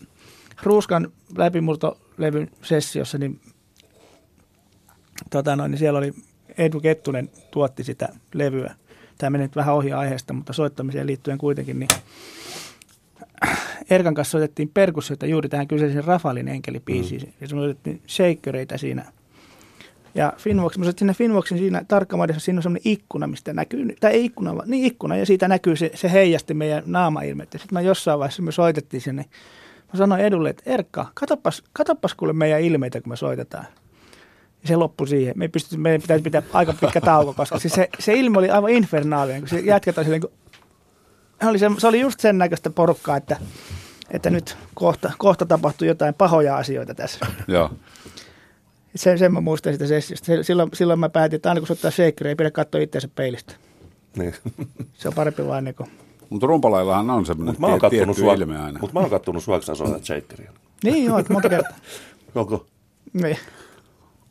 Ruuskan 0.62 1.08
läpimurtolevyn 1.36 2.50
sessiossa, 2.62 3.18
niin, 3.18 3.40
tota 5.30 5.56
noin, 5.56 5.70
niin 5.70 5.78
siellä 5.78 5.98
oli 5.98 6.12
Edu 6.58 6.80
Kettunen 6.80 7.30
tuotti 7.50 7.84
sitä 7.84 8.08
levyä. 8.34 8.74
Tämä 9.18 9.30
meni 9.30 9.44
nyt 9.44 9.56
vähän 9.56 9.74
ohi 9.74 9.92
aiheesta, 9.92 10.32
mutta 10.32 10.52
soittamiseen 10.52 11.06
liittyen 11.06 11.38
kuitenkin, 11.38 11.78
niin 11.78 11.88
Erkan 13.90 14.14
kanssa 14.14 14.32
soitettiin 14.32 14.70
perkussioita 14.74 15.26
juuri 15.26 15.48
tähän 15.48 15.68
kyseisen 15.68 16.04
Rafalin 16.04 16.48
enkelipiisiin. 16.48 17.22
Mm. 17.22 17.32
Ja 17.40 17.48
soitettiin 17.48 18.02
shakereita 18.08 18.78
siinä. 18.78 19.04
Ja 20.14 20.32
Finvox, 20.36 20.78
mä 20.78 20.84
sinne 20.96 21.14
Finvoxin 21.14 21.58
siinä 21.58 21.84
tarkkamadessa, 21.88 22.40
siinä 22.40 22.58
on 22.58 22.62
semmoinen 22.62 22.92
ikkuna, 22.92 23.26
mistä 23.26 23.52
näkyy, 23.52 23.96
tai 24.00 24.12
ei 24.12 24.24
ikkuna, 24.24 24.56
vaan 24.56 24.70
niin 24.70 24.84
ikkuna, 24.84 25.16
ja 25.16 25.26
siitä 25.26 25.48
näkyy 25.48 25.76
se, 25.76 25.90
se 25.94 26.12
heijasti 26.12 26.54
meidän 26.54 26.82
naamailmeet. 26.86 27.52
Ja 27.52 27.58
sitten 27.58 27.74
mä 27.74 27.80
jossain 27.80 28.18
vaiheessa 28.18 28.42
me 28.42 28.52
soitettiin 28.52 29.00
sinne, 29.00 29.24
mä 29.92 29.98
sanoin 29.98 30.20
Edulle, 30.20 30.50
että 30.50 30.62
Erkka, 30.66 31.06
katoppas, 31.14 31.62
katoppas 31.72 32.14
kuule 32.14 32.32
meidän 32.32 32.60
ilmeitä, 32.60 33.00
kun 33.00 33.12
me 33.12 33.16
soitetaan. 33.16 33.66
Ja 34.62 34.68
se 34.68 34.76
loppui 34.76 35.08
siihen. 35.08 35.34
Me 35.36 35.44
ei 35.44 35.48
pystytty, 35.48 35.76
meidän 35.76 36.00
pitäisi 36.02 36.22
pitää 36.22 36.42
aika 36.52 36.72
pitkä 36.80 37.00
tauko, 37.00 37.34
koska 37.34 37.58
siis 37.58 37.74
se, 37.74 37.88
se 37.98 38.14
ilme 38.14 38.38
oli 38.38 38.50
aivan 38.50 38.70
infernaalinen, 38.70 39.40
kun 39.40 39.48
se 39.48 39.60
jätkät 39.60 39.98
oli 39.98 40.04
silleen, 40.04 40.20
kun 40.20 40.30
se 41.42 41.48
oli, 41.48 41.58
se, 41.58 41.70
se 41.78 41.86
oli 41.86 42.00
just 42.00 42.20
sen 42.20 42.38
näköistä 42.38 42.70
porukkaa, 42.70 43.16
että, 43.16 43.36
että 44.10 44.30
nyt 44.30 44.56
kohta, 44.74 45.12
kohta 45.18 45.46
tapahtui 45.46 45.88
jotain 45.88 46.14
pahoja 46.14 46.56
asioita 46.56 46.94
tässä. 46.94 47.26
Joo. 47.48 47.70
Sen, 48.94 49.18
sen 49.18 49.32
mä 49.34 49.40
muistan 49.40 49.72
sitä 49.72 49.86
sessiosta. 49.86 50.26
Se- 50.26 50.42
Silloin, 50.42 50.70
silloin 50.74 50.98
mä 51.00 51.08
päätin, 51.08 51.36
että 51.36 51.48
aina 51.48 51.60
kun 51.60 51.66
soittaa 51.66 51.90
shakeria, 51.90 52.28
ei 52.28 52.34
pidä 52.36 52.50
katsoa 52.50 52.80
itseänsä 52.80 53.08
peilistä. 53.14 53.54
Niin. 54.16 54.34
Se 54.94 55.08
on 55.08 55.14
parempi 55.14 55.46
vaan 55.46 55.64
niin 55.64 55.74
kuin, 55.74 55.90
Mutta 56.30 56.46
rumpalaillahan 56.46 57.10
on 57.10 57.26
semmoinen 57.26 57.52
Mutta 57.54 57.60
mä 57.60 57.66
oon 57.66 57.80
tie- 57.80 57.90
tietty 57.90 58.14
sua, 58.14 58.34
ilme 58.34 58.58
aina. 58.58 58.78
mut 58.80 58.92
mä 58.92 59.00
oon 59.00 59.10
kattonut 59.10 59.42
sua, 59.44 59.56
kun 59.56 59.62
sä 59.66 59.74
soitat 59.74 60.04
shakeria. 60.04 60.52
Niin 60.84 61.04
joo, 61.04 61.18
että 61.18 61.32
monta 61.32 61.48
kertaa. 61.48 61.76
Onko? 62.34 62.66
Niin. 63.12 63.36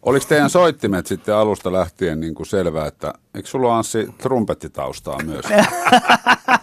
Oliko 0.07 0.25
teidän 0.29 0.49
soittimet 0.49 1.07
sitten 1.07 1.35
alusta 1.35 1.73
lähtien 1.73 2.19
niin 2.19 2.35
kuin 2.35 2.47
selvää, 2.47 2.87
että 2.87 3.13
eikö 3.35 3.47
sulla 3.47 3.77
Anssi 3.77 4.07
trumpettitaustaa 4.17 5.23
myös? 5.23 5.45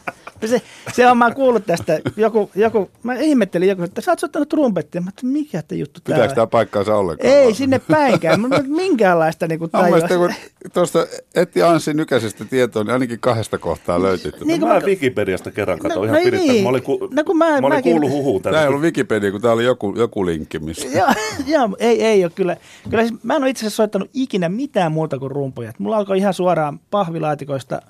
Se, 0.49 0.63
se 0.93 1.07
on, 1.07 1.19
mä 1.19 1.25
oon 1.25 1.35
kuullut 1.35 1.67
tästä, 1.67 2.01
joku, 2.17 2.51
joku 2.55 2.91
mä 3.03 3.15
ihmettelin 3.15 3.69
joku, 3.69 3.83
että 3.83 4.01
sä 4.01 4.11
oot 4.13 4.19
soittanut 4.19 4.49
trumpettia. 4.49 5.01
Mä 5.01 5.09
että 5.09 5.27
mikä 5.27 5.63
te 5.63 5.75
juttu 5.75 6.01
tää 6.05 6.15
Pitääkö 6.15 6.35
tämä 6.35 6.47
paikkaansa 6.47 6.97
ollenkaan? 6.97 7.33
Ei 7.33 7.45
vaan? 7.45 7.55
sinne 7.55 7.79
päinkään. 7.91 8.41
Mä, 8.41 8.49
mä- 8.49 8.63
minkäänlaista 8.67 9.47
niin 9.47 9.61
Mä 9.61 9.69
tajua. 9.69 10.09
kun 10.09 10.33
tuosta 10.73 11.07
etti 11.35 11.63
Anssi 11.63 11.95
Nykäsestä 11.95 12.45
tietoa, 12.45 12.85
niin 12.85 12.93
ainakin 12.93 13.21
kahdesta 13.21 13.59
kohtaa 13.59 14.03
löytyy. 14.03 14.31
Niin 14.33 14.47
Niin 14.47 14.61
mä 14.61 14.69
vaikka- 14.69 14.87
Wikipediasta 14.91 15.51
kerran 15.51 15.79
katsoin 15.79 16.01
No- 16.09 16.13
ihan 16.13 16.17
no 16.17 16.25
pidettä. 16.25 16.53
niin. 16.53 16.63
Mä 16.63 16.69
olin, 16.69 16.83
ku, 16.83 17.09
No 17.13 17.25
kun 17.25 17.39
mä- 17.39 17.45
mä 17.61 17.67
olin 17.67 17.69
mäkin- 17.69 17.93
kuullut 17.93 18.11
huhuun 18.11 18.43
Tämä 18.43 18.53
ei 18.53 18.55
tästä. 18.57 18.69
ollut 18.69 18.83
Wikipedia, 18.83 19.31
kun 19.33 19.41
tämä 19.41 19.55
oli 19.55 19.65
joku, 19.65 19.95
joku 19.97 20.27
linkki, 20.27 20.59
missä... 20.59 20.89
Joo, 20.99 21.09
joo, 21.55 21.69
ei, 21.79 22.03
ei 22.05 22.25
ole 22.25 22.33
kyllä. 22.35 22.57
kyllä 22.91 23.07
siis, 23.07 23.23
mä 23.23 23.37
en 23.37 23.43
ole 23.43 23.51
itse 23.51 23.61
asiassa 23.61 23.77
soittanut 23.77 24.11
ikinä 24.15 24.49
mitään 24.49 24.93
muuta 24.93 25.19
kuin 25.19 25.31
rumpuja. 25.31 25.73
Mulla 25.79 25.97
alkoi 25.97 26.19
ihan 26.19 26.35
suoraan 26.35 26.81
pahvilaatikoista 26.91 27.83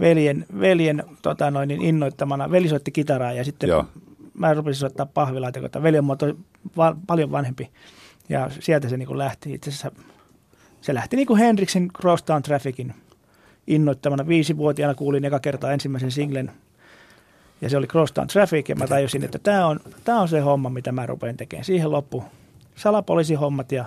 veljen, 0.00 0.46
veljen 0.60 1.04
tota 1.22 1.50
noin, 1.50 1.68
niin 1.68 1.82
innoittamana. 1.82 2.50
Veli 2.50 2.68
soitti 2.68 2.90
kitaraa 2.90 3.32
ja 3.32 3.44
sitten 3.44 3.68
Joo. 3.68 3.84
mä 4.34 4.54
rupesin 4.54 4.80
soittaa 4.80 5.06
pahvilaatikoita. 5.06 5.82
Veli 5.82 5.98
on 5.98 6.04
muoto 6.04 6.26
va- 6.76 6.96
paljon 7.06 7.32
vanhempi 7.32 7.70
ja 8.28 8.50
sieltä 8.60 8.88
se 8.88 8.96
niin 8.96 9.06
kuin 9.06 9.18
lähti. 9.18 9.52
Itse 9.52 9.70
asiassa 9.70 9.92
se 10.80 10.94
lähti 10.94 11.16
niin 11.16 11.26
kuin 11.26 11.40
Hendrixin 11.40 11.90
Crosstown 11.92 12.42
Trafficin 12.42 12.94
innoittamana. 13.66 14.28
Viisivuotiaana 14.28 14.94
kuulin 14.94 15.24
eka 15.24 15.40
kertaa 15.40 15.72
ensimmäisen 15.72 16.10
singlen 16.10 16.50
ja 17.60 17.70
se 17.70 17.76
oli 17.76 17.86
Crosstown 17.86 18.28
Traffic 18.28 18.68
ja 18.68 18.76
mä 18.76 18.86
tajusin, 18.86 19.24
että 19.24 19.38
tämä 19.38 19.66
on, 19.66 19.80
tää 20.04 20.20
on 20.20 20.28
se 20.28 20.40
homma, 20.40 20.70
mitä 20.70 20.92
mä 20.92 21.06
rupean 21.06 21.36
tekemään. 21.36 21.64
Siihen 21.64 21.90
loppu 21.90 22.24
salapoliisihommat 22.74 23.72
ja 23.72 23.84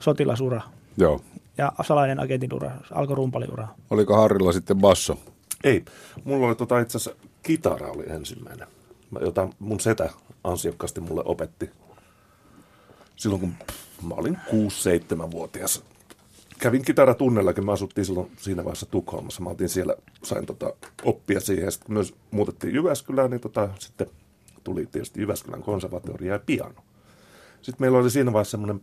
sotilasura 0.00 0.60
Joo. 0.96 1.20
Ja 1.58 1.72
salainen 1.82 2.20
agentin 2.20 2.54
ura, 2.54 2.70
alkoi 2.92 3.16
rumpaliura. 3.16 3.68
Oliko 3.90 4.16
Harrilla 4.16 4.52
sitten 4.52 4.78
basso? 4.78 5.18
Ei, 5.64 5.84
mulla 6.24 6.46
oli 6.46 6.54
tota 6.54 6.80
itse 6.80 6.98
asiassa 6.98 7.20
kitara 7.42 7.88
oli 7.88 8.04
ensimmäinen, 8.08 8.68
Mä- 9.10 9.20
jota 9.20 9.48
mun 9.58 9.80
setä 9.80 10.10
ansiokkaasti 10.44 11.00
mulle 11.00 11.22
opetti. 11.24 11.70
Silloin 13.16 13.40
kun 13.40 13.54
pff, 13.66 14.02
mä 14.02 14.14
olin 14.14 14.38
6-7-vuotias. 14.50 15.84
Kävin 16.58 16.84
kitaratunnellakin, 16.84 17.64
mä 17.66 17.72
asuttiin 17.72 18.04
silloin 18.04 18.30
siinä 18.36 18.64
vaiheessa 18.64 18.86
Tukholmassa. 18.86 19.42
Mä 19.42 19.50
oltiin 19.50 19.68
siellä, 19.68 19.94
sain 20.22 20.46
tota, 20.46 20.72
oppia 21.04 21.40
siihen. 21.40 21.64
Ja 21.64 21.70
sitten 21.70 21.86
kun 21.86 21.94
myös 21.94 22.14
muutettiin 22.30 22.74
Jyväskylään, 22.74 23.30
niin 23.30 23.40
tota, 23.40 23.68
sitten 23.78 24.06
tuli 24.64 24.86
tietysti 24.86 25.20
Jyväskylän 25.20 25.62
konservatoria 25.62 26.32
ja 26.32 26.40
piano. 26.46 26.82
Sitten 27.62 27.84
meillä 27.84 27.98
oli 27.98 28.10
siinä 28.10 28.32
vaiheessa 28.32 28.50
semmoinen 28.50 28.80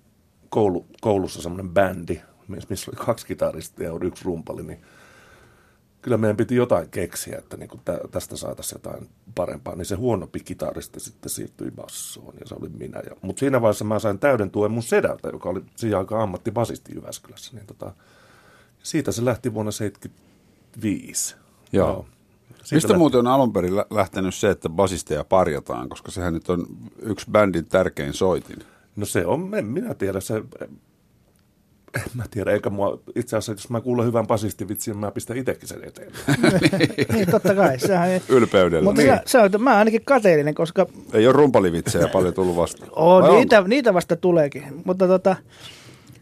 koulu, 0.50 0.86
koulussa 1.02 1.42
semmoinen 1.42 1.70
bändi, 1.70 2.22
missä 2.48 2.92
oli 2.92 3.06
kaksi 3.06 3.28
kitaristia 3.28 3.90
ja 3.90 4.00
yksi 4.02 4.26
rumpali, 4.26 4.64
niin 4.64 4.82
kyllä 6.02 6.18
meidän 6.18 6.38
piti 6.38 6.56
jotain 6.56 6.90
keksiä, 6.90 7.38
että 7.38 7.58
niin 7.58 7.70
tä, 7.86 8.00
tästä 8.12 8.38
saataisiin 8.38 8.80
jotain 8.84 9.10
parempaa. 9.36 9.76
Niin 9.76 9.86
se 9.86 9.96
huonompi 9.96 10.40
kitaristi 10.40 11.00
sitten 11.00 11.30
siirtyi 11.30 11.72
bassoon 11.72 12.34
ja 12.40 12.48
se 12.48 12.56
oli 12.60 12.70
minä. 12.70 13.00
Ja, 13.10 13.16
mutta 13.22 13.40
siinä 13.40 13.62
vaiheessa 13.62 13.86
mä 13.86 14.00
sain 14.00 14.20
täyden 14.20 14.52
tuen 14.52 14.72
mun 14.72 14.84
sedältä, 14.84 15.30
joka 15.34 15.50
oli 15.50 15.62
siihen 15.76 15.98
aikaan 15.98 16.22
ammattibasisti 16.22 16.96
Jyväskylässä. 16.96 17.56
Niin 17.56 17.68
tota, 17.68 17.94
siitä 18.84 19.12
se 19.12 19.26
lähti 19.26 19.54
vuonna 19.54 19.72
1975. 19.72 21.36
Joo. 21.72 22.06
Siitä 22.50 22.76
Mistä 22.76 22.90
lähti- 22.90 22.98
muuten 22.98 23.20
on 23.20 23.28
alun 23.28 23.54
perin 23.54 23.76
lä- 23.76 23.86
lähtenyt 23.90 24.36
se, 24.36 24.50
että 24.50 24.70
basisteja 24.70 25.24
parjataan, 25.24 25.90
koska 25.90 26.12
sehän 26.12 26.34
nyt 26.34 26.50
on 26.50 26.66
yksi 27.02 27.32
bändin 27.32 27.66
tärkein 27.66 28.14
soitin. 28.14 28.60
No 28.96 29.06
se 29.06 29.26
on, 29.26 29.54
en 29.54 29.66
minä 29.66 29.94
tiedä, 29.94 30.20
se, 30.20 30.44
en 31.96 32.04
mä 32.14 32.24
tiedä, 32.32 32.52
eikä 32.52 32.70
mua, 32.70 33.00
itse 33.16 33.38
asiassa 33.38 33.52
jos 33.52 33.70
mä 33.70 33.82
kuulen 33.82 34.06
hyvän 34.06 34.28
basistivitsin, 34.28 34.98
mä 34.98 35.12
pistän 35.12 35.38
itsekin 35.38 35.68
sen 35.68 35.84
eteen. 35.84 36.12
niin, 37.14 37.32
totta 37.32 37.56
kai. 37.56 37.80
Sehän, 37.80 38.22
Ylpeydellä. 38.30 38.84
mutta 38.86 39.02
Niin. 39.02 39.14
se, 39.16 39.22
se 39.26 39.40
on, 39.40 39.50
mä 39.60 39.70
oon 39.70 39.80
ainakin 39.80 40.06
kateellinen, 40.06 40.56
koska 40.56 40.86
Ei 41.14 41.28
ole 41.28 41.34
rumpalivitsejä 41.34 42.08
paljon 42.08 42.34
tullut 42.34 42.56
vastaan. 42.56 42.90
on, 42.96 43.24
Vai 43.24 43.32
niitä, 43.32 43.64
niitä 43.68 43.94
vasta 43.94 44.16
tuleekin. 44.16 44.64
Mutta 44.86 45.08
tota, 45.08 45.36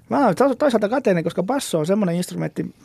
mä 0.09 0.25
oon 0.25 0.35
toisaalta 0.57 0.89
kateellinen, 0.89 1.23
koska 1.23 1.43
basso 1.43 1.79
on 1.79 1.85
semmoinen 1.85 2.15
instrumentti, 2.15 2.75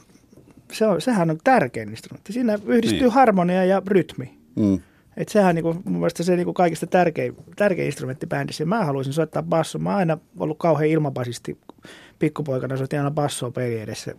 se 0.72 0.87
on, 0.87 1.01
sehän 1.01 1.31
on 1.31 1.38
tärkein 1.44 1.88
instrumentti. 1.88 2.33
Siinä 2.33 2.59
yhdistyy 2.66 3.01
Niin. 3.01 3.12
harmonia 3.12 3.64
ja 3.64 3.83
rytmi. 3.87 4.38
Mm. 4.57 4.81
Et 5.16 5.29
sehän 5.29 5.55
niinku, 5.55 5.74
mun 5.85 5.98
mielestä 5.98 6.22
se 6.22 6.37
niinku 6.37 6.53
kaikista 6.53 6.87
tärkein, 6.87 7.37
tärkein 7.57 7.87
instrumentti 7.87 8.27
bändissä. 8.27 8.64
Mä 8.64 8.85
haluaisin 8.85 9.12
soittaa 9.12 9.42
basso. 9.42 9.79
Mä 9.79 9.90
oon 9.90 9.98
aina 9.98 10.18
ollut 10.38 10.59
kauhean 10.59 10.90
ilmabasisti. 10.90 11.59
Pikkupoikana 12.18 12.76
soitin 12.76 12.98
aina 12.98 13.11
bassoa 13.11 13.50
peli 13.50 13.81
edessä. 13.81 14.14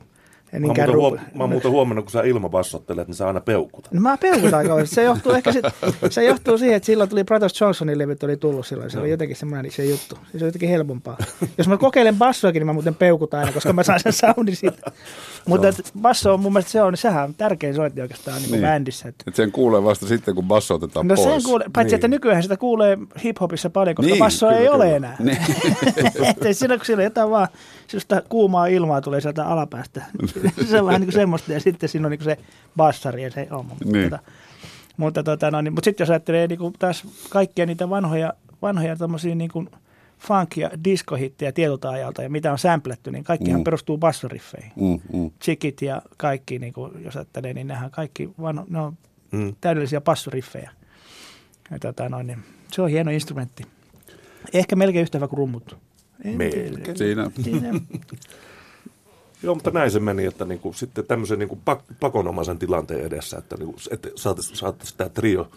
En 0.54 0.62
Mä 0.62 0.68
muuten 0.68 0.96
huom- 0.96 1.20
mä 1.34 1.48
muuten 1.48 1.72
huomannut, 1.72 2.06
kun 2.06 2.12
sä 2.12 2.22
ilmabassottelet, 2.22 3.08
niin 3.08 3.16
sä 3.16 3.28
aina 3.28 3.40
peukutat. 3.40 3.92
No 3.94 4.02
mä 4.02 4.18
peukutan 4.18 4.68
kauheasti. 4.68 4.96
Se 4.96 5.04
johtuu 5.04 5.32
ehkä 5.32 5.52
sit, 5.52 5.66
se 6.10 6.24
johtuu 6.24 6.58
siihen, 6.58 6.76
että 6.76 6.86
silloin 6.88 7.10
tuli 7.10 7.24
Brothers 7.24 7.62
Johnsonin 7.62 7.98
levyt 7.98 8.24
oli 8.24 8.38
tullut 8.38 8.68
silloin. 8.68 8.92
Se 8.92 9.00
oli 9.00 9.10
jotenkin 9.10 9.38
semmoinen 9.38 9.72
se 9.72 9.86
juttu. 9.86 10.16
Se 10.32 10.38
on 10.38 10.46
jotenkin 10.48 10.70
helpompaa. 10.70 11.18
Jos 11.58 11.68
mä 11.68 11.78
kokeilen 11.78 12.16
bassoakin, 12.16 12.60
niin 12.60 12.66
mä 12.68 12.74
muuten 12.74 12.96
peukutan 12.96 13.40
aina, 13.40 13.52
koska 13.52 13.74
mä 13.74 13.84
saan 13.84 14.00
sen 14.00 14.14
soundin 14.14 14.56
siitä. 14.56 14.92
Mutta 15.48 15.68
et 15.68 15.92
basso 16.02 16.34
on 16.34 16.40
mun 16.40 16.54
mielestä 16.54 16.72
se 16.72 16.82
on, 16.82 16.98
sehän 16.98 17.24
on 17.24 17.34
tärkein 17.34 17.76
soitti 17.76 18.02
oikeastaan 18.02 18.42
niin 18.42 18.52
Niin. 18.52 18.62
bändissä. 18.62 19.10
Että 19.10 19.24
Et 19.28 19.36
sen 19.36 19.52
kuulee 19.52 19.84
vasta 19.84 20.08
sitten, 20.08 20.36
kun 20.36 20.44
basso 20.48 20.74
otetaan 20.76 21.08
No 21.08 21.16
pois. 21.16 21.30
sen 21.30 21.44
kuule, 21.44 21.66
paitsi 21.74 21.90
Niin. 21.92 21.96
että 21.96 22.08
nykyään 22.08 22.44
sitä 22.44 22.58
kuulee 22.58 22.98
hiphopissa 23.24 23.70
paljon, 23.70 23.96
koska 23.96 24.10
Niin, 24.12 24.20
basso 24.20 24.48
kyllä, 24.48 24.60
ei 24.60 24.70
ole 24.70 24.84
kyllä. 24.84 24.96
enää. 24.96 25.16
Niin. 25.20 25.38
Että 26.30 26.54
siinä 26.54 26.78
kun 26.78 26.86
siellä 26.86 27.04
jotain 27.04 27.30
vaan, 27.30 27.48
kuumaa 28.30 28.68
ilmaa 28.68 29.02
tulee 29.02 29.22
sieltä 29.22 29.46
alapäästä. 29.46 30.06
Se 30.70 30.80
on 30.80 30.86
vähän 30.86 31.02
niin 31.02 31.08
kuin 31.08 31.14
semmoista 31.22 31.54
ja 31.54 31.60
sitten 31.60 31.90
siinä 31.90 32.08
on 32.08 32.12
niin 32.12 32.20
kuin 32.20 32.26
se 32.26 32.38
bassari 32.78 33.24
ja 33.24 33.32
se 33.32 33.48
homma. 33.52 33.76
Niin. 33.86 34.04
Mutta, 34.04 34.20
mutta, 34.98 35.24
tota, 35.24 35.52
no, 35.52 35.62
niin, 35.62 35.74
mutta 35.74 35.86
sitten 35.86 36.04
jos 36.06 36.10
ajattelee 36.10 36.48
niin 36.48 36.60
kuin 36.60 36.74
taas 36.80 37.04
kaikkia 37.30 37.66
niitä 37.66 37.90
vanhoja, 37.90 38.34
vanhoja 38.62 38.96
tommosia 38.96 39.36
niin 39.36 39.52
kuin 39.52 39.70
funk- 40.22 40.58
ja 40.58 40.72
diskohittejä 40.84 41.52
tietyltä 41.52 41.90
ajalta 41.90 42.24
ja 42.24 42.30
mitä 42.30 42.52
on 42.52 42.60
sampletty, 42.60 43.12
niin 43.12 43.24
kaikkihan 43.24 43.60
Mm. 43.62 43.64
perustuu 43.64 43.98
bassoriffeihin. 43.98 44.72
Mm, 44.76 45.00
mm. 45.20 45.32
Chickit 45.44 45.82
ja 45.82 46.02
kaikki, 46.18 46.60
niin 46.60 46.74
kuin, 46.74 47.04
jos 47.04 47.16
ajattelee, 47.16 47.54
niin 47.54 47.68
nehän 47.68 47.92
kaikki 47.92 48.30
vanho, 48.42 48.66
ne 48.70 48.80
on 48.80 48.98
Mm. 49.32 49.56
täydellisiä 49.62 50.02
passoriffejä. 50.02 50.72
Ja 51.72 51.80
tota, 51.80 52.10
noin, 52.10 52.28
niin 52.28 52.40
se 52.72 52.82
on 52.82 52.90
hieno 52.90 53.12
instrumentti. 53.12 53.64
Ehkä 54.54 54.76
melkein 54.76 55.02
yhtä 55.04 55.18
hyvä 55.18 55.28
kuin 55.28 55.38
rummut. 55.38 55.78
Melkein. 56.24 56.98
Siinä. 56.98 57.32
Siinä, 57.44 57.70
Joo, 59.44 59.56
mutta 59.56 59.72
näin 59.72 59.92
se 59.92 60.00
meni, 60.00 60.26
että 60.26 60.46
niinku, 60.46 60.74
sitten 60.74 61.06
tämmöisen 61.06 61.40
niinku 61.40 61.60
pak- 61.66 61.84
pakonomaisen 62.00 62.60
tilanteen 62.60 63.06
edessä, 63.06 63.38
että 63.38 63.58
niinku, 63.58 63.76
että 63.92 64.10
saataisiin 64.16 64.58
saatais 64.58 64.94
tämä 64.94 65.10
trio 65.10 65.52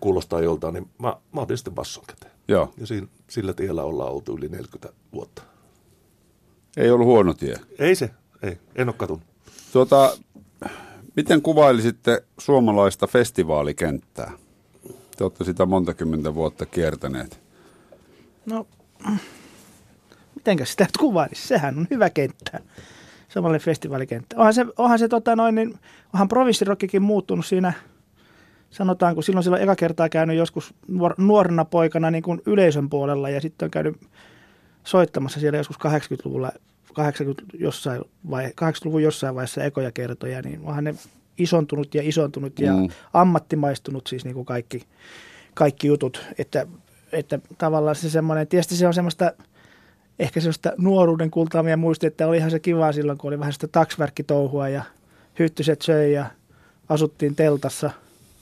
kuulostaa 0.00 0.40
joltain, 0.40 0.74
niin 0.74 0.90
mä, 0.98 1.16
mä 1.32 1.40
otin 1.40 1.56
sitten 1.56 1.74
basson 1.74 2.04
käteen. 2.06 2.32
Joo. 2.48 2.72
Ja 2.78 2.86
siinä, 2.86 3.06
sillä 3.28 3.52
tiellä 3.52 3.82
ollaan 3.82 4.12
oltu 4.12 4.36
yli 4.36 4.48
40 4.48 4.92
vuotta. 5.12 5.42
Ei 6.76 6.90
ollut 6.90 7.06
huono 7.06 7.34
tie. 7.34 7.56
Ei 7.78 7.94
se, 7.94 8.10
ei, 8.42 8.58
en 8.76 8.88
ole 8.88 8.94
katunut. 8.98 9.22
Tuota, 9.72 10.16
miten 11.16 11.42
kuvailisitte 11.42 12.24
suomalaista 12.38 13.06
festivaalikenttää? 13.06 14.32
Te 15.16 15.24
olette 15.24 15.44
sitä 15.44 15.66
monta 15.66 15.94
kymmentä 15.94 16.34
vuotta 16.34 16.66
kiertäneet. 16.66 17.40
no, 18.46 18.66
mitenkäs 20.34 20.70
sitä 20.70 20.84
nyt 20.84 20.96
kuvailisi? 20.96 21.48
Sehän 21.48 21.78
on 21.78 21.86
hyvä 21.90 22.10
kenttä. 22.10 22.60
Samanlainen 23.34 23.64
festivaalikenttä. 23.64 24.36
Onhan 24.36 24.54
se, 24.54 24.66
onhan 24.78 24.98
se 24.98 25.08
tota 25.08 25.36
noin, 25.36 25.54
niin, 25.54 25.74
onhan 26.14 26.28
provinssirokkikin 26.28 27.02
muuttunut 27.02 27.46
siinä, 27.46 27.72
sanotaan, 28.70 29.14
kun 29.14 29.22
silloin 29.24 29.44
silloin 29.44 29.62
eka 29.62 29.76
kertaa 29.76 30.08
käynyt 30.08 30.36
joskus 30.36 30.74
nuor, 30.88 31.14
nuorena 31.18 31.64
poikana 31.64 32.10
niin 32.10 32.22
kuin 32.22 32.42
yleisön 32.46 32.90
puolella 32.90 33.30
ja 33.30 33.40
sitten 33.40 33.66
on 33.66 33.70
käynyt 33.70 33.96
soittamassa 34.84 35.40
siellä 35.40 35.56
joskus 35.58 35.76
80-luvulla, 35.76 36.52
80 36.92 37.42
jossain 37.58 38.02
vai, 38.30 38.46
80-luvun 38.46 39.02
jossain 39.02 39.34
vaiheessa 39.34 39.64
ekoja 39.64 39.92
kertoja, 39.92 40.42
niin 40.42 40.60
onhan 40.64 40.84
ne 40.84 40.94
isontunut 41.38 41.94
ja 41.94 42.02
isontunut 42.04 42.60
ja 42.60 42.72
Mm. 42.72 42.78
mm. 42.80 42.88
ammattimaistunut 43.12 44.06
siis 44.06 44.24
niin 44.24 44.34
kuin 44.34 44.46
kaikki, 44.46 44.82
kaikki 45.54 45.86
jutut, 45.86 46.26
että, 46.38 46.66
että 47.12 47.38
tavallaan 47.58 47.96
se 47.96 48.10
semmoinen, 48.10 48.48
tietysti 48.48 48.76
se 48.76 48.86
on 48.86 48.94
semmoista, 48.94 49.32
ehkä 50.18 50.40
semmoista 50.40 50.72
nuoruuden 50.78 51.30
kultaamia 51.30 51.76
muistia, 51.76 52.08
että 52.08 52.26
olihan 52.26 52.50
se 52.50 52.60
kiva 52.60 52.92
silloin, 52.92 53.18
kun 53.18 53.28
oli 53.28 53.38
vähän 53.38 53.52
sitä 53.52 53.68
taksvärkkitouhua 53.68 54.68
ja 54.68 54.82
hyttyset 55.38 55.82
söi 55.82 56.12
ja 56.12 56.26
asuttiin 56.88 57.34
teltassa, 57.36 57.90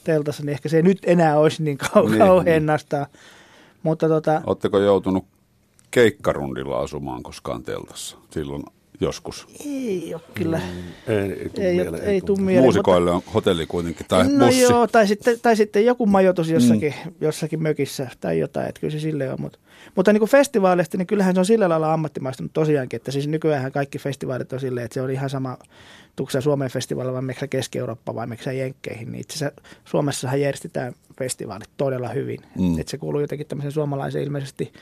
teltassa, 0.04 0.42
niin 0.42 0.52
ehkä 0.52 0.68
se 0.68 0.76
ei 0.76 0.82
nyt 0.82 0.98
enää 1.02 1.38
olisi 1.38 1.62
niin, 1.62 1.78
kau- 1.84 2.08
Niin, 2.08 2.18
kauhean 2.18 2.66
niin. 2.66 3.06
Mutta 3.82 4.08
tota, 4.08 4.42
Oletteko 4.46 4.78
joutunut 4.78 5.24
keikkarundilla 5.90 6.78
asumaan 6.78 7.22
koskaan 7.22 7.62
teltassa? 7.62 8.16
Silloin 8.30 8.64
joskus? 9.01 9.46
Ei 9.66 10.14
ole 10.14 10.22
kyllä. 10.34 10.61
Ei, 11.09 11.16
ei, 11.16 11.51
Ei, 11.59 11.74
mieleen, 11.74 12.05
ei, 12.05 12.09
ei 12.09 12.20
tuu 12.20 12.36
tule 12.36 12.46
mieleen. 12.46 12.64
Muusikoille 12.64 13.11
on 13.11 13.22
hotelli 13.34 13.66
kuitenkin, 13.66 14.07
tai 14.09 14.28
no 14.28 14.46
bussi. 14.46 14.61
joo, 14.61 14.86
tai 14.86 15.07
sitten, 15.07 15.40
tai 15.40 15.57
sitten 15.57 15.86
joku 15.86 16.07
majoitus 16.07 16.48
jossakin, 16.48 16.94
mm. 17.05 17.12
jossakin 17.20 17.62
mökissä 17.62 18.11
tai 18.20 18.38
jotain, 18.38 18.68
että 18.68 18.80
kyllä 18.80 18.92
se 18.92 19.01
silleen 19.01 19.32
on. 19.32 19.40
Mutta, 19.40 19.59
mutta 19.96 20.12
niin 20.12 20.20
kuin 20.20 20.30
festivaaleista, 20.30 20.98
niin 20.98 21.07
kyllähän 21.07 21.34
se 21.34 21.40
on 21.40 21.46
sillä 21.46 21.68
lailla 21.68 21.92
ammattimaistunut 21.92 22.53
tosiaankin, 22.53 22.96
että 22.96 23.11
siis 23.11 23.28
nykyään 23.28 23.72
kaikki 23.72 23.98
festivaalit 23.98 24.53
on 24.53 24.61
silleen, 24.61 24.84
että 24.84 24.94
se 24.94 25.03
on 25.03 25.11
ihan 25.11 25.30
sama, 25.30 25.59
tuksa 26.16 26.40
Suomen 26.40 26.70
festivaalilla 26.70 27.14
vai 27.14 27.22
meksä 27.22 27.46
Keski-Eurooppa 27.46 28.14
vai 28.14 28.26
meksä 28.26 28.53
Jenkkeihin, 28.53 29.12
niin 29.12 29.20
itse 29.20 29.34
asiassa 29.34 29.62
Suomessahan 29.84 30.40
järjestetään 30.40 30.92
festivaalit 31.18 31.70
todella 31.76 32.09
hyvin. 32.09 32.40
Mm. 32.59 32.78
Että 32.78 32.90
se 32.90 32.98
kuuluu 32.98 33.20
jotenkin 33.20 33.46
tämmöisen 33.46 33.72
suomalaisen 33.72 34.22
ilmeisesti 34.22 34.72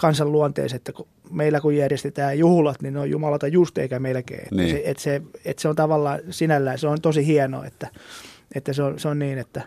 kansan 0.00 0.32
luonteeseen, 0.32 0.76
että 0.76 0.92
kun 0.92 1.06
meillä 1.30 1.60
kun 1.60 1.76
järjestetään 1.76 2.38
juhlat, 2.38 2.82
niin 2.82 2.94
ne 2.94 3.00
on 3.00 3.10
jumalata 3.10 3.46
just 3.48 3.78
eikä 3.78 3.98
melkein. 3.98 4.42
Että 4.42 4.54
Niin. 4.54 4.70
se, 4.70 4.82
että 4.84 5.02
se, 5.02 5.22
että 5.44 5.62
se 5.62 5.68
on 5.68 5.76
tavallaan 5.76 6.20
sinällään, 6.30 6.78
se 6.78 6.88
on 6.88 7.00
tosi 7.00 7.26
hienoa, 7.26 7.66
että, 7.66 7.88
että 8.54 8.72
se, 8.72 8.82
on, 8.82 8.98
se 8.98 9.08
on 9.08 9.18
niin, 9.18 9.38
että, 9.38 9.62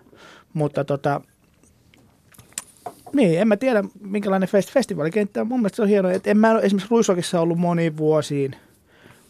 mutta 0.54 0.84
tota, 0.84 1.22
niin, 3.14 3.40
en 3.40 3.48
mä 3.48 3.58
tiedä 3.58 3.84
minkälainen 4.02 4.50
fest, 4.50 4.72
festivaalikenttä 4.72 5.42
on. 5.42 5.48
Mun 5.48 5.60
mielestä 5.60 5.76
se 5.76 5.82
on 5.82 5.88
hienoa, 5.88 6.12
että 6.12 6.32
en 6.32 6.38
mä 6.38 6.52
ole 6.52 6.62
esimerkiksi 6.62 6.92
Ruisokissa 6.92 7.42
ollut 7.42 7.58
moniin 7.58 7.98
vuosiin, 7.98 8.56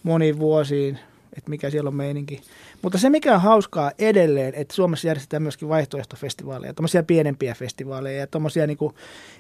moniin 0.03 0.39
vuosiin, 0.39 0.99
että 1.38 1.49
mikä 1.49 1.69
siellä 1.69 1.88
on 1.88 1.95
meininki. 1.95 2.41
Mutta 2.82 2.97
se, 2.97 3.09
mikä 3.09 3.36
on 3.36 3.41
hauskaa 3.41 3.91
edelleen, 3.99 4.53
että 4.55 4.73
Suomessa 4.73 5.07
järjestetään 5.07 5.43
myöskin 5.43 5.69
vaihtoehtofestivaaleja, 5.69 6.73
tuommoisia 6.73 7.03
pienempiä 7.03 7.53
festivaaleja 7.53 8.19
ja 8.19 8.27
tuommoisia 8.27 8.67
niin 8.67 8.77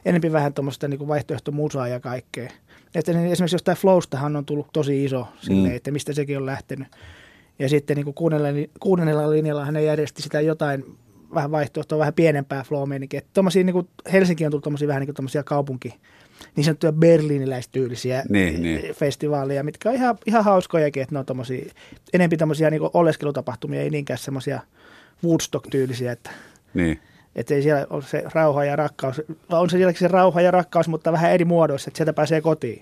enempi 0.05 0.31
vähän 0.31 0.53
tuommoista 0.53 0.87
niin 0.87 1.07
vaihtoehtomusaa 1.07 1.87
ja 1.87 1.99
kaikkea. 1.99 2.49
Että 2.95 3.11
esimerkiksi 3.11 3.55
jostain 3.55 3.77
Flowstahan 3.77 4.35
on 4.35 4.45
tullut 4.45 4.67
tosi 4.73 5.03
iso 5.03 5.27
silleen, 5.41 5.71
Mm. 5.71 5.75
että 5.75 5.91
mistä 5.91 6.13
sekin 6.13 6.37
on 6.37 6.45
lähtenyt. 6.45 6.87
Ja 7.59 7.69
sitten 7.69 7.97
niin 7.97 8.13
kuudennella, 8.13 8.67
kuudennella 8.79 9.29
linjalla 9.29 9.71
ne 9.71 9.83
järjesti 9.83 10.21
sitä 10.21 10.41
jotain 10.41 10.97
vähän 11.33 11.51
vaihtoehtoa, 11.51 11.99
vähän 11.99 12.13
pienempää 12.13 12.63
flow 12.63 12.89
meininkiä. 12.89 13.21
Tommosia, 13.33 13.63
niin 13.63 13.73
kuin 13.73 13.87
Helsinki 14.11 14.45
on 14.45 14.51
tullut 14.51 14.87
vähän 14.87 15.01
niin 15.01 15.15
kuin 15.15 15.43
kaupunki, 15.45 15.93
niin 16.55 16.63
sanottuja 16.63 16.91
berliiniläistyylisiä 16.91 18.23
Niin, 18.29 18.63
niin. 18.63 18.95
festivaaleja, 18.95 19.63
mitkä 19.63 19.89
on 19.89 19.95
ihan, 19.95 20.17
ihan 20.25 20.43
hauskojakin, 20.43 21.03
että 21.03 21.15
ne 21.15 21.19
on 21.19 21.25
tommosia, 21.25 21.65
enempi 22.13 22.37
tommosia 22.37 22.69
niin 22.69 22.81
oleskelutapahtumia, 22.93 23.81
ei 23.81 23.89
niinkään 23.89 24.17
semmoisia 24.19 24.59
Woodstock-tyylisiä, 25.25 26.11
että 26.11 26.29
Niin. 26.73 26.99
että 27.35 27.53
ei 27.53 27.61
siellä 27.61 27.87
ole 27.89 28.03
se 28.03 28.23
rauha 28.33 28.65
ja 28.65 28.75
rakkaus, 28.75 29.21
on 29.49 29.69
se 29.69 29.77
sielläkin 29.77 29.99
se 29.99 30.07
rauha 30.07 30.41
ja 30.41 30.51
rakkaus, 30.51 30.87
mutta 30.87 31.11
vähän 31.11 31.31
eri 31.31 31.45
muodoissa, 31.45 31.89
että 31.89 31.97
sieltä 31.97 32.13
pääsee 32.13 32.41
kotiin. 32.41 32.81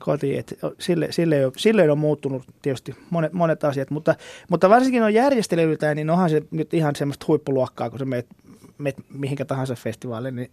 kotiin. 0.00 0.38
Et 0.38 0.58
sille, 0.78 1.12
sille, 1.12 1.46
on, 1.46 1.52
sille 1.56 1.90
on 1.90 1.98
muuttunut 1.98 2.42
tietysti 2.62 2.94
monet, 3.10 3.32
monet 3.32 3.64
asiat, 3.64 3.90
mutta, 3.90 4.14
mutta 4.50 4.70
varsinkin 4.70 5.02
on 5.02 5.14
järjestelyiltään, 5.14 5.96
niin 5.96 6.10
onhan 6.10 6.30
se 6.30 6.42
nyt 6.50 6.74
ihan 6.74 6.96
semmoista 6.96 7.24
huippuluokkaa, 7.28 7.90
kun 7.90 7.98
sä 7.98 8.04
meet, 8.04 8.26
meet 8.78 8.96
mihinkä 9.08 9.44
tahansa 9.44 9.74
festivaalille, 9.74 10.30
niin 10.30 10.50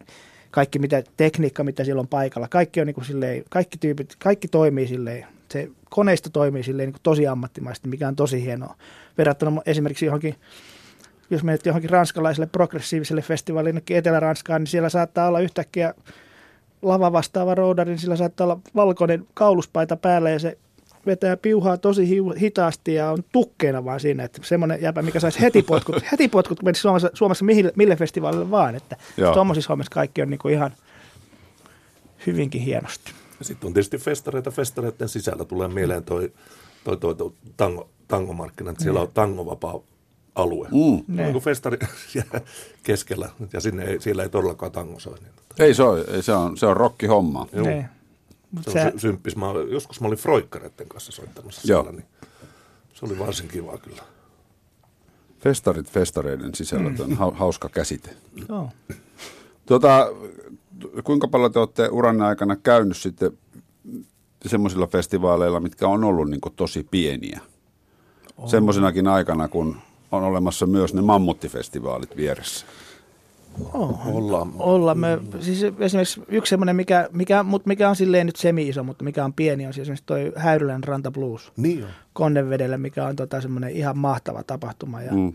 kaikki 0.51 0.79
mitä, 0.79 1.03
tekniikka, 1.17 1.63
mitä 1.63 1.83
siellä 1.83 1.99
on 1.99 2.07
paikalla, 2.07 2.47
kaikki 2.47 2.81
on 2.81 2.87
niin 2.87 2.95
kuin 2.95 3.05
silleen, 3.05 3.43
kaikki 3.49 3.77
tyypit, 3.77 4.15
kaikki 4.19 4.47
toimii 4.47 4.87
silleen, 4.87 5.25
se 5.51 5.69
koneisto 5.89 6.29
toimii 6.29 6.63
silleen 6.63 6.87
niin 6.87 6.93
kuin 6.93 7.03
tosi 7.03 7.27
ammattimaisesti, 7.27 7.87
mikä 7.87 8.07
on 8.07 8.15
tosi 8.15 8.43
hienoa. 8.43 8.75
Verrattuna 9.17 9.61
esimerkiksi 9.65 10.05
johonkin 10.05 10.35
jos 11.29 11.43
menet 11.43 11.65
johonkin 11.65 11.89
ranskalaiselle 11.89 12.49
progressiiviselle 12.51 13.21
festivaalille 13.21 13.69
jonnekin 13.69 13.97
Etelä-Ranskaan, 13.97 14.61
niin 14.61 14.67
siellä 14.67 14.89
saattaa 14.89 15.27
olla 15.27 15.39
yhtäkkiä 15.39 15.93
lava 16.81 17.11
vastaava 17.11 17.55
roudari, 17.55 17.89
niin 17.89 17.99
sillä 17.99 18.15
saattaa 18.15 18.45
olla 18.45 18.59
valkoinen 18.75 19.27
kauluspaita 19.33 19.97
päällä 19.97 20.29
ja 20.29 20.39
se 20.39 20.57
vetää 21.05 21.37
piuhaa 21.37 21.77
tosi 21.77 22.09
hitaasti 22.41 22.93
ja 22.93 23.11
on 23.11 23.23
tukkeena 23.31 23.85
vaan 23.85 23.99
siinä, 23.99 24.23
että 24.23 24.41
semmoinen 24.43 24.81
jäpä, 24.81 25.01
mikä 25.01 25.19
saisi 25.19 25.41
heti 25.41 25.61
potkut, 25.61 25.95
heti 26.11 26.27
potkut 26.27 26.63
menisi 26.63 26.81
Suomessa, 26.81 27.09
Suomessa 27.13 27.45
mille, 27.45 27.71
mille 27.75 27.95
festivaalille 27.95 28.51
vaan, 28.51 28.75
että 28.75 28.97
tuommoisissa 29.33 29.69
hommissa 29.69 29.91
kaikki 29.91 30.21
on 30.21 30.29
niin 30.29 30.39
kuin 30.39 30.53
ihan 30.53 30.73
hyvinkin 32.27 32.61
hienosti. 32.61 33.11
Ja 33.39 33.45
sitten 33.45 33.67
on 33.67 33.73
tietysti 33.73 33.97
festareita. 33.97 34.51
Festareiden 34.51 35.09
sisällä 35.09 35.45
tulee 35.45 35.67
mieleen 35.67 36.03
toi, 36.03 36.31
toi, 36.83 36.97
toi, 36.97 37.15
toi 37.15 37.33
tango, 37.57 37.89
tangomarkkina, 38.07 38.71
että 38.71 38.83
siellä 38.83 39.01
on 39.01 39.11
tangovapaa 39.13 39.79
alue. 40.35 40.67
Mm. 40.67 41.15
Niin 41.15 41.31
kuin 41.31 41.43
festari 41.43 41.77
siellä 42.11 42.41
keskellä, 42.83 43.29
ja 43.53 43.59
sinne 43.59 43.83
ei, 43.83 44.01
siellä 44.01 44.23
ei 44.23 44.29
todellakaan 44.29 44.71
tango 44.71 44.99
soi. 44.99 45.15
Niin, 45.19 45.31
Ei 45.59 45.73
se 45.73 45.83
ei 46.13 46.23
se 46.23 46.33
on, 46.33 46.57
se 46.57 46.65
on 46.65 46.77
rokkihomma. 46.77 47.47
Joo. 47.53 47.65
Niin. 47.67 47.85
Mut 48.51 48.63
se 48.63 48.81
on 48.85 48.91
sy- 48.91 48.99
symppis. 48.99 49.35
Mä, 49.35 49.47
olin- 49.49 49.71
joskus 49.71 50.01
mä 50.01 50.07
olin 50.07 50.17
Froikkareiden 50.17 50.87
kanssa 50.89 51.11
soittamassa 51.11 51.61
Joo. 51.71 51.83
siellä, 51.83 51.97
niin 51.99 52.07
se 52.93 53.05
oli 53.05 53.19
varsin 53.19 53.47
kiva 53.47 53.77
kyllä. 53.77 54.01
Festarit 55.39 55.89
festareiden 55.89 56.55
sisällä, 56.55 56.89
mm. 56.89 56.95
on 56.99 57.11
hau- 57.11 57.35
hauska 57.37 57.69
käsite. 57.69 58.09
joo. 58.49 58.69
Tuota, 59.65 60.07
kuinka 61.03 61.27
paljon 61.27 61.51
te 61.51 61.59
olette 61.59 61.89
uranne 61.91 62.25
aikana 62.25 62.55
käynyt 62.55 62.97
sitten 62.97 63.31
semmoisilla 64.45 64.87
festivaaleilla, 64.87 65.59
mitkä 65.59 65.87
on 65.87 66.03
ollut 66.03 66.29
niin 66.29 66.41
tosi 66.55 66.87
pieniä? 66.91 67.39
Oh. 68.37 68.49
Semmoisenakin 68.49 69.07
aikana, 69.07 69.47
kun 69.47 69.77
on 70.11 70.23
olemassa 70.23 70.65
myös 70.65 70.93
ne 70.93 71.01
mammuttifestivaalit 71.01 72.17
vieressä. 72.17 72.65
Oh. 73.73 74.07
Ollaan. 74.07 74.51
olla. 74.59 74.95
Me, 74.95 75.19
siis 75.39 75.63
esimerkiksi 75.79 76.21
yksi 76.27 76.49
semmoinen, 76.49 76.75
mikä, 76.75 77.09
mikä, 77.11 77.43
mut 77.43 77.65
mikä 77.65 77.89
on 77.89 77.95
silleen 77.95 78.25
nyt 78.25 78.35
semi-iso, 78.35 78.83
mutta 78.83 79.03
mikä 79.03 79.25
on 79.25 79.33
pieni, 79.33 79.67
on 79.67 79.73
siis 79.73 79.81
esimerkiksi 79.81 80.05
toi 80.05 80.31
Häyrylän 80.35 80.83
Ranta 80.83 81.11
Blues 81.11 81.51
Niin 81.57 81.83
on. 81.83 81.89
Konnevedellä, 82.13 82.77
mikä 82.77 83.05
on 83.05 83.15
tota 83.15 83.41
semmoinen 83.41 83.71
ihan 83.71 83.97
mahtava 83.97 84.43
tapahtuma. 84.43 85.01
Ja 85.01 85.11
Mm. 85.11 85.33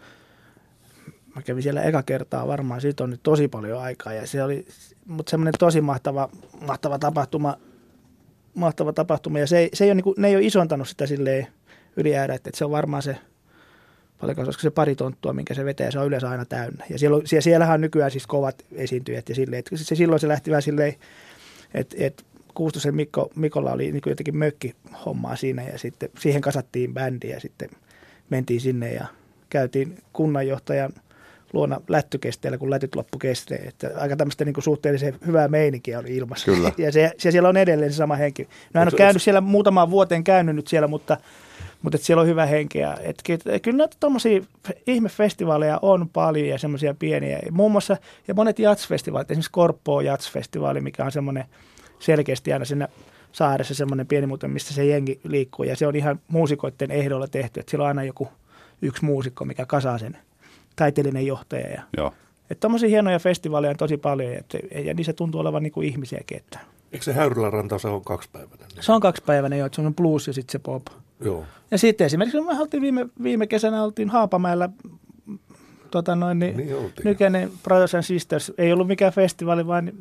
mä 1.34 1.42
kävin 1.42 1.62
siellä 1.62 1.82
eka 1.82 2.02
kertaa 2.02 2.46
varmaan, 2.48 2.80
siitä 2.80 3.04
on 3.04 3.10
nyt 3.10 3.22
tosi 3.22 3.48
paljon 3.48 3.80
aikaa. 3.82 4.12
Ja 4.12 4.26
se 4.26 4.42
oli, 4.42 4.66
mutta 5.06 5.30
semmoinen 5.30 5.54
tosi 5.58 5.80
mahtava, 5.80 6.28
mahtava 6.66 6.98
tapahtuma. 6.98 7.56
Mahtava 8.54 8.92
tapahtuma. 8.92 9.38
Ja 9.38 9.46
se, 9.46 9.58
ei- 9.58 9.70
se 9.72 9.84
ei 9.84 9.88
ole, 9.90 9.94
niin 9.94 10.04
kuin, 10.04 10.14
ne 10.18 10.28
ei 10.28 10.36
ole 10.36 10.44
isontanut 10.44 10.88
sitä 10.88 11.06
silleen 11.06 11.46
yli 11.96 12.14
että 12.34 12.50
se 12.54 12.64
on 12.64 12.70
varmaan 12.70 13.02
se, 13.02 13.16
olisiko 14.24 14.62
se 14.62 14.70
pari 14.70 14.94
tonttua, 14.94 15.32
minkä 15.32 15.54
se 15.54 15.64
vetää, 15.64 15.90
se 15.90 15.98
on 15.98 16.06
yleensä 16.06 16.30
aina 16.30 16.44
täynnä. 16.44 16.84
Ja 16.90 16.98
siellä, 16.98 17.16
on- 17.16 17.26
siellä, 17.26 17.42
siellähän 17.42 17.74
on 17.74 17.80
nykyään 17.80 18.10
siis 18.10 18.26
kovat 18.26 18.64
esiintyjät 18.72 19.28
ja 19.28 19.34
silleen, 19.34 19.58
että 19.58 19.76
se, 19.76 19.94
silloin 19.94 20.20
se 20.20 20.28
lähti 20.28 20.50
vähän 20.50 20.62
silleen, 20.62 20.94
että, 21.74 21.96
että 21.98 22.22
Kuustosen 22.54 22.94
Mikko, 22.94 23.30
Mikolla 23.36 23.72
oli 23.72 23.92
niin 23.92 24.02
jotenkin 24.06 24.36
mökkihommaa 24.36 25.36
siinä 25.36 25.62
ja 25.62 25.78
sitten 25.78 26.08
siihen 26.18 26.42
kasattiin 26.42 26.94
bändi 26.94 27.28
ja 27.28 27.40
sitten 27.40 27.68
mentiin 28.30 28.60
sinne 28.60 28.92
ja 28.92 29.06
käytiin 29.50 29.98
kunnanjohtajan 30.12 30.92
luona 31.52 31.80
lättykesteellä, 31.88 32.58
kun 32.58 32.70
lätyt 32.70 32.94
loppu 32.94 33.18
kesteen. 33.18 33.68
Että 33.68 33.90
aika 33.96 34.16
tämmöistä 34.16 34.44
niin 34.44 34.54
kuin 34.54 34.64
suhteellisen 34.64 35.14
hyvää 35.26 35.48
meininkiä 35.48 35.98
oli 35.98 36.16
ilmassa. 36.16 36.44
Kyllä. 36.44 36.72
Ja, 36.78 36.92
se, 36.92 37.12
se 37.18 37.30
siellä 37.30 37.48
on 37.48 37.56
edelleen 37.56 37.92
se 37.92 37.96
sama 37.96 38.16
henki. 38.16 38.48
No 38.74 38.80
on 38.80 38.86
Onko- 38.88 38.96
käynyt 38.96 39.22
siellä 39.22 39.40
muutamaan 39.40 39.90
vuoteen 39.90 40.24
käynyt 40.24 40.56
nyt 40.56 40.66
siellä, 40.66 40.88
mutta, 40.88 41.16
mutta 41.84 41.96
et 41.96 42.02
siellä 42.02 42.20
on 42.20 42.26
hyvä 42.26 42.46
henki. 42.46 42.78
Ja, 42.78 42.96
et, 43.02 43.22
ky- 43.24 43.60
kyllä 43.62 43.78
näitä 43.78 43.96
tuommoisia 44.00 44.40
ihmefestivaaleja 44.86 45.78
on 45.82 46.08
paljon 46.08 46.48
ja 46.48 46.58
semmoisia 46.58 46.94
pieniä. 46.98 47.38
Muun 47.50 47.72
muassa, 47.72 47.96
ja 48.28 48.34
monet 48.34 48.58
jatsfestivaalit, 48.58 49.30
esimerkiksi 49.30 49.50
Korppoo 49.50 50.00
jatsfestivaali, 50.00 50.80
mikä 50.80 51.04
on 51.04 51.12
semmoinen 51.12 51.44
selkeästi 51.98 52.52
aina 52.52 52.64
siinä 52.64 52.88
saaressa 53.32 53.74
semmoinen 53.74 54.06
pieni 54.06 54.26
muuten, 54.26 54.50
mistä 54.50 54.74
se 54.74 54.84
jengi 54.84 55.20
liikkuu. 55.24 55.64
Ja 55.64 55.76
se 55.76 55.86
on 55.86 55.96
ihan 55.96 56.20
muusikoiden 56.28 56.90
ehdolla 56.90 57.28
tehty, 57.28 57.60
että 57.60 57.70
siellä 57.70 57.84
on 57.84 57.88
aina 57.88 58.04
joku 58.04 58.28
yksi 58.82 59.04
muusikko, 59.04 59.44
mikä 59.44 59.66
kasaa 59.66 59.98
sen 59.98 60.16
taiteellinen 60.76 61.26
johtaja. 61.26 61.70
Ja, 61.70 61.82
Joo. 61.96 62.12
että 62.50 62.60
tommosia 62.60 62.88
hienoja 62.88 63.18
festivaaleja 63.18 63.70
on 63.70 63.76
tosi 63.76 63.96
paljon 63.96 64.32
ja, 64.32 64.38
että, 64.38 64.58
ja 64.84 64.94
niissä 64.94 65.12
tuntuu 65.12 65.40
olevan 65.40 65.62
niin 65.62 65.72
kuin 65.72 65.88
ihmisiäkin. 65.88 66.36
Että. 66.36 66.58
Eikö 66.92 67.04
se 67.04 67.12
Häyrylän 67.12 67.52
ranta, 67.52 67.78
se 67.78 67.88
on 67.88 68.04
kaksipäiväinen? 68.04 68.66
Se 68.80 68.92
on 68.92 69.00
kaksipäiväinen 69.00 69.58
jo, 69.58 69.66
että 69.66 69.76
se 69.76 69.82
on 69.82 69.94
blues 69.94 70.26
ja 70.26 70.32
sitten 70.32 70.52
se 70.52 70.58
pop. 70.58 70.82
Joo. 71.24 71.44
Ja 71.70 71.78
sitten 71.78 72.04
esimerkiksi 72.04 72.40
me 72.40 72.60
oltiin 72.60 72.80
viime, 72.80 73.06
viime 73.22 73.46
kesänä 73.46 73.84
oltiin 73.84 74.10
Haapamäellä 74.10 74.68
tota 75.90 76.16
noin, 76.16 76.38
niin, 76.38 76.56
Niin 76.56 76.74
oltiin. 76.76 77.04
Nykänen 77.04 77.50
Brothers 77.62 77.94
and 77.94 78.02
Sisters, 78.02 78.52
ei 78.58 78.72
ollut 78.72 78.88
mikään 78.88 79.12
festivaali, 79.12 79.66
vaan 79.66 79.92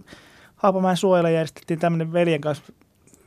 Haapamäen 0.55 0.97
suojella 0.97 1.29
järjestettiin 1.29 1.79
tämmöinen 1.79 2.13
veljen 2.13 2.41
kanssa, 2.41 2.63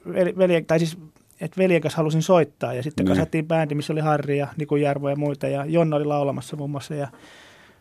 vel- 0.09 0.39
veljen, 0.39 0.67
tai 0.67 0.79
siis 0.79 0.99
että 1.41 1.59
veljen 1.59 1.81
kanssa 1.81 1.97
halusin 1.97 2.23
soittaa 2.23 2.75
ja 2.75 2.83
sitten 2.83 3.07
Niin. 3.07 3.17
kasattiin 3.17 3.47
bändi, 3.49 3.75
missä 3.75 3.93
oli 3.93 4.01
Harri 4.01 4.39
ja 4.39 4.49
Niku 4.57 4.77
Jarvo 4.77 5.09
ja 5.09 5.17
muita 5.17 5.49
ja 5.49 5.65
Jonna 5.65 5.97
oli 5.97 6.05
laulamassa 6.05 6.57
muun 6.57 6.71
muassa 6.71 6.95
ja 6.95 7.09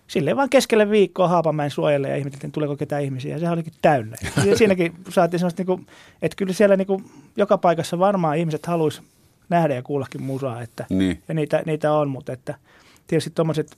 silleen 0.08 0.38
vaan 0.38 0.50
keskelle 0.50 0.90
viikkoa 0.90 1.28
Haapamäen 1.28 1.72
suojelle 1.72 2.10
ja 2.10 2.16
ihmeteltiin, 2.16 2.52
tuleeko 2.52 2.76
ketään 2.76 3.04
ihmisiä 3.04 3.36
ja 3.36 3.40
se 3.40 3.50
olikin 3.50 3.74
täynnä. 3.82 4.16
Ja 4.46 4.58
siinäkin 4.58 4.94
saatiin 5.10 5.40
semmoista, 5.40 5.60
niinku, 5.64 5.80
että 6.22 6.36
kyllä 6.36 6.54
siellä 6.54 6.76
niinku, 6.78 7.02
joka 7.38 7.58
paikassa 7.58 8.00
varmaan 8.00 8.38
ihmiset 8.38 8.66
haluaisi 8.66 9.02
nähdä 9.50 9.76
ja 9.76 9.84
kuullakin 9.84 10.24
musaa, 10.24 10.62
että 10.62 10.86
Niin. 10.90 11.24
ja 11.28 11.34
niitä, 11.34 11.64
niitä 11.66 11.92
on, 11.94 12.10
mutta 12.10 12.34
että 12.34 12.56
tietysti 13.08 13.30
tuommoiset 13.30 13.78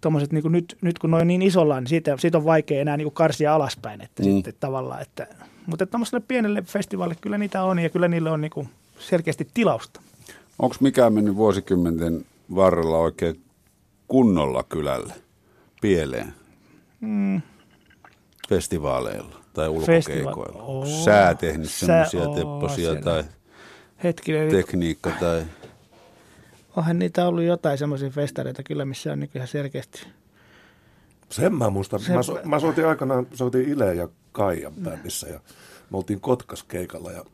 tommoset, 0.00 0.32
niin 0.32 0.52
nyt, 0.52 0.76
nyt 0.80 0.98
kun 0.98 1.10
ne 1.10 1.16
on 1.16 1.26
niin 1.26 1.42
isolla, 1.42 1.80
niin 1.80 1.88
siitä, 1.88 2.16
siitä 2.18 2.38
on 2.38 2.44
vaikea 2.44 2.80
enää 2.80 2.96
niin 2.96 3.12
karsia 3.12 3.54
alaspäin. 3.54 4.00
Että 4.00 4.22
Mm. 4.22 4.28
sitten 4.34 4.54
tavallaan, 4.60 5.02
että, 5.02 5.26
mutta 5.66 5.86
tuommoiselle 5.86 6.24
pienelle 6.28 6.62
festivaalille 6.62 7.18
kyllä 7.20 7.38
niitä 7.38 7.62
on 7.62 7.78
ja 7.78 7.88
kyllä 7.90 8.08
niille 8.08 8.30
on 8.30 8.40
niin 8.40 8.50
kuin, 8.50 8.68
selkeästi 8.98 9.48
tilausta. 9.54 10.00
Onko 10.58 10.76
mikään 10.80 11.12
mennyt 11.12 11.36
vuosikymmenten 11.36 12.24
varrella 12.54 12.98
oikein 12.98 13.40
kunnolla 14.08 14.62
kylälle, 14.62 15.14
pieleen, 15.82 16.34
Mm, 17.00 17.40
festivaaleilla 18.48 19.36
tai 19.54 19.68
ulkokeikoilla? 19.68 20.62
Onko 20.62 20.86
sää 20.86 21.34
tehnyt 21.34 21.70
semmoisia 21.70 22.20
tepposia 22.28 22.94
tai 23.02 23.24
hetkinen, 24.04 24.50
tekniikka 24.50 25.10
tai... 25.20 25.44
onhan 26.76 26.98
niitä 26.98 27.26
ollut 27.28 27.44
jotain 27.44 27.78
semmoisia 27.78 28.10
festareita 28.10 28.62
kyllä, 28.62 28.84
missä 28.84 29.12
on 29.12 29.20
niin 29.20 29.30
ihan 29.34 29.48
selkeästi. 29.48 30.06
Sen 31.30 31.54
mä 31.54 31.70
muistan. 31.70 32.00
Se- 32.00 32.12
Mä, 32.14 32.22
so, 32.22 32.38
mä 32.44 32.60
soitin 32.60 32.86
aikanaan, 32.86 33.26
soitin 33.34 33.68
Ile 33.68 33.94
ja 33.94 34.08
Kaijan 34.32 34.72
bändissä 34.74 35.28
ja 35.28 35.40
me 35.90 35.96
oltiin 35.96 36.20
Kotkas 36.20 36.62
keikalla 36.62 37.12
ja, 37.12 37.24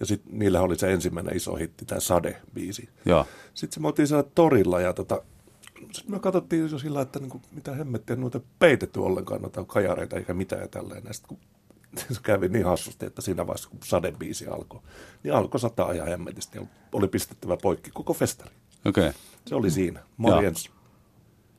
ja 0.00 0.06
sitten 0.06 0.38
niillä 0.38 0.60
oli 0.60 0.78
se 0.78 0.92
ensimmäinen 0.92 1.36
iso 1.36 1.54
hitti, 1.56 1.84
tämä 1.84 2.00
Sade-biisi. 2.00 2.88
Joo. 3.04 3.26
Sitten 3.54 3.82
me 3.82 3.88
oltiin 3.88 4.08
siellä 4.08 4.24
torilla 4.34 4.80
ja 4.80 4.92
tota, 4.92 5.22
sitten 5.92 6.14
me 6.14 6.18
katsottiin 6.18 6.70
jo 6.70 6.78
sillä, 6.78 7.00
että 7.00 7.18
niinku, 7.18 7.40
mitä 7.52 7.74
hemmettiä, 7.74 8.16
noita 8.16 8.40
peitetty 8.58 9.00
ollenkaan 9.00 9.42
noita 9.42 9.64
kajareita 9.64 10.16
eikä 10.16 10.34
mitään 10.34 10.62
ja 10.62 10.68
tälleen. 10.68 11.02
Ja 11.06 11.12
sitten 11.12 11.28
kun 11.28 11.38
se 12.12 12.20
kävi 12.22 12.48
niin 12.48 12.64
hassusti, 12.64 13.06
että 13.06 13.22
siinä 13.22 13.46
vaiheessa 13.46 13.68
kun 13.68 13.78
Sade-biisi 13.84 14.54
alkoi, 14.54 14.80
niin 15.22 15.34
alkoi 15.34 15.60
sataa 15.60 15.92
ihan 15.92 16.08
hemmetisti 16.08 16.58
ja 16.58 16.66
oli 16.92 17.08
pistettävä 17.08 17.56
poikki 17.56 17.90
koko 17.90 18.14
festari. 18.14 18.50
Okei. 18.84 19.08
Okay. 19.08 19.20
Se 19.46 19.54
oli 19.54 19.70
siinä. 19.70 20.00
Morjens. 20.16 20.70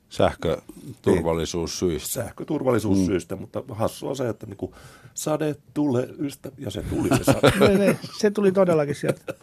Sähköturvallisuussyistä. 0.10 2.10
sähköturvallisuussyistä, 2.10 3.36
mm. 3.36 3.42
mutta 3.42 3.64
hassua 3.70 4.16
se, 4.16 4.30
että 4.30 4.46
niinku 4.46 4.76
sade, 5.14 5.56
tule, 5.74 6.10
ystä, 6.20 6.52
ja 6.58 6.72
se 6.72 6.82
tuli 6.82 7.10
se 7.10 7.24
sade. 7.34 7.52
Se, 7.52 7.78
se, 7.78 7.98
se 8.20 8.32
tuli 8.32 8.52
todellakin 8.52 8.96
sieltä. 8.96 9.34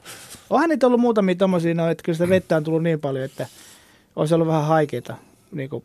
Onhan 0.50 0.68
niitä 0.68 0.86
ollut 0.86 1.00
muutamia 1.00 1.34
tommosia, 1.34 1.74
no, 1.74 1.88
että 1.88 2.02
kyllä 2.02 2.16
sitä 2.16 2.28
vettä 2.28 2.56
on 2.56 2.64
tullut 2.64 2.82
niin 2.82 3.00
paljon, 3.00 3.24
että 3.24 3.46
olisi 4.16 4.34
ollut 4.34 4.48
vähän 4.48 4.64
haikeita. 4.64 5.16
Niin 5.52 5.70
kuin, 5.70 5.84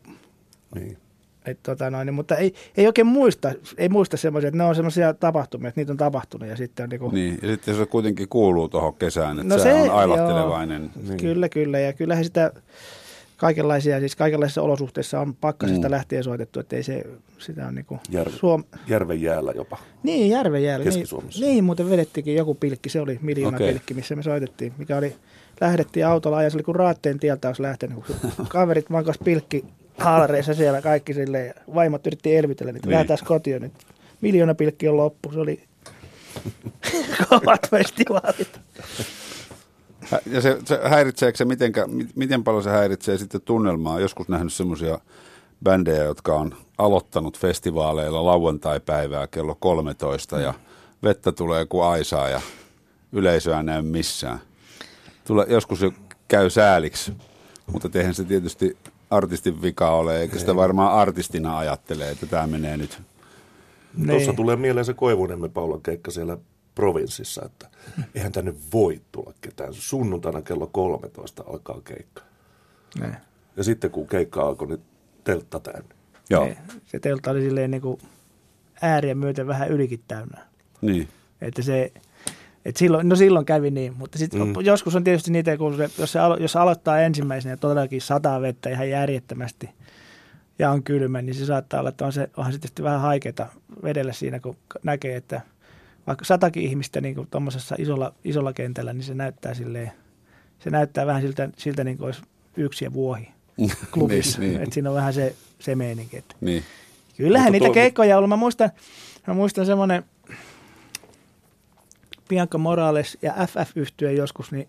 niin. 0.75 0.97
Että, 1.45 1.71
tota 1.71 1.89
noin, 1.89 2.05
niin, 2.05 2.13
mutta 2.13 2.35
ei, 2.35 2.53
ei 2.77 2.87
oikein 2.87 3.07
muista, 3.07 3.51
ei 3.77 3.89
muista 3.89 4.17
semmoisia, 4.17 4.47
että 4.47 4.57
ne 4.57 4.63
on 4.63 4.75
semmoisia 4.75 5.13
tapahtumia, 5.13 5.69
että 5.69 5.81
niitä 5.81 5.93
on 5.93 5.97
tapahtunut 5.97 6.49
ja 6.49 6.55
sitten 6.55 6.83
on 6.83 6.89
niin 6.89 6.99
kuin, 6.99 7.13
Niin, 7.13 7.39
ja 7.41 7.47
sitten 7.47 7.75
se 7.75 7.85
kuitenkin 7.85 8.29
kuuluu 8.29 8.69
tuohon 8.69 8.93
kesään, 8.93 9.39
että 9.39 9.53
No 9.53 9.57
se- 9.57 9.63
se 9.63 9.73
on 9.73 9.91
ailahtelevainen. 9.91 10.91
Niin. 11.07 11.17
Kyllä, 11.17 11.49
kyllä. 11.49 11.79
Ja 11.79 11.93
kyllähän 11.93 12.23
sitä 12.23 12.51
kaikenlaisia, 13.37 13.99
siis 13.99 14.15
kaikenlaisissa 14.15 14.61
olosuhteissa 14.61 15.19
on 15.19 15.35
pakkasesta 15.35 15.87
mm. 15.87 15.91
lähtien 15.91 16.23
soitettu, 16.23 16.59
että 16.59 16.75
ei 16.75 16.83
se, 16.83 17.03
sitä 17.39 17.67
on 17.67 17.75
niinku 17.75 17.99
Järve, 18.09 18.31
Suom... 18.31 18.63
järven 18.87 19.21
jäällä 19.21 19.51
jopa. 19.55 19.77
Niin, 20.03 20.29
järven 20.29 20.63
jäällä. 20.63 20.83
Niin, 20.83 20.93
Keski-Suomessa. 20.93 21.45
niin, 21.45 21.63
muuten 21.63 21.89
vedettikin 21.89 22.35
joku 22.35 22.55
pilkki, 22.55 22.89
se 22.89 23.01
oli 23.01 23.19
miljoona 23.21 23.57
okay. 23.57 23.67
pilkki, 23.67 23.93
missä 23.93 24.15
me 24.15 24.23
soitettiin, 24.23 24.73
mikä 24.77 24.97
oli, 24.97 25.15
lähdettiin 25.61 26.07
autolla 26.07 26.43
ja 26.43 26.49
se 26.49 26.57
oli 26.57 26.63
kuin 26.63 26.75
Raatteen 26.75 27.19
tieltä 27.19 27.47
olisi 27.47 27.61
lähtenyt, 27.61 27.97
kun 27.97 28.15
kaverit 28.49 28.89
mankas 28.89 29.17
pilkki 29.23 29.65
haalareissa 29.97 30.53
siellä 30.53 30.81
kaikki 30.81 31.13
silleen, 31.13 31.47
ja 31.47 31.53
vaimot 31.75 32.07
yritti 32.07 32.35
elvytellä, 32.35 32.71
Niin. 32.71 32.81
lähdetään 32.91 33.19
kotiin 33.25 33.61
nyt. 33.61 33.73
Miljoona 34.21 34.55
pilkki 34.55 34.87
on 34.87 34.97
loppu, 34.97 35.31
se 35.31 35.39
oli 35.39 35.63
kovat 37.29 37.69
festivaalit. 37.69 38.59
Ja 40.25 40.41
se, 40.41 40.57
se 40.65 40.79
häiritseekö 40.89 41.37
se, 41.37 41.45
mitenkä, 41.45 41.87
mi- 41.87 42.07
miten 42.15 42.43
paljon 42.43 42.63
se 42.63 42.69
häiritsee 42.69 43.17
sitten 43.17 43.41
tunnelmaa? 43.41 43.99
Joskus 43.99 44.29
nähnyt 44.29 44.53
semmoisia 44.53 44.99
bändejä, 45.63 46.03
jotka 46.03 46.35
on 46.35 46.55
aloittanut 46.77 47.39
festivaaleilla 47.39 48.25
lauantai-päivää 48.25 49.27
kello 49.27 49.55
13 49.59 50.39
ja 50.39 50.53
vettä 51.03 51.31
tulee 51.31 51.65
kuin 51.65 51.85
aisaa 51.85 52.29
ja 52.29 52.41
yleisöä 53.11 53.63
näy 53.63 53.81
missään. 53.81 54.39
Tule, 55.27 55.45
joskus 55.49 55.79
se 55.79 55.91
käy 56.27 56.49
sääliksi, 56.49 57.13
mutta 57.71 57.89
eihän 57.95 58.13
se 58.13 58.23
tietysti 58.23 58.77
artistin 59.11 59.61
vika 59.61 59.91
ole, 59.91 60.21
eikä 60.21 60.39
sitä 60.39 60.55
varmaan 60.55 60.93
artistina 60.93 61.57
ajattelee, 61.57 62.11
että 62.11 62.25
tämä 62.25 62.47
menee 62.47 62.77
nyt. 62.77 63.01
Niin. 63.95 64.09
Tuossa 64.09 64.33
tulee 64.33 64.55
mieleen 64.55 64.85
se 64.85 64.93
Koivuniemen 64.93 65.51
Paulan 65.51 65.81
keikka 65.81 66.11
siellä 66.11 66.37
provinssissa, 66.75 67.45
että 67.45 67.69
eihän 68.15 68.31
tänne 68.31 68.53
voi 68.73 69.01
tulla 69.11 69.33
ketään. 69.41 69.73
Sunnuntaina 69.73 70.41
kello 70.41 70.67
13 70.67 71.43
alkaa 71.47 71.81
keikka. 71.83 72.21
Niin. 72.99 73.15
Ja 73.57 73.63
sitten 73.63 73.91
kun 73.91 74.07
keikka 74.07 74.41
alkoi, 74.41 74.67
niin 74.67 74.81
teltta 75.23 75.59
täynnä. 75.59 75.95
Joo, 76.29 76.43
Niin, 76.43 76.57
se 76.85 76.99
teltta 76.99 77.31
oli 77.31 77.41
silleen 77.41 77.71
niin 77.71 77.81
kuin 77.81 77.99
ääriä 78.81 79.15
myöten 79.15 79.47
vähän 79.47 79.69
ylikin 79.69 80.03
täynnä. 80.07 80.41
niin. 80.81 81.07
Että 81.41 81.61
se, 81.61 81.91
että 82.65 82.79
silloin, 82.79 83.09
no 83.09 83.15
silloin 83.15 83.45
kävi 83.45 83.71
niin, 83.71 83.93
mutta 83.97 84.17
sitten 84.17 84.41
Mm. 84.47 84.53
joskus 84.63 84.95
on 84.95 85.03
tietysti 85.03 85.31
niitä, 85.31 85.57
kun 85.57 85.77
se, 85.77 85.89
jos, 85.97 86.11
se 86.11 86.19
alo, 86.19 86.37
jos 86.37 86.55
aloittaa 86.55 86.99
ensimmäisenä 86.99 87.53
ja 87.53 87.57
todellakin 87.57 88.01
sataa 88.01 88.41
vettä 88.41 88.69
ihan 88.69 88.89
järjettömästi 88.89 89.69
ja 90.59 90.71
on 90.71 90.83
kylmä, 90.83 91.21
niin 91.21 91.35
se 91.35 91.45
saattaa 91.45 91.79
olla, 91.79 91.89
että 91.89 92.05
on 92.05 92.13
se, 92.13 92.29
onhan 92.37 92.53
se 92.53 92.59
tietysti 92.59 92.83
vähän 92.83 93.01
haikeeta 93.01 93.47
vedellä 93.83 94.13
siinä, 94.13 94.39
kun 94.39 94.55
näkee, 94.83 95.15
että 95.15 95.41
vaikka 96.07 96.25
satakin 96.25 96.63
ihmistä 96.63 97.01
niin 97.01 97.27
tuommoisessa 97.31 97.75
isolla, 97.79 98.13
isolla 98.23 98.53
kentällä, 98.53 98.93
niin 98.93 99.03
se 99.03 99.13
näyttää 99.13 99.53
silleen, 99.53 99.91
se 100.59 100.69
näyttää 100.69 101.05
vähän 101.05 101.21
siltä, 101.21 101.49
siltä 101.57 101.83
niin 101.83 101.97
kuin 101.97 102.05
olisi 102.05 102.21
yksi 102.57 102.85
ja 102.85 102.93
vuohi 102.93 103.27
klubissa. 103.93 104.39
niin, 104.39 104.47
niin, 104.47 104.53
niin, 104.53 104.63
että 104.63 104.73
siinä 104.73 104.89
on 104.89 104.95
vähän 104.95 105.13
se, 105.13 105.35
se 105.59 105.75
meininki, 105.75 106.17
että 106.17 106.35
niin. 106.41 106.63
Kyllähän 107.17 107.45
Mutta 107.45 107.51
niitä 107.51 107.65
tuo- 107.65 107.73
keikkoja 107.73 108.15
on 108.15 108.17
ollut. 108.17 108.29
Mä 108.29 108.35
muistan, 108.35 108.69
mä 109.27 109.33
muistan 109.33 109.65
semmoinen 109.65 110.03
Bianca 112.31 112.57
Morales 112.57 113.17
ja 113.21 113.33
ff 113.47 113.77
yhtyö 113.77 114.11
joskus, 114.11 114.51
niin 114.51 114.67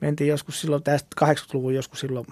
mentiin 0.00 0.28
joskus 0.28 0.60
silloin 0.60 0.82
tästä 0.82 1.08
80-luvun 1.24 1.74
joskus 1.74 2.00
silloin 2.00 2.26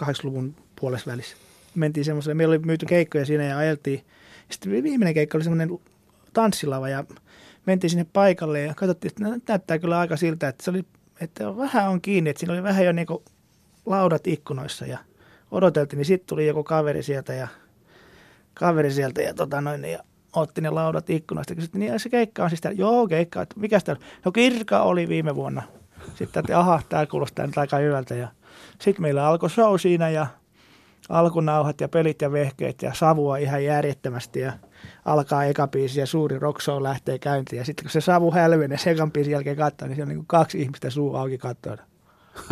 80-luvun 0.00 0.54
puolessa 0.80 1.10
välissä. 1.10 1.36
Mentiin 1.74 2.04
semmoiselle, 2.04 2.34
meillä 2.34 2.52
oli 2.52 2.58
myyty 2.58 2.86
keikkoja 2.86 3.26
siinä 3.26 3.44
ja 3.44 3.58
ajeltiin. 3.58 4.04
Sitten 4.50 4.72
viimeinen 4.82 5.14
keikka 5.14 5.38
oli 5.38 5.44
semmoinen 5.44 5.78
tanssilava 6.32 6.88
ja 6.88 7.04
mentiin 7.66 7.90
sinne 7.90 8.06
paikalle 8.12 8.60
ja 8.60 8.74
katsottiin, 8.74 9.12
että 9.12 9.52
näyttää 9.52 9.78
kyllä 9.78 9.98
aika 9.98 10.16
siltä, 10.16 10.48
että 10.48 10.64
se 10.64 10.70
oli, 10.70 10.84
että 11.20 11.56
vähän 11.56 11.90
on 11.90 12.00
kiinni, 12.00 12.30
että 12.30 12.40
siinä 12.40 12.52
oli 12.52 12.62
vähän 12.62 12.84
jo 12.84 12.92
niinku 12.92 13.22
laudat 13.86 14.26
ikkunoissa 14.26 14.86
ja 14.86 14.98
odoteltiin, 15.50 15.98
niin 15.98 16.04
sitten 16.04 16.26
tuli 16.26 16.46
joku 16.46 16.64
kaveri 16.64 17.02
sieltä 17.02 17.34
ja 17.34 17.48
kaveri 18.54 18.90
sieltä 18.90 19.22
ja, 19.22 19.34
tota 19.34 19.60
noin, 19.60 19.84
ja 19.84 19.98
otti 20.32 20.60
ne 20.60 20.70
laudat 20.70 21.10
ikkunoista. 21.10 21.54
Kysyttiin, 21.54 21.80
niin 21.80 22.00
se 22.00 22.08
keikka 22.08 22.44
on 22.44 22.50
siis 22.50 22.60
täällä. 22.60 22.80
Joo, 22.80 23.06
keikka. 23.06 23.42
Että 23.42 23.60
mikä 23.60 23.80
täällä? 23.80 24.02
No 24.24 24.32
Kirka 24.32 24.82
oli 24.82 25.08
viime 25.08 25.34
vuonna. 25.34 25.62
Sitten 26.14 26.40
että 26.40 26.58
aha, 26.58 26.82
tämä 26.88 27.06
kuulostaa 27.06 27.46
nyt 27.46 27.58
aika 27.58 27.76
hyvältä. 27.76 28.14
Ja 28.14 28.28
sitten 28.80 29.02
meillä 29.02 29.26
alkoi 29.26 29.50
show 29.50 29.78
siinä 29.78 30.10
ja 30.10 30.26
alkunauhat 31.08 31.80
ja 31.80 31.88
pelit 31.88 32.22
ja 32.22 32.32
vehkeet 32.32 32.82
ja 32.82 32.94
savua 32.94 33.36
ihan 33.36 33.64
järjettömästi 33.64 34.40
ja 34.40 34.52
alkaa 35.04 35.44
eka 35.44 35.68
biisi 35.68 36.00
ja 36.00 36.06
suuri 36.06 36.38
rock 36.38 36.60
show 36.60 36.82
lähtee 36.82 37.18
käyntiin. 37.18 37.58
Ja 37.58 37.64
sitten 37.64 37.84
kun 37.84 37.90
se 37.90 38.00
savu 38.00 38.32
hälvenee 38.32 38.78
sen 38.78 38.92
ekan 38.92 39.12
biisin 39.12 39.32
jälkeen 39.32 39.56
katsoa, 39.56 39.88
niin 39.88 39.96
se 39.96 40.02
on 40.02 40.08
niin 40.08 40.18
kuin 40.18 40.26
kaksi 40.26 40.62
ihmistä 40.62 40.90
suu 40.90 41.16
auki 41.16 41.38
katsoa. 41.38 41.76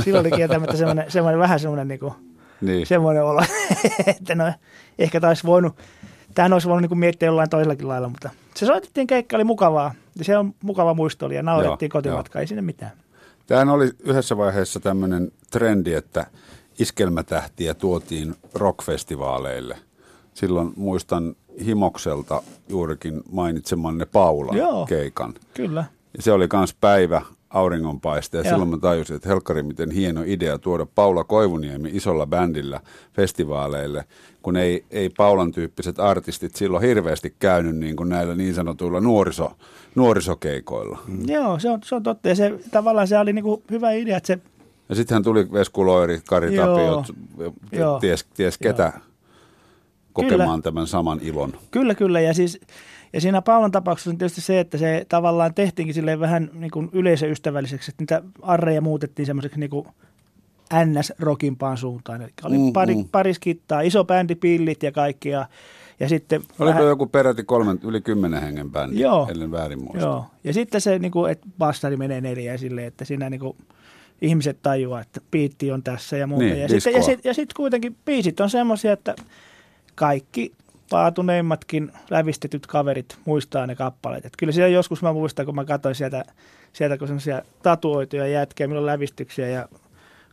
Silloin 0.05 0.27
oli 0.27 0.37
kieltämättä 0.37 0.77
semmoinen, 0.77 1.11
semmoinen 1.11 1.39
vähän 1.41 1.61
semmoinen 1.61 1.89
niin 1.89 2.01
kuin, 2.01 2.15
niin. 2.61 2.87
semmoinen 2.87 3.25
olo, 3.25 3.43
että 4.07 4.35
no, 4.35 4.53
ehkä 4.99 5.21
taisi 5.21 5.47
voinut, 5.47 5.77
tähän 6.35 6.53
olisi 6.53 6.69
voinut 6.69 6.91
niin 6.91 6.99
miettiä 6.99 7.27
jollain 7.27 7.51
toisellakin 7.51 7.89
lailla, 7.89 8.09
mutta 8.09 8.31
se 8.55 8.67
soitettiin 8.67 9.07
keikka, 9.07 9.37
oli 9.37 9.45
mukavaa. 9.45 9.95
Ja 10.19 10.25
se 10.25 10.39
on 10.39 10.55
mukava 10.63 10.95
muisto 10.95 11.27
oli 11.27 11.35
ja 11.35 11.43
naurettiin 11.43 11.91
kotimatka, 11.91 12.41
ei 12.41 12.47
sinne 12.47 12.63
mitään. 12.63 12.93
Tämähän 13.47 13.69
oli 13.69 13.91
yhdessä 14.01 14.37
vaiheessa 14.37 14.81
tämmöinen 14.81 15.33
trendi, 15.51 15.93
että 15.95 16.27
iskelmätähtiä 16.79 17.75
tuotiin 17.75 18.35
rockfestivaaleille. 18.55 19.77
Silloin 20.35 20.73
muistan 20.77 21.37
Himokselta 21.65 22.43
juurikin 22.69 23.23
mainitsemanne 23.33 24.07
Paulan 24.07 24.57
Joo. 24.57 24.87
keikan. 24.87 25.35
Kyllä. 25.55 25.85
Ja 26.17 26.23
se 26.23 26.33
oli 26.33 26.49
myös 26.53 26.75
päivä 26.81 27.23
auringonpaiste 27.51 28.39
ja 28.39 28.43
Joo. 28.45 28.51
silloin 28.51 28.71
mä 28.71 28.79
tajusin, 28.79 29.17
että 29.17 29.29
helkkari 29.29 29.63
miten 29.63 29.91
hieno 29.91 30.23
idea 30.27 30.59
tuoda 30.59 30.87
Paula 30.95 31.25
Koivuniemi 31.25 31.91
isolla 31.93 32.27
bändillä 32.27 32.81
festivaaleille, 33.13 34.05
kun 34.43 34.57
ei, 34.57 34.85
ei 34.91 35.09
Paulan 35.09 35.53
tyyppiset 35.53 35.99
artistit 36.01 36.57
silloin 36.57 36.85
hirveästi 36.85 37.35
käynyt 37.39 37.77
niin 37.77 37.97
kuin 37.97 38.09
näillä 38.09 38.35
niin 38.35 38.55
sanotuilla 38.55 39.01
nuoriso, 39.01 39.53
nuorisokeikoilla. 39.95 40.99
Mm. 41.07 41.29
Joo, 41.29 41.59
se 41.59 41.71
on, 41.71 41.79
se 41.85 41.95
on 41.95 42.03
totta. 42.03 42.29
Ja 42.29 42.35
se, 42.35 42.61
tavallaan 42.71 43.09
se 43.09 43.19
oli 43.19 43.33
niinku 43.33 43.63
hyvä 43.71 43.91
idea, 43.93 44.17
että 44.17 44.27
se, 44.27 44.39
Ja 44.89 44.95
sittenhän 44.95 45.23
tuli 45.23 45.53
Vesku 45.53 45.87
Loiri, 45.87 46.21
Kari 46.29 46.55
Joo. 46.55 46.67
Tapiot, 46.67 47.17
Joo. 47.73 47.99
ties, 48.01 48.25
ties 48.35 48.59
ketä 48.59 48.93
kokemaan 50.13 50.63
tämän 50.63 50.87
saman 50.87 51.21
ilon. 51.23 51.53
kyllä 51.71 51.95
kyllä. 51.95 52.21
Ja, 52.21 52.35
siis, 52.35 52.61
ja 53.13 53.21
siinä 53.21 53.43
Paulan 53.43 53.71
tapauksessa 53.71 54.11
on 54.11 54.19
tietysti 54.19 54.41
se, 54.41 54.61
että 54.61 54.79
se 54.79 55.07
tavallaan 55.09 55.55
tehtiinkin 55.55 55.95
silleen 55.95 56.21
vähän 56.21 56.51
niin 56.53 56.71
kuin 56.71 56.89
yleisöystävälliseksi, 56.93 57.91
että 57.91 58.03
niitä 58.03 58.23
arreja 58.43 58.81
muutettiin 58.81 59.27
semmoiseksi 59.27 59.61
niin 59.61 59.71
kuin 59.71 59.87
NS-rokimpaan 60.75 61.77
suuntaan. 61.77 62.23
Eli 62.23 62.31
oli 62.45 62.59
Mm, 62.59 62.73
pari, 62.73 62.95
mm. 62.95 63.05
pari 63.13 63.35
skittaa, 63.35 63.81
iso 63.81 64.05
bändi, 64.05 64.35
pillit 64.35 64.83
ja 64.83 64.93
kaikkia. 64.93 65.47
Ja 66.01 66.09
sitten 66.09 66.43
Oliko 66.59 66.83
joku 66.83 67.07
peräti 67.07 67.45
kolmen, 67.45 67.81
yli 67.85 68.01
kymmenen 68.01 68.43
hengen 68.43 68.71
bändi, 68.71 69.01
Joo. 69.01 69.29
ellen 69.31 69.51
väärin 69.51 69.79
muista? 69.79 70.01
Joo, 70.01 70.25
ja 70.45 70.53
sitten 70.53 70.81
se, 70.81 70.99
niin 70.99 71.13
kuin, 71.13 71.33
että 71.33 71.47
bastari 71.59 71.97
menee 71.97 72.21
neljään 72.21 72.59
silleen, 72.59 72.87
että 72.87 73.05
siinä 73.05 73.31
niin 73.31 73.41
kuin, 73.41 73.57
ihmiset 74.23 74.59
tajuaa, 74.63 75.01
että 75.01 75.21
biitti 75.31 75.73
on 75.73 75.83
tässä 75.83 76.17
ja 76.17 76.27
muuta. 76.27 76.45
Niin, 76.45 76.61
ja 76.61 76.69
sitten 76.69 76.93
ja 76.93 77.03
sit, 77.03 77.25
ja 77.25 77.35
sit 77.35 77.53
kuitenkin 77.53 77.97
biisit 78.05 78.41
on 78.41 78.51
semmoisia, 78.51 78.93
että 78.93 79.15
kaikki 79.95 80.53
paatuneimmatkin 80.91 81.93
lävistetyt 82.11 82.67
kaverit 82.67 83.19
muistaa 83.25 83.67
ne 83.67 83.75
kappaleet. 83.75 84.27
Et 84.27 84.33
kyllä 84.39 84.53
siellä 84.53 84.69
joskus 84.69 85.03
mä 85.03 85.13
muistan, 85.13 85.47
kun 85.47 85.55
mä 85.55 85.65
katsoin 85.65 85.95
sieltä, 85.95 86.25
sieltä 86.73 86.99
kun 86.99 87.09
semmoisia 87.09 87.43
tatuoituja 87.63 88.27
jätkiä, 88.27 88.67
milloin 88.67 88.87
lävistyksiä 88.87 89.49
ja 89.49 89.69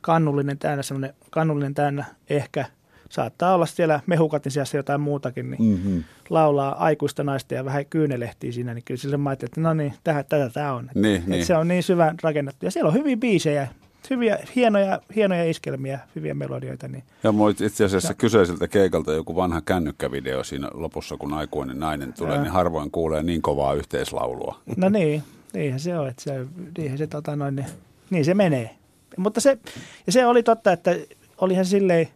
kannullinen 0.01 0.57
täynnä, 0.57 0.83
semmoinen 0.83 1.13
kannullinen 1.29 1.73
täynnä 1.73 2.05
ehkä 2.29 2.65
saattaa 3.09 3.53
olla 3.55 3.65
siellä 3.65 3.99
mehukatin 4.05 4.51
sijassa 4.51 4.77
jotain 4.77 5.01
muutakin, 5.01 5.51
niin 5.51 5.63
Mm-hmm. 5.63 6.03
laulaa 6.29 6.83
aikuista 6.83 7.23
naista 7.23 7.53
ja 7.53 7.65
vähän 7.65 7.85
kyynelehtii 7.85 8.51
siinä, 8.51 8.73
niin 8.73 8.83
kyllä 8.83 8.97
sille 8.99 9.17
mä 9.17 9.29
ajattelin, 9.29 9.49
että 9.49 9.61
no 9.61 9.73
niin, 9.73 9.93
tätä, 10.03 10.23
tätä 10.23 10.49
tämä 10.49 10.73
on. 10.73 10.89
Niin, 10.95 11.15
että 11.15 11.29
niin. 11.29 11.45
Se 11.45 11.55
on 11.55 11.67
niin 11.67 11.83
syvän 11.83 12.15
rakennettu. 12.23 12.65
Ja 12.65 12.71
siellä 12.71 12.87
on 12.87 12.93
hyviä 12.93 13.17
biisejä, 13.17 13.67
hyviä, 14.09 14.39
hienoja, 14.55 15.01
hienoja 15.15 15.49
iskelmiä, 15.49 15.99
hyviä 16.15 16.33
melodioita. 16.33 16.87
Niin. 16.87 17.03
Ja 17.23 17.31
mulla 17.31 17.55
itse 17.65 17.85
asiassa 17.85 18.13
kyseiseltä 18.13 18.67
keikalta 18.67 19.13
joku 19.13 19.35
vanha 19.35 19.61
kännykkävideo 19.61 20.43
siinä 20.43 20.69
lopussa, 20.73 21.17
kun 21.17 21.33
aikuinen 21.33 21.79
nainen 21.79 22.13
tulee, 22.13 22.33
Joo. 22.33 22.43
niin 22.43 22.53
harvoin 22.53 22.91
kuulee 22.91 23.23
niin 23.23 23.41
kovaa 23.41 23.73
yhteislaulua. 23.73 24.59
No 24.77 24.89
niin, 24.89 25.23
niinhän 25.53 25.79
se 25.79 25.97
on, 25.97 26.07
että 26.07 26.23
se, 26.23 26.45
niinhän 26.77 26.97
se, 26.97 27.07
tota 27.07 27.35
noin, 27.35 27.55
niin, 27.55 27.67
niin 28.09 28.25
se 28.25 28.33
menee. 28.33 28.69
Mutta 29.17 29.41
se, 29.41 29.57
ja 30.05 30.11
se 30.11 30.25
oli 30.25 30.43
totta, 30.43 30.71
että 30.71 30.95
olihan 31.37 31.65
silleen, 31.65 32.07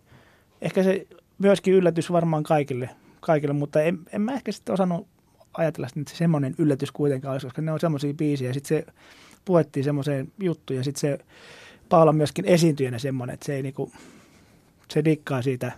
ehkä 0.61 0.83
se 0.83 1.07
myöskin 1.37 1.73
yllätys 1.73 2.11
varmaan 2.11 2.43
kaikille, 2.43 2.89
kaikille 3.19 3.53
mutta 3.53 3.81
en, 3.81 3.99
en 4.13 4.21
mä 4.21 4.33
ehkä 4.33 4.51
sitten 4.51 4.73
osannut 4.73 5.07
ajatella, 5.53 5.87
että 5.97 6.11
se 6.11 6.17
semmoinen 6.17 6.55
yllätys 6.57 6.91
kuitenkaan 6.91 7.31
olisi, 7.31 7.47
koska 7.47 7.61
ne 7.61 7.71
on 7.71 7.79
semmoisia 7.79 8.13
biisejä. 8.13 8.49
Ja 8.49 8.53
sitten 8.53 8.77
se 8.77 8.93
puettiin 9.45 9.83
semmoiseen 9.83 10.31
juttuun 10.39 10.77
ja 10.77 10.83
sitten 10.83 11.01
se 11.01 11.25
Paula 11.91 12.13
myöskin 12.13 12.45
esiintyjänä 12.45 12.99
semmoinen, 12.99 13.33
että 13.33 13.45
se 13.45 13.55
ei 13.55 13.61
niinku, 13.63 13.91
se 14.89 15.05
dikkaa 15.05 15.41
siitä, 15.41 15.71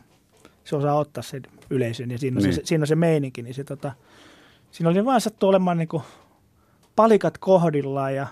se 0.63 0.75
osaa 0.75 0.95
ottaa 0.99 1.23
sen 1.23 1.41
yleisön 1.69 2.11
ja 2.11 2.17
siinä 2.17 2.37
on, 2.37 2.43
Niin. 2.43 2.53
se, 2.53 2.61
siinä 2.63 2.83
on 2.83 2.87
se 2.87 2.95
meininki, 2.95 3.41
niin 3.41 3.53
se 3.53 3.63
tota, 3.63 3.91
siinä 4.71 4.89
oli 4.89 5.05
vaan 5.05 5.21
sattu 5.21 5.47
olemaan 5.47 5.77
niinku 5.77 6.03
palikat 6.95 7.37
kohdillaan 7.37 8.15
ja 8.15 8.27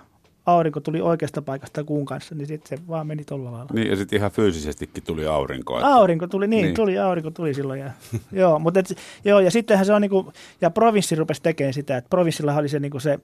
aurinko 0.45 0.79
tuli 0.79 1.01
oikeasta 1.01 1.41
paikasta 1.41 1.83
kuun 1.83 2.05
kanssa, 2.05 2.35
niin 2.35 2.47
sitten 2.47 2.77
se 2.79 2.87
vaan 2.87 3.07
meni 3.07 3.23
tuolla 3.25 3.51
lailla. 3.51 3.69
Niin, 3.73 3.89
ja 3.89 3.95
sitten 3.95 4.17
ihan 4.19 4.31
fyysisestikin 4.31 5.03
tuli 5.03 5.25
aurinko. 5.27 5.75
Että, 5.77 5.87
Aurinko 5.87 6.27
tuli, 6.27 6.47
niin, 6.47 6.57
Niin. 6.57 6.65
niin. 6.65 6.75
tuli, 6.75 6.99
aurinko 6.99 7.31
tuli 7.31 7.53
silloin. 7.53 7.79
Ja, 7.79 7.91
joo, 8.41 8.59
mutta 8.59 8.79
et, 8.79 8.95
joo, 9.25 9.39
ja 9.39 9.51
sittenhän 9.51 9.85
se 9.85 9.93
on 9.93 10.01
niinku, 10.01 10.33
ja 10.61 10.69
provinssi 10.69 11.15
rupesi 11.15 11.41
tekemään 11.41 11.73
sitä, 11.73 11.97
että 11.97 12.09
provinssilla 12.09 12.55
oli 12.55 12.69
se 12.69 12.79
niinku 12.79 12.99
se, 12.99 13.19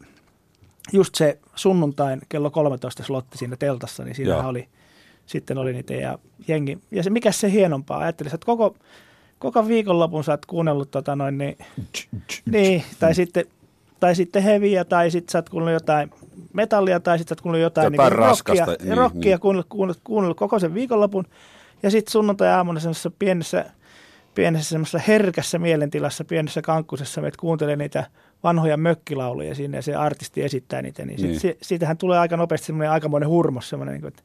just 0.94 1.16
se 1.16 1.40
sunnuntain 1.56 2.22
kello 2.30 2.52
13 2.52 3.04
slotti 3.04 3.38
siinä 3.38 3.56
teltassa, 3.56 4.04
niin 4.04 4.16
siinä 4.16 4.48
oli, 4.48 4.68
sitten 5.26 5.58
oli 5.58 5.74
niitä 5.74 5.94
ja 5.94 6.20
jengi. 6.48 6.80
Ja 6.92 7.04
se, 7.04 7.10
mikä 7.10 7.32
se 7.32 7.52
hienompaa, 7.52 8.00
ajattelin, 8.00 8.34
että 8.34 8.46
koko, 8.46 8.76
koko 9.40 9.68
viikonlopun 9.68 10.24
sä 10.24 10.32
oot 10.32 10.46
kuunnellut 10.46 10.92
tota 10.92 11.16
noin, 11.16 11.38
niin, 11.38 11.58
niin 12.52 12.84
tai 13.00 13.16
sitten 13.16 13.46
tai 14.00 14.16
sitten 14.16 14.44
heviä, 14.44 14.86
tai 14.86 15.12
sitten 15.12 15.32
sä 15.32 15.38
oot 15.38 15.50
kuunnellut 15.50 15.82
jotain 15.82 16.12
metallia, 16.54 17.00
tai 17.00 17.18
sitten 17.18 17.30
sä 17.30 17.34
oot 17.34 17.42
kuunnellut 17.42 17.64
jotain, 17.64 17.94
Jotain 17.94 18.10
niinku 18.12 18.26
rockia, 18.26 18.66
niin, 18.66 18.78
niin, 18.84 18.98
rockia 18.98 19.20
niin. 19.20 19.30
niin. 19.30 19.40
Kuunnellut, 19.40 19.70
kuunnellut, 19.70 20.02
kuunnellut 20.04 20.38
koko 20.38 20.60
sen 20.60 20.74
viikonlopun, 20.74 21.26
ja 21.84 21.92
sitten 21.92 22.12
sunnuntai-aamuna 22.12 22.80
semmoisessa 22.80 23.12
pienessä, 23.20 23.66
pienessä 24.36 24.70
semmoisessa 24.70 25.00
herkässä 25.08 25.60
mielentilassa, 25.60 26.26
pienessä 26.26 26.62
kankkusessa, 26.62 27.22
meitä 27.22 27.38
kuuntelee 27.40 27.76
niitä 27.76 28.06
vanhoja 28.44 28.78
mökkilauluja 28.78 29.56
siinä, 29.56 29.78
ja 29.78 29.82
se 29.82 29.96
artisti 29.96 30.44
esittää 30.44 30.82
niitä, 30.82 31.06
niin, 31.06 31.18
Niin. 31.18 31.28
niin. 31.30 31.40
Sit, 31.40 31.58
siitähän 31.62 31.98
tulee 31.98 32.20
aika 32.20 32.38
nopeasti 32.38 32.68
semmoinen 32.68 32.92
aikamoinen 32.92 33.30
hurmos, 33.30 33.70
semmoinen, 33.70 33.94
niin 33.94 34.02
kuin, 34.02 34.08
että 34.10 34.24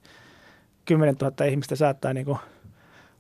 10 0.84 1.14
000 1.20 1.44
ihmistä 1.44 1.76
saattaa 1.76 2.12
niin 2.12 2.26
kuin, 2.26 2.38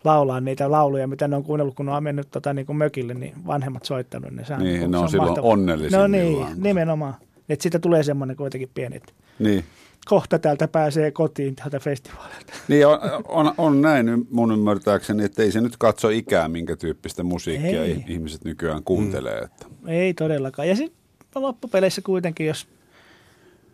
laulaa 0.04 0.40
niitä 0.40 0.70
lauluja, 0.70 1.06
mitä 1.06 1.28
ne 1.28 1.36
on 1.36 1.44
kuunnellut, 1.44 1.74
kun 1.74 1.86
ne 1.86 1.92
on 1.92 2.02
mennyt 2.02 2.30
tota, 2.30 2.52
niin 2.54 2.66
kuin 2.66 2.76
mökille, 2.76 3.14
niin 3.14 3.34
vanhemmat 3.46 3.84
soittanut. 3.84 4.30
Niin, 4.30 4.46
se 4.46 4.56
Niin, 4.56 4.80
se 4.80 4.88
ne 4.88 4.98
on 4.98 5.08
silloin 5.08 5.28
mahtavaa. 5.28 5.50
onnellisimmillaan, 5.50 6.10
No 6.12 6.18
kun 6.18 6.26
niin, 6.46 6.56
se- 6.56 6.62
nimenomaan. 6.68 7.14
Että 7.48 7.62
siitä 7.62 7.78
tulee 7.78 8.02
semmoinen 8.02 8.36
kuitenkin 8.36 8.70
pieni, 8.74 8.96
että 8.96 9.12
niin. 9.38 9.64
Kohta 10.04 10.38
täältä 10.38 10.68
pääsee 10.68 11.10
kotiin 11.10 11.56
tältä 11.56 11.80
festivaalilta. 11.80 12.52
Niin 12.68 12.86
on, 12.86 12.98
on, 13.28 13.54
on 13.58 13.82
näin 13.82 14.26
mun 14.30 14.52
ymmärtääkseni, 14.52 15.24
että 15.24 15.42
ei 15.42 15.52
se 15.52 15.60
nyt 15.60 15.76
katso 15.76 16.08
ikää, 16.08 16.48
minkä 16.48 16.76
tyyppistä 16.76 17.22
musiikkia 17.22 17.84
Ei. 17.84 18.04
ihmiset 18.08 18.44
nykyään 18.44 18.84
kuuntelee. 18.84 19.38
Että. 19.38 19.66
Ei 19.86 20.14
todellakaan. 20.14 20.68
Ja 20.68 20.76
sitten 20.76 21.02
loppupeleissä 21.34 22.02
kuitenkin, 22.02 22.46
jos 22.46 22.68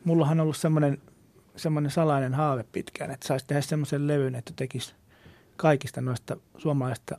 mullahan 0.04 0.40
on 0.40 0.42
ollut 0.42 0.56
semmoinen, 0.56 0.98
semmoinen 1.56 1.90
salainen 1.90 2.34
haave 2.34 2.64
pitkään, 2.72 3.10
että 3.10 3.26
saisi 3.26 3.46
tehdä 3.46 3.60
semmoisen 3.62 4.06
levyn, 4.06 4.34
että 4.34 4.52
tekisi 4.56 4.94
kaikista 5.56 6.00
noista 6.00 6.36
suomalaista, 6.58 7.18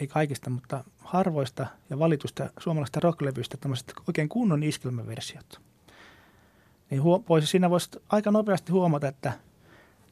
ei 0.00 0.06
kaikista, 0.06 0.50
mutta 0.50 0.84
harvoista 0.98 1.66
ja 1.90 1.98
valitusta 1.98 2.50
suomalaista 2.58 3.00
rocklevyistä 3.00 3.56
tämmöiset 3.56 3.92
oikein 4.08 4.28
kunnon 4.28 4.62
iskelmäversiot. 4.62 5.60
Niin 6.90 7.02
huo, 7.02 7.24
voisi, 7.28 7.46
siinä 7.46 7.70
voisi 7.70 7.90
aika 8.08 8.30
nopeasti 8.30 8.72
huomata, 8.72 9.08
että 9.08 9.32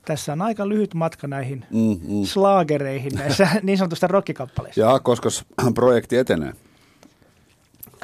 tässä 0.05 0.33
on 0.33 0.43
aika 0.43 0.69
lyhyt 0.69 0.95
matka 0.95 1.27
näihin 1.27 1.65
Mm, 1.71 2.01
mm. 2.09 2.25
slaagereihin 2.25 3.13
näissä 3.15 3.49
niin 3.63 3.79
sanotusta 3.79 4.07
rockikappaleissa. 4.07 4.81
Ja 4.81 4.99
koska 5.01 5.29
projekti 5.75 6.17
etenee. 6.17 6.53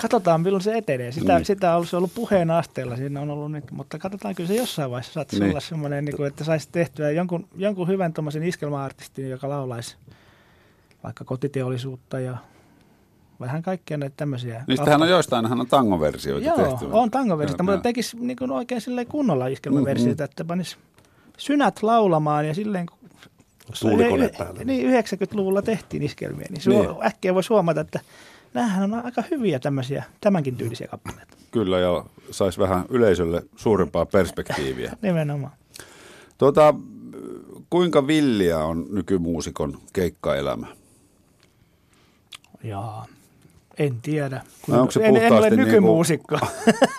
Katsotaan, 0.03 0.41
milloin 0.41 0.63
se 0.63 0.77
etenee. 0.77 1.13
Sitä, 1.13 1.35
Niin. 1.35 1.45
sitä 1.45 1.71
on 1.71 1.77
ollut, 1.77 1.89
se 1.89 1.97
on 1.97 1.99
ollut 2.01 2.15
puheen 2.15 2.51
asteella, 2.51 2.97
siinä 2.97 3.21
on 3.21 3.31
ollut 3.31 3.53
nyt, 3.53 3.71
mutta 3.71 3.99
katsotaan, 3.99 4.35
kyllä 4.35 4.49
se 4.49 4.55
jossain 4.55 4.91
vaiheessa 4.91 5.13
saattaisi 5.13 5.41
Niin. 5.43 5.51
olla 5.51 5.61
semmoinen, 5.61 6.05
niin 6.05 6.17
kuin, 6.17 6.27
että 6.27 6.45
saisi 6.45 6.69
tehtyä 6.73 7.11
jonkun, 7.11 7.49
jonkun 7.57 7.89
hyvän 7.89 8.13
tuommoisen 8.13 8.43
iskelmäartistin, 8.43 9.31
joka 9.31 9.49
laulaisi 9.49 9.97
vaikka 11.05 11.25
kotiteollisuutta 11.25 12.21
ja 12.21 12.37
vähän 13.41 13.63
kaikkia 13.63 13.97
näitä 13.97 14.15
tämmöisiä. 14.17 14.65
Niistähän 14.67 15.03
on 15.03 15.09
joistainhan 15.09 15.61
on 15.61 15.67
tangoversioita 15.67 16.47
Joo, 16.47 16.57
tehty. 16.57 16.87
on 16.93 17.11
tangoversiota, 17.11 17.63
Joo, 17.63 17.65
mutta 17.67 17.77
joo. 17.77 17.83
tekisi 17.83 18.17
niin 18.21 18.37
kuin 18.37 18.51
oikein 18.51 18.81
silleen 18.81 19.07
kunnolla 19.07 19.47
iskelmäversiota, 19.47 20.23
Mm, 20.23 20.25
että 20.25 20.45
panisi 20.45 20.77
synät 21.39 21.83
laulamaan 21.83 22.47
ja 22.49 22.55
silleen, 22.55 22.87
kun 22.87 22.99
Tuulikone 23.81 24.27
y- 24.27 24.31
päälle. 24.39 24.65
Niin, 24.65 24.87
90-luvulla 24.91 25.63
tehtiin 25.63 26.03
iskelmiä, 26.03 26.47
niin, 26.51 26.63
Niin. 26.67 26.81
niin. 26.89 27.07
äkkiä 27.07 27.35
voisi 27.35 27.49
huomata, 27.49 27.81
että 27.81 28.01
nämähän 28.55 28.95
on 28.95 29.05
aika 29.05 29.23
hyviä 29.31 29.59
tämmöisiä, 29.59 30.05
tämänkin 30.21 30.57
tyylisiä 30.57 30.87
kappaleita. 30.87 31.37
Kyllä, 31.51 31.79
ja 31.79 32.05
saisi 32.31 32.59
vähän 32.59 32.85
yleisölle 32.89 33.43
suurempaa 33.57 34.07
perspektiiviä. 34.07 34.97
Nimenomaan. 35.03 35.53
Tuota, 36.39 36.75
kuinka 37.71 38.07
villiä 38.07 38.59
on 38.59 38.87
nykymuusikon 38.91 39.79
keikkaelämä? 39.93 40.67
Jaa, 42.65 43.07
en 43.79 44.01
tiedä. 44.03 44.43
Onko 44.71 44.91
se 44.91 45.01
en, 45.01 45.07
en 45.07 45.13
ole 45.13 45.29
puhtaasti 45.29 45.57
nykymuusikko. 45.57 46.39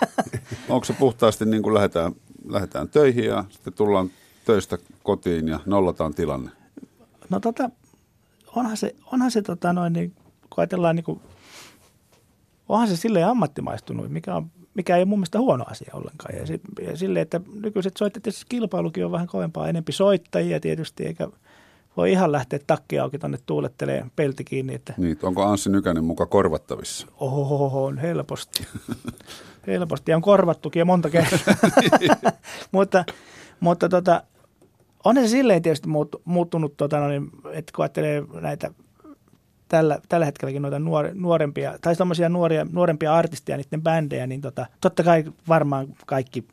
Onko 0.68 0.84
se 0.84 0.92
puhtaasti 0.92 1.44
niin 1.44 1.62
kuin 1.62 1.74
lähdetään, 1.74 2.12
lähdetään 2.48 2.88
töihin 2.88 3.24
ja 3.24 3.44
sitten 3.50 3.72
tullaan 3.72 4.10
töistä 4.44 4.78
kotiin 5.02 5.48
ja 5.48 5.60
nollataan 5.66 6.14
tilanne? 6.14 6.50
No 7.30 7.40
tota, 7.40 7.70
onhan 8.56 8.76
se, 8.76 8.94
onhan 9.12 9.30
se 9.30 9.42
tota 9.42 9.72
noin, 9.72 9.92
niin, 9.92 10.12
kun 10.40 10.56
ajatellaan 10.56 10.96
niin 10.96 11.04
kuin, 11.04 11.20
onhan 12.68 12.88
se 12.88 12.96
silleen 12.96 13.26
ammattimaistunut, 13.26 14.08
mikä, 14.08 14.34
on, 14.34 14.50
mikä 14.74 14.96
ei 14.96 15.00
ole 15.00 15.08
mun 15.08 15.18
mielestä 15.18 15.38
huono 15.38 15.64
asia 15.70 15.90
ollenkaan. 15.94 16.34
Ja, 16.36 16.58
ja 16.90 16.96
silleen, 16.96 17.22
että 17.22 17.40
nykyiset 17.54 17.96
soittajat, 17.96 18.44
kilpailukin 18.48 19.04
on 19.04 19.12
vähän 19.12 19.26
kovempaa, 19.26 19.68
enempi 19.68 19.92
soittajia 19.92 20.60
tietysti, 20.60 21.06
eikä 21.06 21.28
voi 21.96 22.12
ihan 22.12 22.32
lähteä 22.32 22.58
takki 22.66 22.98
auki 22.98 23.18
tonne 23.18 23.38
tuulettelee 23.46 24.06
pelti 24.16 24.44
kiinni, 24.44 24.74
että 24.74 24.94
Niin, 24.96 25.18
onko 25.22 25.42
Anssi 25.42 25.70
Nykänen 25.70 26.04
muka 26.04 26.26
korvattavissa? 26.26 27.06
Oho, 27.20 27.84
on 27.86 27.98
helposti. 27.98 28.66
helposti. 29.66 30.10
Ja 30.10 30.16
on 30.16 30.22
korvattukin 30.22 30.80
ja 30.80 30.84
monta 30.84 31.10
kertaa. 31.10 31.54
mutta 32.72 33.04
mutta 33.60 33.88
tota, 33.88 34.22
on 35.04 35.16
se 35.16 35.28
silleen 35.28 35.62
tietysti 35.62 35.88
muut, 35.88 36.22
muuttunut, 36.24 36.76
tota, 36.76 37.00
no 37.00 37.08
niin, 37.08 37.30
että 37.52 37.72
kun 37.76 37.82
ajattelee 37.82 38.24
näitä 38.40 38.70
tällä, 39.68 39.98
tällä 40.08 40.26
hetkelläkin 40.26 40.62
noita 40.62 40.78
nuor, 40.78 41.10
nuorempia, 41.14 41.78
tai 41.80 41.96
tommosia 41.96 42.28
nuoria, 42.28 42.66
nuorempia 42.72 43.14
artisteja, 43.14 43.56
niiden 43.56 43.82
bändejä, 43.82 44.26
niin 44.26 44.40
tota, 44.40 44.66
totta 44.80 45.02
kai 45.02 45.24
varmaan 45.48 45.86
kaikki 46.06 46.48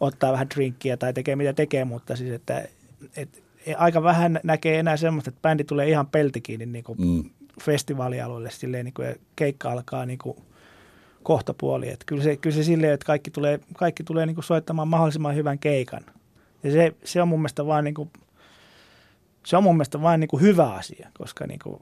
ottaa 0.00 0.32
vähän 0.32 0.50
drinkkiä 0.50 0.96
tai 0.96 1.12
tekee 1.12 1.36
mitä 1.36 1.52
tekee, 1.52 1.84
mutta 1.84 2.16
siis 2.16 2.32
että 2.32 2.68
et, 3.16 3.42
aika 3.76 4.02
vähän 4.02 4.40
näkee 4.44 4.78
enää 4.78 4.96
semmoista, 4.96 5.30
että 5.30 5.42
bändi 5.42 5.64
tulee 5.64 5.88
ihan 5.88 6.06
pelti 6.06 6.40
kiinni 6.40 6.66
niin 6.66 6.84
kuin 6.84 6.98
Mm. 6.98 7.30
festivaalialueelle 7.62 8.50
silleen, 8.50 8.84
niin 8.84 8.94
kuin, 8.94 9.08
ja 9.08 9.14
keikka 9.36 9.72
alkaa 9.72 10.06
niin 10.06 10.18
kuin 10.18 10.36
kohta 11.22 11.54
puoli. 11.54 11.88
Että 11.88 12.04
kyllä, 12.06 12.22
se, 12.22 12.36
kyllä 12.36 12.56
se 12.56 12.64
silleen, 12.64 12.92
että 12.92 13.06
kaikki 13.06 13.30
tulee, 13.30 13.60
kaikki 13.76 14.04
tulee 14.04 14.26
niin 14.26 14.34
kuin 14.34 14.44
soittamaan 14.44 14.88
mahdollisimman 14.88 15.34
hyvän 15.34 15.58
keikan. 15.58 16.02
Ja 16.62 16.72
se, 16.72 16.94
se 17.04 17.22
on 17.22 17.28
mun 17.28 17.40
mielestä 17.40 17.66
vaan 17.66 17.84
niin 17.84 17.94
kuin 17.94 18.10
se 19.46 19.56
on 19.56 19.62
mun 19.62 19.76
mielestä 19.76 20.02
vain 20.02 20.20
niin 20.20 20.28
kuin 20.28 20.42
hyvä 20.42 20.72
asia, 20.72 21.10
koska 21.18 21.46
niin 21.46 21.60
kuin, 21.62 21.80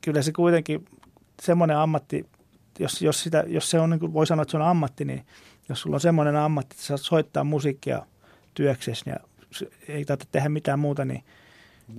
kyllä 0.00 0.22
se 0.22 0.32
kuitenkin 0.32 0.84
semmoinen 1.42 1.76
ammatti, 1.76 2.26
jos, 2.78 3.02
jos, 3.02 3.22
sitä, 3.22 3.44
jos 3.46 3.70
se 3.70 3.80
on, 3.80 3.90
niin 3.90 4.00
kuin 4.00 4.12
voi 4.12 4.26
sanoa, 4.26 4.42
että 4.42 4.50
se 4.50 4.56
on 4.56 4.62
ammatti, 4.62 5.04
niin 5.04 5.26
jos 5.68 5.80
sulla 5.80 5.96
on 5.96 6.00
semmoinen 6.00 6.36
ammatti, 6.36 6.74
että 6.74 6.86
saat 6.86 7.00
soittaa 7.00 7.44
musiikkia 7.44 8.06
työksesi 8.54 9.10
ja 9.10 9.16
ei 9.88 10.04
tarvitse 10.04 10.28
tehdä 10.32 10.48
mitään 10.48 10.78
muuta, 10.78 11.04
niin 11.04 11.24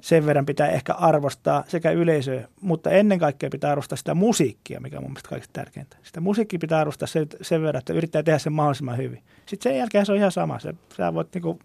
sen 0.02 0.26
verran 0.26 0.46
pitää 0.46 0.68
ehkä 0.68 0.94
arvostaa 0.94 1.64
sekä 1.68 1.92
yleisöä, 1.92 2.48
mutta 2.62 2.90
ennen 2.90 3.20
kaikkea 3.20 3.50
pitää 3.50 3.72
arvostaa 3.72 3.98
sitä 3.98 4.14
musiikkia, 4.14 4.80
mikä 4.80 4.98
on 4.98 5.04
mun 5.04 5.12
mielestä 5.12 5.30
kaikista 5.30 5.54
tärkeintä. 5.54 5.98
Sitä 6.04 6.22
musiikkia 6.22 6.60
pitää 6.60 6.80
arvostaa 6.80 7.08
sen, 7.08 7.28
sen 7.42 7.62
verran, 7.62 7.80
että 7.80 7.94
yrittää 7.94 8.24
tehdä 8.24 8.40
sen 8.40 8.54
mahdollisimman 8.54 8.98
hyvin. 8.98 9.24
Sitten 9.46 9.72
sen 9.72 9.78
jälkeen 9.78 10.06
se 10.06 10.12
on 10.12 10.18
ihan 10.18 10.32
sama. 10.32 10.60
Se, 10.60 10.74
sä 10.98 11.14
voit 11.14 11.34
niinku, 11.34 11.60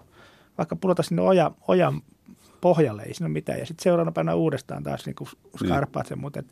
vaikka 0.58 0.76
pudota 0.76 1.02
sinne 1.02 1.22
oja, 1.22 1.50
ojan 1.68 2.02
pohjalle, 2.60 3.02
ei 3.02 3.14
siinä 3.14 3.26
ole 3.26 3.32
mitään. 3.32 3.58
Ja 3.58 3.66
sitten 3.66 3.82
seuraavana 3.82 4.12
päivänä 4.12 4.34
uudestaan 4.34 4.82
taas 4.82 5.06
niinku 5.06 5.28
skarppaat 5.64 6.06
sen, 6.06 6.18
mutta 6.18 6.42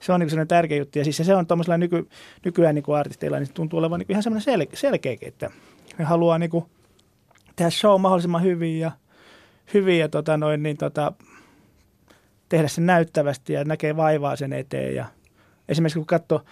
se 0.00 0.12
on 0.12 0.20
niinku 0.20 0.30
sellainen 0.30 0.48
tärkeä 0.48 0.78
juttu. 0.78 0.98
Ja 0.98 1.04
siis 1.04 1.16
se 1.16 1.34
on 1.34 1.46
tuommoisella 1.46 1.78
nyky, 1.78 2.08
nykyään 2.44 2.74
niinku 2.74 2.92
artisteilla, 2.92 3.38
niin 3.38 3.54
tuntuu 3.54 3.78
olevan 3.78 3.98
niinku 3.98 4.12
ihan 4.12 4.22
semmoinen 4.22 4.42
sel, 4.42 4.66
selkeäkin, 4.74 5.28
että 5.28 5.50
ne 5.98 6.04
haluaa 6.04 6.38
niinku 6.38 6.70
tehdä 7.58 7.70
show 7.70 8.00
mahdollisimman 8.00 8.42
hyvin 8.42 8.80
ja, 8.80 8.92
hyvin 9.74 9.98
ja 9.98 10.08
tota 10.08 10.36
noin, 10.36 10.62
niin 10.62 10.76
tota, 10.76 11.12
tehdä 12.48 12.68
sen 12.68 12.86
näyttävästi 12.86 13.52
ja 13.52 13.64
näkee 13.64 13.96
vaivaa 13.96 14.36
sen 14.36 14.52
eteen. 14.52 14.94
Ja 14.94 15.06
esimerkiksi 15.68 15.98
kun 15.98 16.06
katsoo 16.06 16.44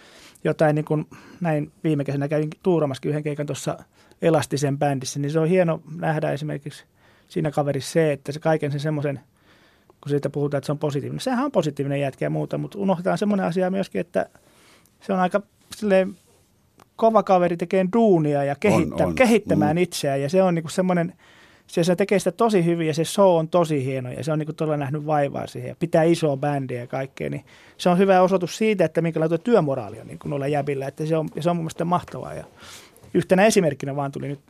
jotain, 0.44 0.74
niin 0.74 0.84
kuin 0.84 1.06
näin 1.40 1.72
viime 1.84 2.04
kesänä 2.04 2.28
kävin 2.28 2.50
tuuramaskin 2.62 3.08
yhden 3.08 3.22
keikan 3.22 3.46
tuossa 3.46 3.78
Elastisen 4.22 4.78
bändissä, 4.78 5.18
niin 5.20 5.30
se 5.30 5.40
on 5.40 5.48
hieno 5.48 5.82
nähdä 5.96 6.30
esimerkiksi 6.30 6.84
siinä 7.28 7.50
kaverissa 7.50 7.92
se, 7.92 8.12
että 8.12 8.32
se 8.32 8.40
kaiken 8.40 8.70
sen 8.70 8.80
semmoisen, 8.80 9.20
kun 10.00 10.10
siitä 10.10 10.30
puhutaan, 10.30 10.58
että 10.58 10.66
se 10.66 10.72
on 10.72 10.78
positiivinen. 10.78 11.20
Sehän 11.20 11.44
on 11.44 11.52
positiivinen 11.52 12.00
jätkä 12.00 12.24
ja 12.24 12.30
muuta, 12.30 12.58
mutta 12.58 12.78
unohdetaan 12.78 13.18
semmoinen 13.18 13.46
asia 13.46 13.70
myöskin, 13.70 14.00
että 14.00 14.26
se 15.00 15.12
on 15.12 15.18
aika 15.18 15.42
silleen, 15.76 16.16
kova 16.96 17.22
kaveri 17.22 17.56
tekee 17.56 17.86
duunia 17.92 18.44
ja 18.44 18.56
kehittä, 18.60 19.04
on, 19.04 19.08
on. 19.08 19.14
kehittämään 19.14 19.76
mm. 19.76 19.82
itseään 19.82 20.22
ja 20.22 20.28
se 20.28 20.42
on 20.42 20.54
niinku 20.54 20.68
semmoinen, 20.68 21.12
se, 21.66 21.84
se 21.84 21.96
tekee 21.96 22.18
sitä 22.18 22.32
tosi 22.32 22.64
hyvin 22.64 22.86
ja 22.86 22.94
se 22.94 23.04
show 23.04 23.38
on 23.38 23.48
tosi 23.48 23.84
hieno 23.84 24.10
ja 24.10 24.24
se 24.24 24.32
on 24.32 24.38
niinku 24.38 24.52
todella 24.52 24.76
nähnyt 24.76 25.06
vaivaa 25.06 25.46
siihen 25.46 25.68
ja 25.68 25.76
pitää 25.78 26.02
isoa 26.02 26.36
bändiä 26.36 26.80
ja 26.80 26.86
kaikkea, 26.86 27.30
niin 27.30 27.44
se 27.78 27.88
on 27.88 27.98
hyvä 27.98 28.22
osoitus 28.22 28.56
siitä, 28.56 28.84
että 28.84 29.02
minkälainen 29.02 29.40
työmoraali 29.40 30.00
on 30.00 30.06
niin 30.06 30.18
kuin 30.18 30.32
olla 30.32 30.46
jäbillä, 30.46 30.86
että 30.86 31.06
se 31.06 31.16
on, 31.16 31.28
ja 31.34 31.42
se 31.42 31.50
on 31.50 31.56
mun 31.56 31.64
mielestä 31.64 31.84
mahtavaa 31.84 32.34
ja 32.34 32.44
yhtenä 33.14 33.46
esimerkkinä 33.46 33.96
vaan 33.96 34.12
tuli 34.12 34.28
nyt 34.28 34.40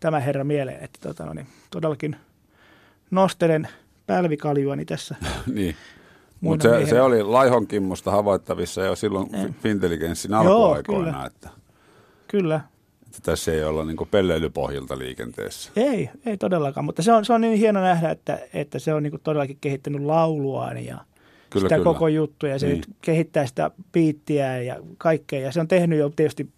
tämä 0.00 0.20
herra 0.20 0.44
mieleen, 0.44 0.84
että 0.84 0.98
tota, 1.02 1.24
no 1.24 1.32
niin, 1.32 1.46
todellakin 1.70 2.16
nostelen 3.10 3.68
pälvikaljuani 4.06 4.84
tässä. 4.84 5.14
niin. 5.54 5.76
Mutta 6.40 6.68
se, 6.68 6.86
se, 6.86 7.00
oli 7.00 7.22
Laihon 7.22 7.66
Kimmosta 7.66 8.10
havaittavissa 8.10 8.82
jo 8.82 8.96
silloin 8.96 9.32
niin. 9.32 9.54
Fintelligenssin 9.54 10.34
alkuaikoina. 10.34 11.08
Joo, 11.08 11.12
kyllä. 11.12 11.26
Että, 11.26 11.50
kyllä. 12.28 12.60
Että 13.06 13.18
tässä 13.22 13.52
ei 13.52 13.64
olla 13.64 13.84
niin 13.84 13.96
pelleilypohjilta 14.10 14.98
liikenteessä. 14.98 15.70
Ei, 15.76 16.10
ei 16.26 16.36
todellakaan, 16.36 16.84
mutta 16.84 17.02
se 17.02 17.12
on, 17.12 17.24
se 17.24 17.32
on 17.32 17.40
niin 17.40 17.58
hieno 17.58 17.80
nähdä, 17.80 18.10
että, 18.10 18.38
että 18.54 18.78
se 18.78 18.94
on 18.94 19.02
niin 19.02 19.20
todellakin 19.22 19.58
kehittänyt 19.60 20.02
lauluaan 20.02 20.84
ja 20.84 20.98
kyllä, 21.50 21.64
sitä 21.64 21.74
kyllä. 21.74 21.84
koko 21.84 22.08
juttua 22.08 22.48
ja 22.48 22.58
se 22.58 22.66
niin. 22.66 22.82
kehittää 23.00 23.46
sitä 23.46 23.70
biittiä 23.92 24.62
ja 24.62 24.76
kaikkea. 24.98 25.40
Ja 25.40 25.52
se 25.52 25.60
on 25.60 25.68
tehnyt 25.68 25.98
jo 25.98 26.10
tietysti 26.16 26.48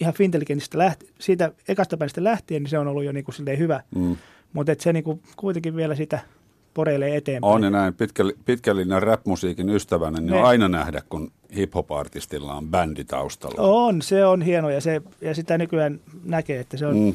ihan 0.00 0.14
Fintelligentistä 0.14 0.78
lähti, 0.78 1.10
siitä 1.18 1.52
ekasta 1.68 1.96
päivästä 1.96 2.24
lähtien, 2.24 2.62
niin 2.62 2.70
se 2.70 2.78
on 2.78 2.88
ollut 2.88 3.04
jo 3.04 3.12
niin 3.12 3.24
kuin 3.24 3.58
hyvä. 3.58 3.82
Mm. 3.94 4.16
Mutta 4.52 4.74
se 4.78 4.92
niin 4.92 5.04
kuin 5.04 5.22
kuitenkin 5.36 5.76
vielä 5.76 5.94
sitä 5.94 6.20
poreilee 6.78 7.16
eteenpäin. 7.16 7.54
On 7.54 7.62
ja 7.62 7.70
näin 7.70 7.94
pitkä, 7.94 8.24
pitkällinen 8.44 9.02
rap-musiikin 9.02 9.70
ystävänä, 9.70 10.20
niin 10.20 10.32
on 10.32 10.44
aina 10.44 10.68
nähdä, 10.68 11.02
kun 11.08 11.30
hip-hop-artistilla 11.56 12.54
on 12.54 12.68
bändi 12.68 13.04
taustalla. 13.04 13.62
On, 13.62 14.02
se 14.02 14.26
on 14.26 14.42
hieno 14.42 14.70
ja, 14.70 14.80
se, 14.80 15.02
ja 15.20 15.34
sitä 15.34 15.58
nykyään 15.58 16.00
näkee, 16.24 16.60
että 16.60 16.76
se 16.76 16.86
on... 16.86 16.96
Mm. 16.96 17.14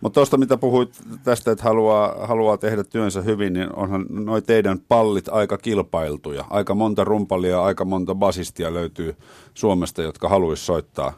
Mutta 0.00 0.14
tuosta, 0.14 0.36
mitä 0.36 0.56
puhuit 0.56 1.00
tästä, 1.24 1.50
että 1.50 1.64
haluaa, 1.64 2.26
haluaa 2.26 2.56
tehdä 2.56 2.84
työnsä 2.84 3.22
hyvin, 3.22 3.52
niin 3.52 3.76
onhan 3.76 4.06
noin 4.08 4.42
teidän 4.42 4.78
pallit 4.88 5.28
aika 5.28 5.58
kilpailtuja. 5.58 6.44
Aika 6.50 6.74
monta 6.74 7.04
rumpalia, 7.04 7.62
aika 7.62 7.84
monta 7.84 8.14
basistia 8.14 8.74
löytyy 8.74 9.16
Suomesta, 9.54 10.02
jotka 10.02 10.28
haluaisi 10.28 10.64
soittaa 10.64 11.12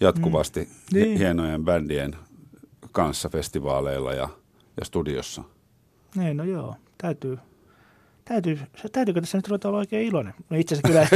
jatkuvasti 0.00 0.60
mm. 0.60 0.98
niin. 0.98 1.18
hienojen 1.18 1.64
bändien 1.64 2.16
kanssa 2.92 3.28
festivaaleilla 3.28 4.12
ja, 4.12 4.28
ja 4.80 4.84
studiossa. 4.84 5.42
Niin, 6.16 6.36
no 6.36 6.44
joo, 6.44 6.74
täytyy 7.02 7.38
täytyy, 8.24 8.58
täytyykö 8.92 9.20
tässä 9.20 9.38
nyt 9.38 9.48
ruveta 9.48 9.68
olla 9.68 9.78
oikein 9.78 10.06
iloinen? 10.06 10.34
No 10.50 10.56
itse 10.56 10.74
asiassa 10.74 10.88
kyllä, 10.88 11.06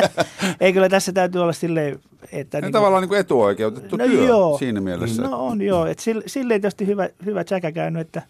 ei 0.60 0.72
kyllä 0.72 0.88
tässä 0.88 1.12
täytyy 1.12 1.42
olla 1.42 1.52
silleen, 1.52 1.98
että... 2.32 2.60
niin 2.60 2.72
tavallaan 2.72 3.02
niin 3.02 3.08
kuin 3.08 3.20
etuoikeutettu 3.20 3.96
no 3.96 4.06
työ 4.06 4.24
joo, 4.24 4.58
siinä 4.58 4.80
mielessä. 4.80 5.22
No 5.22 5.46
on 5.46 5.62
joo, 5.62 5.86
että 5.86 6.04
sille, 6.04 6.24
silleen 6.26 6.60
tietysti 6.60 6.86
hyvä, 6.86 7.08
hyvä 7.24 7.44
tsäkä 7.44 7.72
käynyt, 7.72 8.00
että 8.00 8.22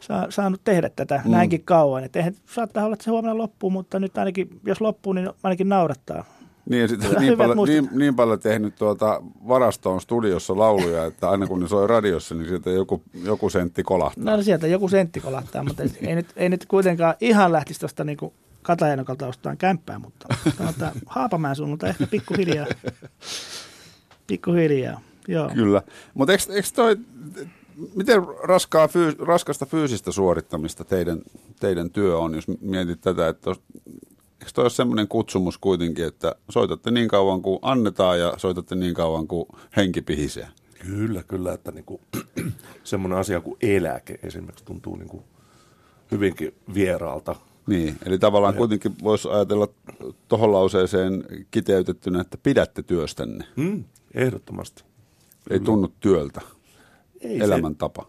saa, 0.00 0.26
saanut 0.30 0.60
tehdä 0.64 0.90
tätä 0.96 1.20
mm. 1.24 1.30
näinkin 1.30 1.62
kauan. 1.64 2.04
Että 2.04 2.18
eihän, 2.18 2.34
saattaa 2.54 2.84
olla, 2.84 2.94
että 2.94 3.04
se 3.04 3.10
huomenna 3.10 3.38
loppuu, 3.38 3.70
mutta 3.70 3.98
nyt 3.98 4.18
ainakin, 4.18 4.48
jos 4.66 4.80
loppuu, 4.80 5.12
niin 5.12 5.30
ainakin 5.42 5.68
naurattaa. 5.68 6.24
Niin, 6.70 6.82
ja 6.82 6.88
sitten 6.88 7.10
niin, 7.18 7.38
paljon, 7.38 7.68
niin, 7.68 7.88
niin 7.92 8.14
paljon 8.14 8.40
tehnyt 8.40 8.76
tuota 8.76 9.22
varastoon 9.48 10.00
studiossa 10.00 10.58
lauluja, 10.58 11.04
että 11.04 11.30
aina 11.30 11.46
kun 11.46 11.60
ne 11.60 11.68
soi 11.68 11.86
radiossa, 11.86 12.34
niin 12.34 12.48
sieltä 12.48 12.70
joku, 12.70 13.02
joku 13.24 13.50
sentti 13.50 13.82
kolahtaa. 13.82 14.36
No 14.36 14.42
sieltä 14.42 14.66
joku 14.66 14.88
sentti 14.88 15.20
kolahtaa, 15.20 15.64
mutta 15.64 15.82
ei, 15.82 16.14
nyt, 16.14 16.26
ei 16.36 16.48
nyt 16.48 16.66
kuitenkaan 16.66 17.14
ihan 17.20 17.52
lähtisi 17.52 17.80
tuosta 17.80 18.04
niin 18.04 18.18
Katajanokalta 18.62 19.26
ostamaan 19.26 19.56
kämppää, 19.56 19.98
mutta 19.98 20.26
tuota, 20.56 20.92
Haapamäen 21.06 21.56
suunnalta 21.56 21.86
ehkä 21.86 22.06
pikkuhiljaa. 22.06 22.66
Pikkuhiljaa, 24.26 25.00
joo. 25.28 25.50
Kyllä, 25.54 25.82
mutta 26.14 26.32
eikö, 26.32 26.52
eikö 26.52 26.68
toi, 26.74 26.96
miten 27.94 28.22
raskaa, 28.42 28.88
fyys, 28.88 29.18
raskasta 29.18 29.66
fyysistä 29.66 30.12
suorittamista 30.12 30.84
teidän, 30.84 31.18
teidän 31.60 31.90
työ 31.90 32.18
on, 32.18 32.34
jos 32.34 32.44
mietit 32.60 33.00
tätä, 33.00 33.28
että 33.28 33.50
eikö 34.40 34.52
toi 34.54 34.64
ole 34.64 34.70
semmoinen 34.70 35.08
kutsumus 35.08 35.58
kuitenkin, 35.58 36.04
että 36.04 36.34
soitatte 36.50 36.90
niin 36.90 37.08
kauan 37.08 37.42
kuin 37.42 37.58
annetaan 37.62 38.20
ja 38.20 38.34
soitatte 38.36 38.74
niin 38.74 38.94
kauan 38.94 39.26
kuin 39.26 39.46
henki 39.76 40.02
pihisee? 40.02 40.48
Kyllä, 40.86 41.22
kyllä, 41.22 41.52
että 41.52 41.72
niin 41.72 41.84
kuin, 41.84 42.00
semmoinen 42.84 43.18
asia 43.18 43.40
kuin 43.40 43.56
eläke 43.60 44.18
esimerkiksi 44.22 44.64
tuntuu 44.64 44.96
niin 44.96 45.08
kuin 45.08 45.24
hyvinkin 46.10 46.54
vieraalta. 46.74 47.36
Niin, 47.66 47.96
eli 48.06 48.18
tavallaan 48.18 48.54
ja. 48.54 48.58
kuitenkin 48.58 48.94
voisi 49.02 49.28
ajatella 49.28 49.68
tuohon 50.28 50.52
lauseeseen 50.52 51.24
kiteytettynä, 51.50 52.20
että 52.20 52.38
pidätte 52.42 52.82
työstänne. 52.82 53.44
Hmm, 53.56 53.84
ehdottomasti. 54.14 54.84
Ei 55.50 55.58
kyllä. 55.58 55.64
tunnu 55.64 55.92
työltä. 56.00 56.40
Ei 57.20 57.40
Elämäntapa. 57.40 58.02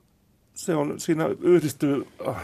Se, 0.54 0.66
se 0.66 0.76
on, 0.76 1.00
siinä 1.00 1.26
yhdistyy, 1.40 2.08
äh, 2.28 2.36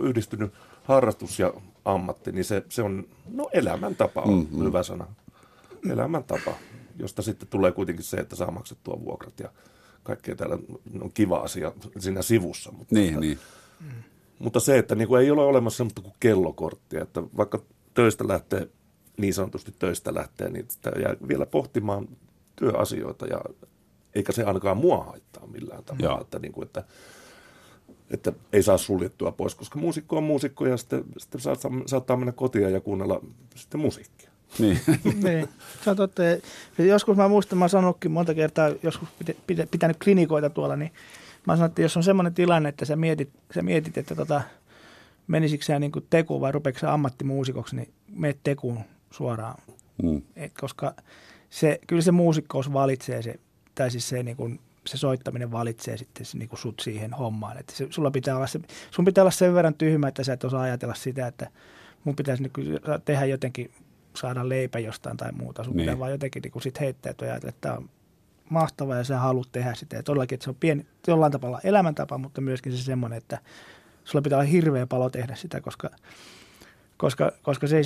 yhdistynyt 0.00 0.52
harrastus 0.84 1.38
ja 1.38 1.54
ammatti, 1.84 2.32
niin 2.32 2.44
se, 2.44 2.62
se 2.68 2.82
on, 2.82 3.08
no 3.30 3.48
elämäntapa 3.52 4.20
on 4.20 4.34
mm-hmm. 4.34 4.64
hyvä 4.64 4.82
sana. 4.82 5.06
Elämäntapa, 5.90 6.54
josta 6.98 7.22
sitten 7.22 7.48
tulee 7.48 7.72
kuitenkin 7.72 8.04
se, 8.04 8.16
että 8.16 8.36
saa 8.36 8.50
maksettua 8.50 9.00
vuokrat 9.04 9.40
ja 9.40 9.48
kaikkea 10.02 10.36
täällä 10.36 10.58
on 11.00 11.12
kiva 11.14 11.36
asia 11.36 11.72
siinä 11.98 12.22
sivussa. 12.22 12.72
Mutta, 12.72 12.94
niin, 12.94 13.20
niin. 13.20 13.38
mutta 14.38 14.60
se, 14.60 14.78
että 14.78 14.94
niin 14.94 15.08
kuin 15.08 15.22
ei 15.22 15.30
ole 15.30 15.42
olemassa 15.44 15.76
sellaista 15.76 16.02
kuin 16.02 16.14
kellokorttia, 16.20 17.02
että 17.02 17.22
vaikka 17.36 17.62
töistä 17.94 18.28
lähtee, 18.28 18.68
niin 19.16 19.34
sanotusti 19.34 19.74
töistä 19.78 20.14
lähtee, 20.14 20.50
niin 20.50 20.66
sitä 20.68 20.92
jää 21.02 21.16
vielä 21.28 21.46
pohtimaan 21.46 22.08
työasioita 22.56 23.26
ja 23.26 23.40
eikä 24.14 24.32
se 24.32 24.44
ainakaan 24.44 24.76
mua 24.76 25.04
haittaa 25.04 25.46
millään 25.46 25.84
tavalla. 25.84 26.20
Että, 26.20 26.38
niin 26.38 26.52
kuin, 26.52 26.66
että 26.66 26.84
että 28.12 28.32
ei 28.52 28.62
saa 28.62 28.78
suljettua 28.78 29.32
pois, 29.32 29.54
koska 29.54 29.78
muusikko 29.78 30.16
on 30.16 30.24
muusikko 30.24 30.66
ja 30.66 30.76
sitten, 30.76 31.04
sitten 31.18 31.40
saattaa, 31.40 31.70
saattaa 31.86 32.16
mennä 32.16 32.32
kotiin 32.32 32.72
ja 32.72 32.80
kuunnella 32.80 33.20
sitten 33.54 33.80
musiikkia. 33.80 34.30
Niin. 34.58 34.80
niin. 35.24 35.48
Se 35.84 35.90
on 35.90 35.96
totta. 35.96 36.22
Joskus 36.78 37.16
mä 37.16 37.28
muistan, 37.28 37.58
mä 37.58 37.62
oon 37.62 37.70
sanonutkin 37.70 38.10
monta 38.10 38.34
kertaa, 38.34 38.70
joskus 38.82 39.08
pitänyt 39.70 39.96
klinikoita 40.04 40.50
tuolla, 40.50 40.76
niin 40.76 40.92
mä 41.46 41.56
sanon, 41.56 41.68
että 41.68 41.82
jos 41.82 41.96
on 41.96 42.02
semmoinen 42.02 42.34
tilanne, 42.34 42.68
että 42.68 42.84
sä 42.84 42.96
mietit, 42.96 43.30
sä 43.54 43.62
mietit 43.62 43.98
että 43.98 44.14
tota, 44.14 44.42
menisikö 45.26 45.64
sä 45.64 45.78
niin 45.78 45.92
tekuun 46.10 46.40
vai 46.40 46.52
rupeeko 46.52 46.78
sä 46.78 46.92
ammattimuusikoksi, 46.92 47.76
niin 47.76 47.92
meet 48.10 48.38
tekuun 48.42 48.80
suoraan. 49.10 49.62
Mm. 50.02 50.22
Et 50.36 50.52
koska 50.60 50.94
se, 51.50 51.80
kyllä 51.86 52.02
se 52.02 52.12
muusikkous 52.12 52.72
valitsee 52.72 53.22
se, 53.22 53.34
tai 53.74 53.90
siis 53.90 54.08
se 54.08 54.22
niin 54.22 54.36
kuin 54.36 54.60
se 54.86 54.96
soittaminen 54.96 55.52
valitsee 55.52 55.96
sitten 55.96 56.26
niin 56.34 56.48
kuin 56.48 56.60
sut 56.60 56.80
siihen 56.80 57.12
hommaan. 57.12 57.58
Että 57.58 57.72
se, 57.76 57.86
sulla 57.90 58.10
pitää 58.10 58.36
olla 58.36 58.46
se, 58.46 58.60
sun 58.90 59.04
pitää 59.04 59.22
olla 59.22 59.30
sen 59.30 59.54
verran 59.54 59.74
tyhmä, 59.74 60.08
että 60.08 60.24
sä 60.24 60.32
et 60.32 60.44
osaa 60.44 60.62
ajatella 60.62 60.94
sitä, 60.94 61.26
että 61.26 61.50
mun 62.04 62.16
pitäisi 62.16 62.42
niin 62.42 62.80
tehdä 63.04 63.24
jotenkin, 63.24 63.70
saada 64.16 64.48
leipä 64.48 64.78
jostain 64.78 65.16
tai 65.16 65.32
muuta. 65.32 65.64
Sun 65.64 65.76
niin. 65.76 65.84
pitää 65.84 65.98
vaan 65.98 66.10
jotenkin 66.10 66.42
niin 66.42 66.62
sit 66.62 66.80
heittää 66.80 67.14
ja 67.20 67.26
ajatella, 67.26 67.48
että 67.48 67.60
tämä 67.60 67.74
on 67.74 67.90
mahtavaa 68.50 68.96
ja 68.96 69.04
sä 69.04 69.18
haluat 69.18 69.48
tehdä 69.52 69.74
sitä. 69.74 69.96
Ja 69.96 70.02
todellakin, 70.02 70.36
että 70.36 70.44
se 70.44 70.50
on 70.50 70.56
pieni, 70.60 70.86
jollain 71.06 71.32
tavalla 71.32 71.60
elämäntapa, 71.64 72.18
mutta 72.18 72.40
myöskin 72.40 72.76
se 72.76 72.82
semmoinen, 72.82 73.18
että 73.18 73.38
sulla 74.04 74.22
pitää 74.22 74.38
olla 74.38 74.50
hirveä 74.50 74.86
palo 74.86 75.10
tehdä 75.10 75.34
sitä, 75.34 75.60
koska, 75.60 75.90
koska, 76.96 77.32
koska 77.42 77.66
se 77.66 77.76
ei 77.76 77.82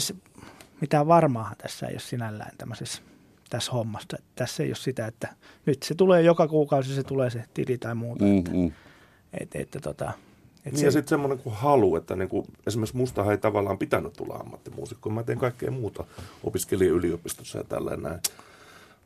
mitään 0.80 1.06
varmaahan 1.06 1.56
tässä 1.56 1.86
ei 1.86 1.94
ole 1.94 2.00
sinällään 2.00 2.56
tämmöisessä 2.58 3.02
tässä 3.50 3.72
hommassa. 3.72 4.06
Että 4.18 4.26
Tässä 4.34 4.62
ei 4.62 4.68
ole 4.68 4.76
sitä, 4.76 5.06
että 5.06 5.28
nyt 5.66 5.82
se 5.82 5.94
tulee 5.94 6.22
joka 6.22 6.48
kuukausi, 6.48 6.94
se 6.94 7.02
tulee 7.02 7.30
se 7.30 7.44
tili 7.54 7.78
tai 7.78 7.94
muuta. 7.94 8.24
Mm, 8.24 8.38
Että, 8.38 8.50
mm. 8.50 8.72
että, 9.40 9.58
että, 9.58 9.80
tota, 9.80 10.12
että 10.56 10.70
Niin 10.76 10.84
ja 10.84 10.90
sitten 10.90 11.08
semmoinen 11.08 11.38
kuin 11.38 11.54
halu, 11.54 11.96
että 11.96 12.16
niin 12.16 12.28
kuin, 12.28 12.46
esimerkiksi 12.66 12.96
mustahan 12.96 13.32
ei 13.32 13.38
tavallaan 13.38 13.78
pitänyt 13.78 14.12
tulla 14.12 14.34
ammattimuusikko. 14.34 15.10
Mä 15.10 15.22
tein 15.22 15.38
kaikkea 15.38 15.70
muuta, 15.70 16.04
opiskelin 16.44 16.88
yliopistossa 16.90 17.58
ja 17.58 17.64
tällainen 17.64 18.02
näin. 18.02 18.20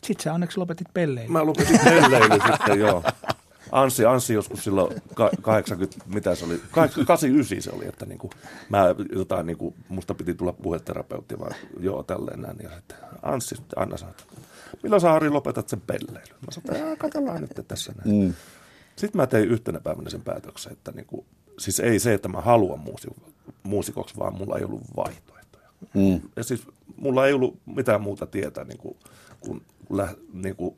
Sitten 0.03 0.25
sä 0.25 0.33
onneksi 0.33 0.59
lopetit 0.59 0.89
pellein. 0.95 1.33
Mä 1.33 1.47
lopetin 1.47 1.81
pelleily 1.85 2.41
sitten, 2.51 2.79
joo. 2.79 3.03
Anssi, 3.73 4.05
Anssi 4.07 4.35
joskus 4.35 4.65
silloin 4.65 5.03
ka- 5.15 5.31
80, 5.43 6.05
mitä 6.15 6.35
se 6.35 6.45
oli, 6.45 6.61
89 6.71 7.63
se 7.63 7.71
oli, 7.71 7.89
että 7.89 8.07
niinku, 8.07 8.31
mä 8.69 8.85
jotain, 9.13 9.47
niinku, 9.47 9.75
musta 9.89 10.15
piti 10.15 10.35
tulla 10.35 10.53
puheterapeutti, 10.53 11.39
vaan 11.39 11.55
joo, 11.81 12.03
tälleen 12.03 12.41
näin. 12.41 12.57
Ja 12.63 12.71
sitten 12.77 12.97
Anssi, 13.23 13.55
Anna 13.77 13.97
sanoi, 13.97 14.15
että 14.21 14.25
milloin 14.83 15.01
sä 15.01 15.11
Harri 15.11 15.31
lopetat 15.31 15.69
sen 15.69 15.81
pelleilyn? 15.81 16.37
Mä 16.47 16.51
sanoin, 16.51 16.77
että 16.77 16.89
"Ää, 16.89 16.97
katsellaan 16.97 17.41
nyt 17.41 17.69
tässä 17.69 17.93
näin. 18.05 18.25
Mm. 18.25 18.35
Sitten 18.97 19.21
mä 19.21 19.27
tein 19.27 19.49
yhtenä 19.49 19.81
päivänä 19.81 20.11
sen 20.11 20.23
päätöksen, 20.23 20.73
että 20.73 20.93
niinku, 20.93 21.25
siis 21.59 21.81
ei 21.81 21.99
se, 21.99 22.15
että 22.15 22.29
mä 22.29 22.41
haluan 22.41 22.81
muusi, 22.81 23.09
muusikoksi, 23.63 24.17
vaan 24.19 24.35
mulla 24.35 24.59
ei 24.59 24.65
ollut 24.65 24.83
vaihtoehtoja. 24.97 25.69
Mm. 25.95 26.21
Ja 26.37 26.45
siis 26.45 26.63
mulla 26.97 27.27
ei 27.27 27.33
ollut 27.33 27.59
mitään 27.67 28.01
muuta 28.01 28.27
tietä 28.27 28.65
niin 28.65 28.79
kuin, 28.79 28.97
kuin, 29.41 29.63
lä, 29.91 30.09
niin 30.33 30.57
kuin 30.57 30.75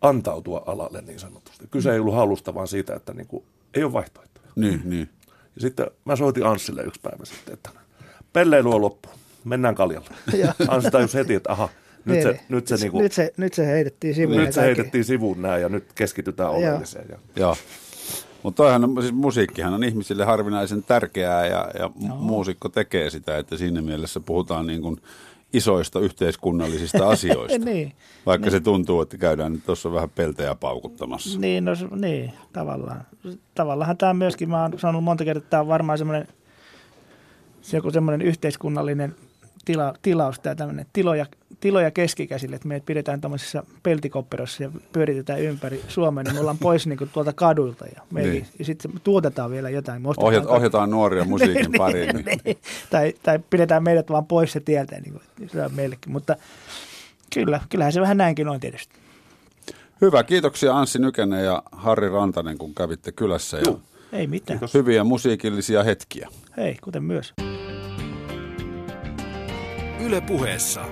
antautua 0.00 0.62
alalle 0.66 1.02
niin 1.02 1.18
sanotusti. 1.18 1.66
Kyse 1.70 1.92
ei 1.92 2.00
ollut 2.00 2.14
halusta, 2.14 2.54
vaan 2.54 2.68
siitä, 2.68 2.94
että 2.94 3.12
niin 3.12 3.26
kuin, 3.26 3.44
ei 3.74 3.84
ole 3.84 3.92
vaihtoehtoja. 3.92 4.46
Niin, 4.56 4.82
niin. 4.84 5.08
Ja 5.54 5.60
sitten 5.60 5.86
mä 6.04 6.16
soitin 6.16 6.46
Anssille 6.46 6.82
yksi 6.82 7.00
päivä 7.00 7.24
sitten, 7.24 7.54
että 7.54 7.70
pelleily 8.32 8.70
on 8.70 8.80
loppu, 8.80 9.08
mennään 9.44 9.74
kaljalle. 9.74 10.10
Anssi 10.68 10.90
tajus 10.90 11.14
heti, 11.14 11.34
että 11.34 11.52
aha, 11.52 11.68
nyt 12.04 12.14
Niin, 12.14 12.22
se, 12.22 12.30
niin. 12.30 12.40
nyt 12.48 12.66
se, 12.66 12.76
niin 12.76 12.90
kuin, 12.90 13.02
nyt 13.02 13.12
se, 13.12 13.32
nyt 13.36 13.54
se 13.54 13.66
heitettiin 13.66 14.14
sivuun. 14.14 14.36
nyt 14.36 14.46
ja 14.46 14.52
se 14.52 14.60
heitettiin 14.60 15.04
sivuun 15.04 15.42
näin 15.42 15.62
ja 15.62 15.68
nyt 15.68 15.84
keskitytään 15.94 16.50
oleelliseen. 16.50 17.06
Ja, 17.08 17.18
Joo. 17.36 17.56
Mutta 18.42 18.56
toihan, 18.56 18.96
siis 19.00 19.12
musiikkihan 19.12 19.74
on 19.74 19.84
ihmisille 19.84 20.24
harvinaisen 20.24 20.82
tärkeää 20.82 21.46
ja, 21.46 21.70
ja 21.78 21.90
no. 22.08 22.16
muusikko 22.16 22.68
tekee 22.68 23.10
sitä, 23.10 23.38
että 23.38 23.56
siinä 23.56 23.82
mielessä 23.82 24.20
puhutaan 24.20 24.66
niin 24.66 24.82
kuin 24.82 25.00
isoista 25.52 26.00
yhteiskunnallisista 26.00 27.08
asioista. 27.14 27.58
niin, 27.58 27.92
Vaikka 28.26 28.50
se 28.50 28.60
tuntuu, 28.60 29.00
että 29.00 29.16
käydään 29.16 29.52
nyt 29.52 29.66
tuossa 29.66 29.92
vähän 29.92 30.10
peltejä 30.10 30.54
paukuttamassa. 30.54 31.38
niin, 31.38 31.64
no, 31.64 31.72
niin, 31.96 32.32
tavallaan. 32.52 33.04
Tavallaan 33.54 33.96
tämä 33.96 34.14
myöskin, 34.14 34.50
mä 34.50 34.62
oon 34.62 34.78
sanonut 34.78 35.04
monta 35.04 35.24
kertaa, 35.24 35.38
että 35.38 35.50
tämä 35.50 35.60
on 35.60 35.68
varmaan 35.68 35.98
semmoinen 35.98 36.28
se 37.62 37.76
joku 37.76 37.90
semmoinen 37.90 38.22
yhteiskunnallinen 38.22 39.14
tila, 39.64 39.94
tilaus, 40.02 40.38
tämä 40.40 40.54
tämmöinen 40.54 40.86
tiloja, 40.92 41.26
tiloja 41.60 41.90
keskikäsille, 41.90 42.56
että 42.56 42.68
meidät 42.68 42.86
pidetään 42.86 43.20
tämmöisessä 43.20 43.62
peltikopperossa 43.82 44.62
ja 44.62 44.70
pyöritetään 44.92 45.40
ympäri 45.40 45.80
Suomea, 45.88 46.24
niin 46.24 46.34
me 46.34 46.40
ollaan 46.40 46.58
pois 46.58 46.86
niin 46.86 46.98
kuin 46.98 47.10
tuolta 47.12 47.32
kadulta 47.32 47.86
ja, 47.96 48.02
meillä, 48.10 48.32
Niin. 48.32 48.46
ja 48.58 48.64
sitten 48.64 48.92
tuotetaan 49.04 49.50
vielä 49.50 49.70
jotain. 49.70 50.02
Me 50.02 50.08
ostetaan 50.08 50.26
Ohjat, 50.28 50.42
kaikki- 50.44 50.56
ohjataan 50.56 50.90
nuoria 50.90 51.24
musiikin 51.24 51.72
pariin. 51.78 52.16
Niin. 52.16 52.40
niin. 52.44 52.58
tai, 52.90 53.14
tai 53.22 53.38
pidetään 53.50 53.82
meidät 53.82 54.10
vaan 54.10 54.26
pois 54.26 54.52
se 54.52 54.60
tieltä, 54.60 55.00
niin 55.00 55.12
kuin, 55.12 55.48
se 55.50 55.62
on 55.64 55.74
meillekin. 55.74 56.12
Mutta 56.12 56.36
kyllä, 57.34 57.60
kyllähän 57.68 57.92
se 57.92 58.00
vähän 58.00 58.16
näinkin 58.16 58.48
on 58.48 58.60
tietysti. 58.60 58.94
Hyvä, 60.00 60.22
kiitoksia 60.24 60.76
Anssi 60.78 60.98
Nykänen 60.98 61.44
ja 61.44 61.62
Harri 61.72 62.08
Rantanen, 62.08 62.58
kun 62.58 62.74
kävitte 62.74 63.12
kylässä. 63.12 63.58
Ja 63.58 63.74
Ei 64.12 64.26
mitään. 64.26 64.60
Hyviä 64.74 65.04
musiikillisia 65.04 65.82
hetkiä. 65.82 66.28
Hei, 66.56 66.76
kuten 66.84 67.02
myös. 67.02 67.34
Yle 70.10 70.20
puheessa. 70.20 70.84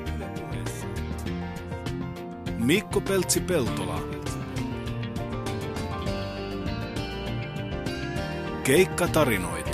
Mikko 2.59 3.01
Peltsi-Peltola. 3.01 4.01
Keikkatarinoita. 8.65 9.68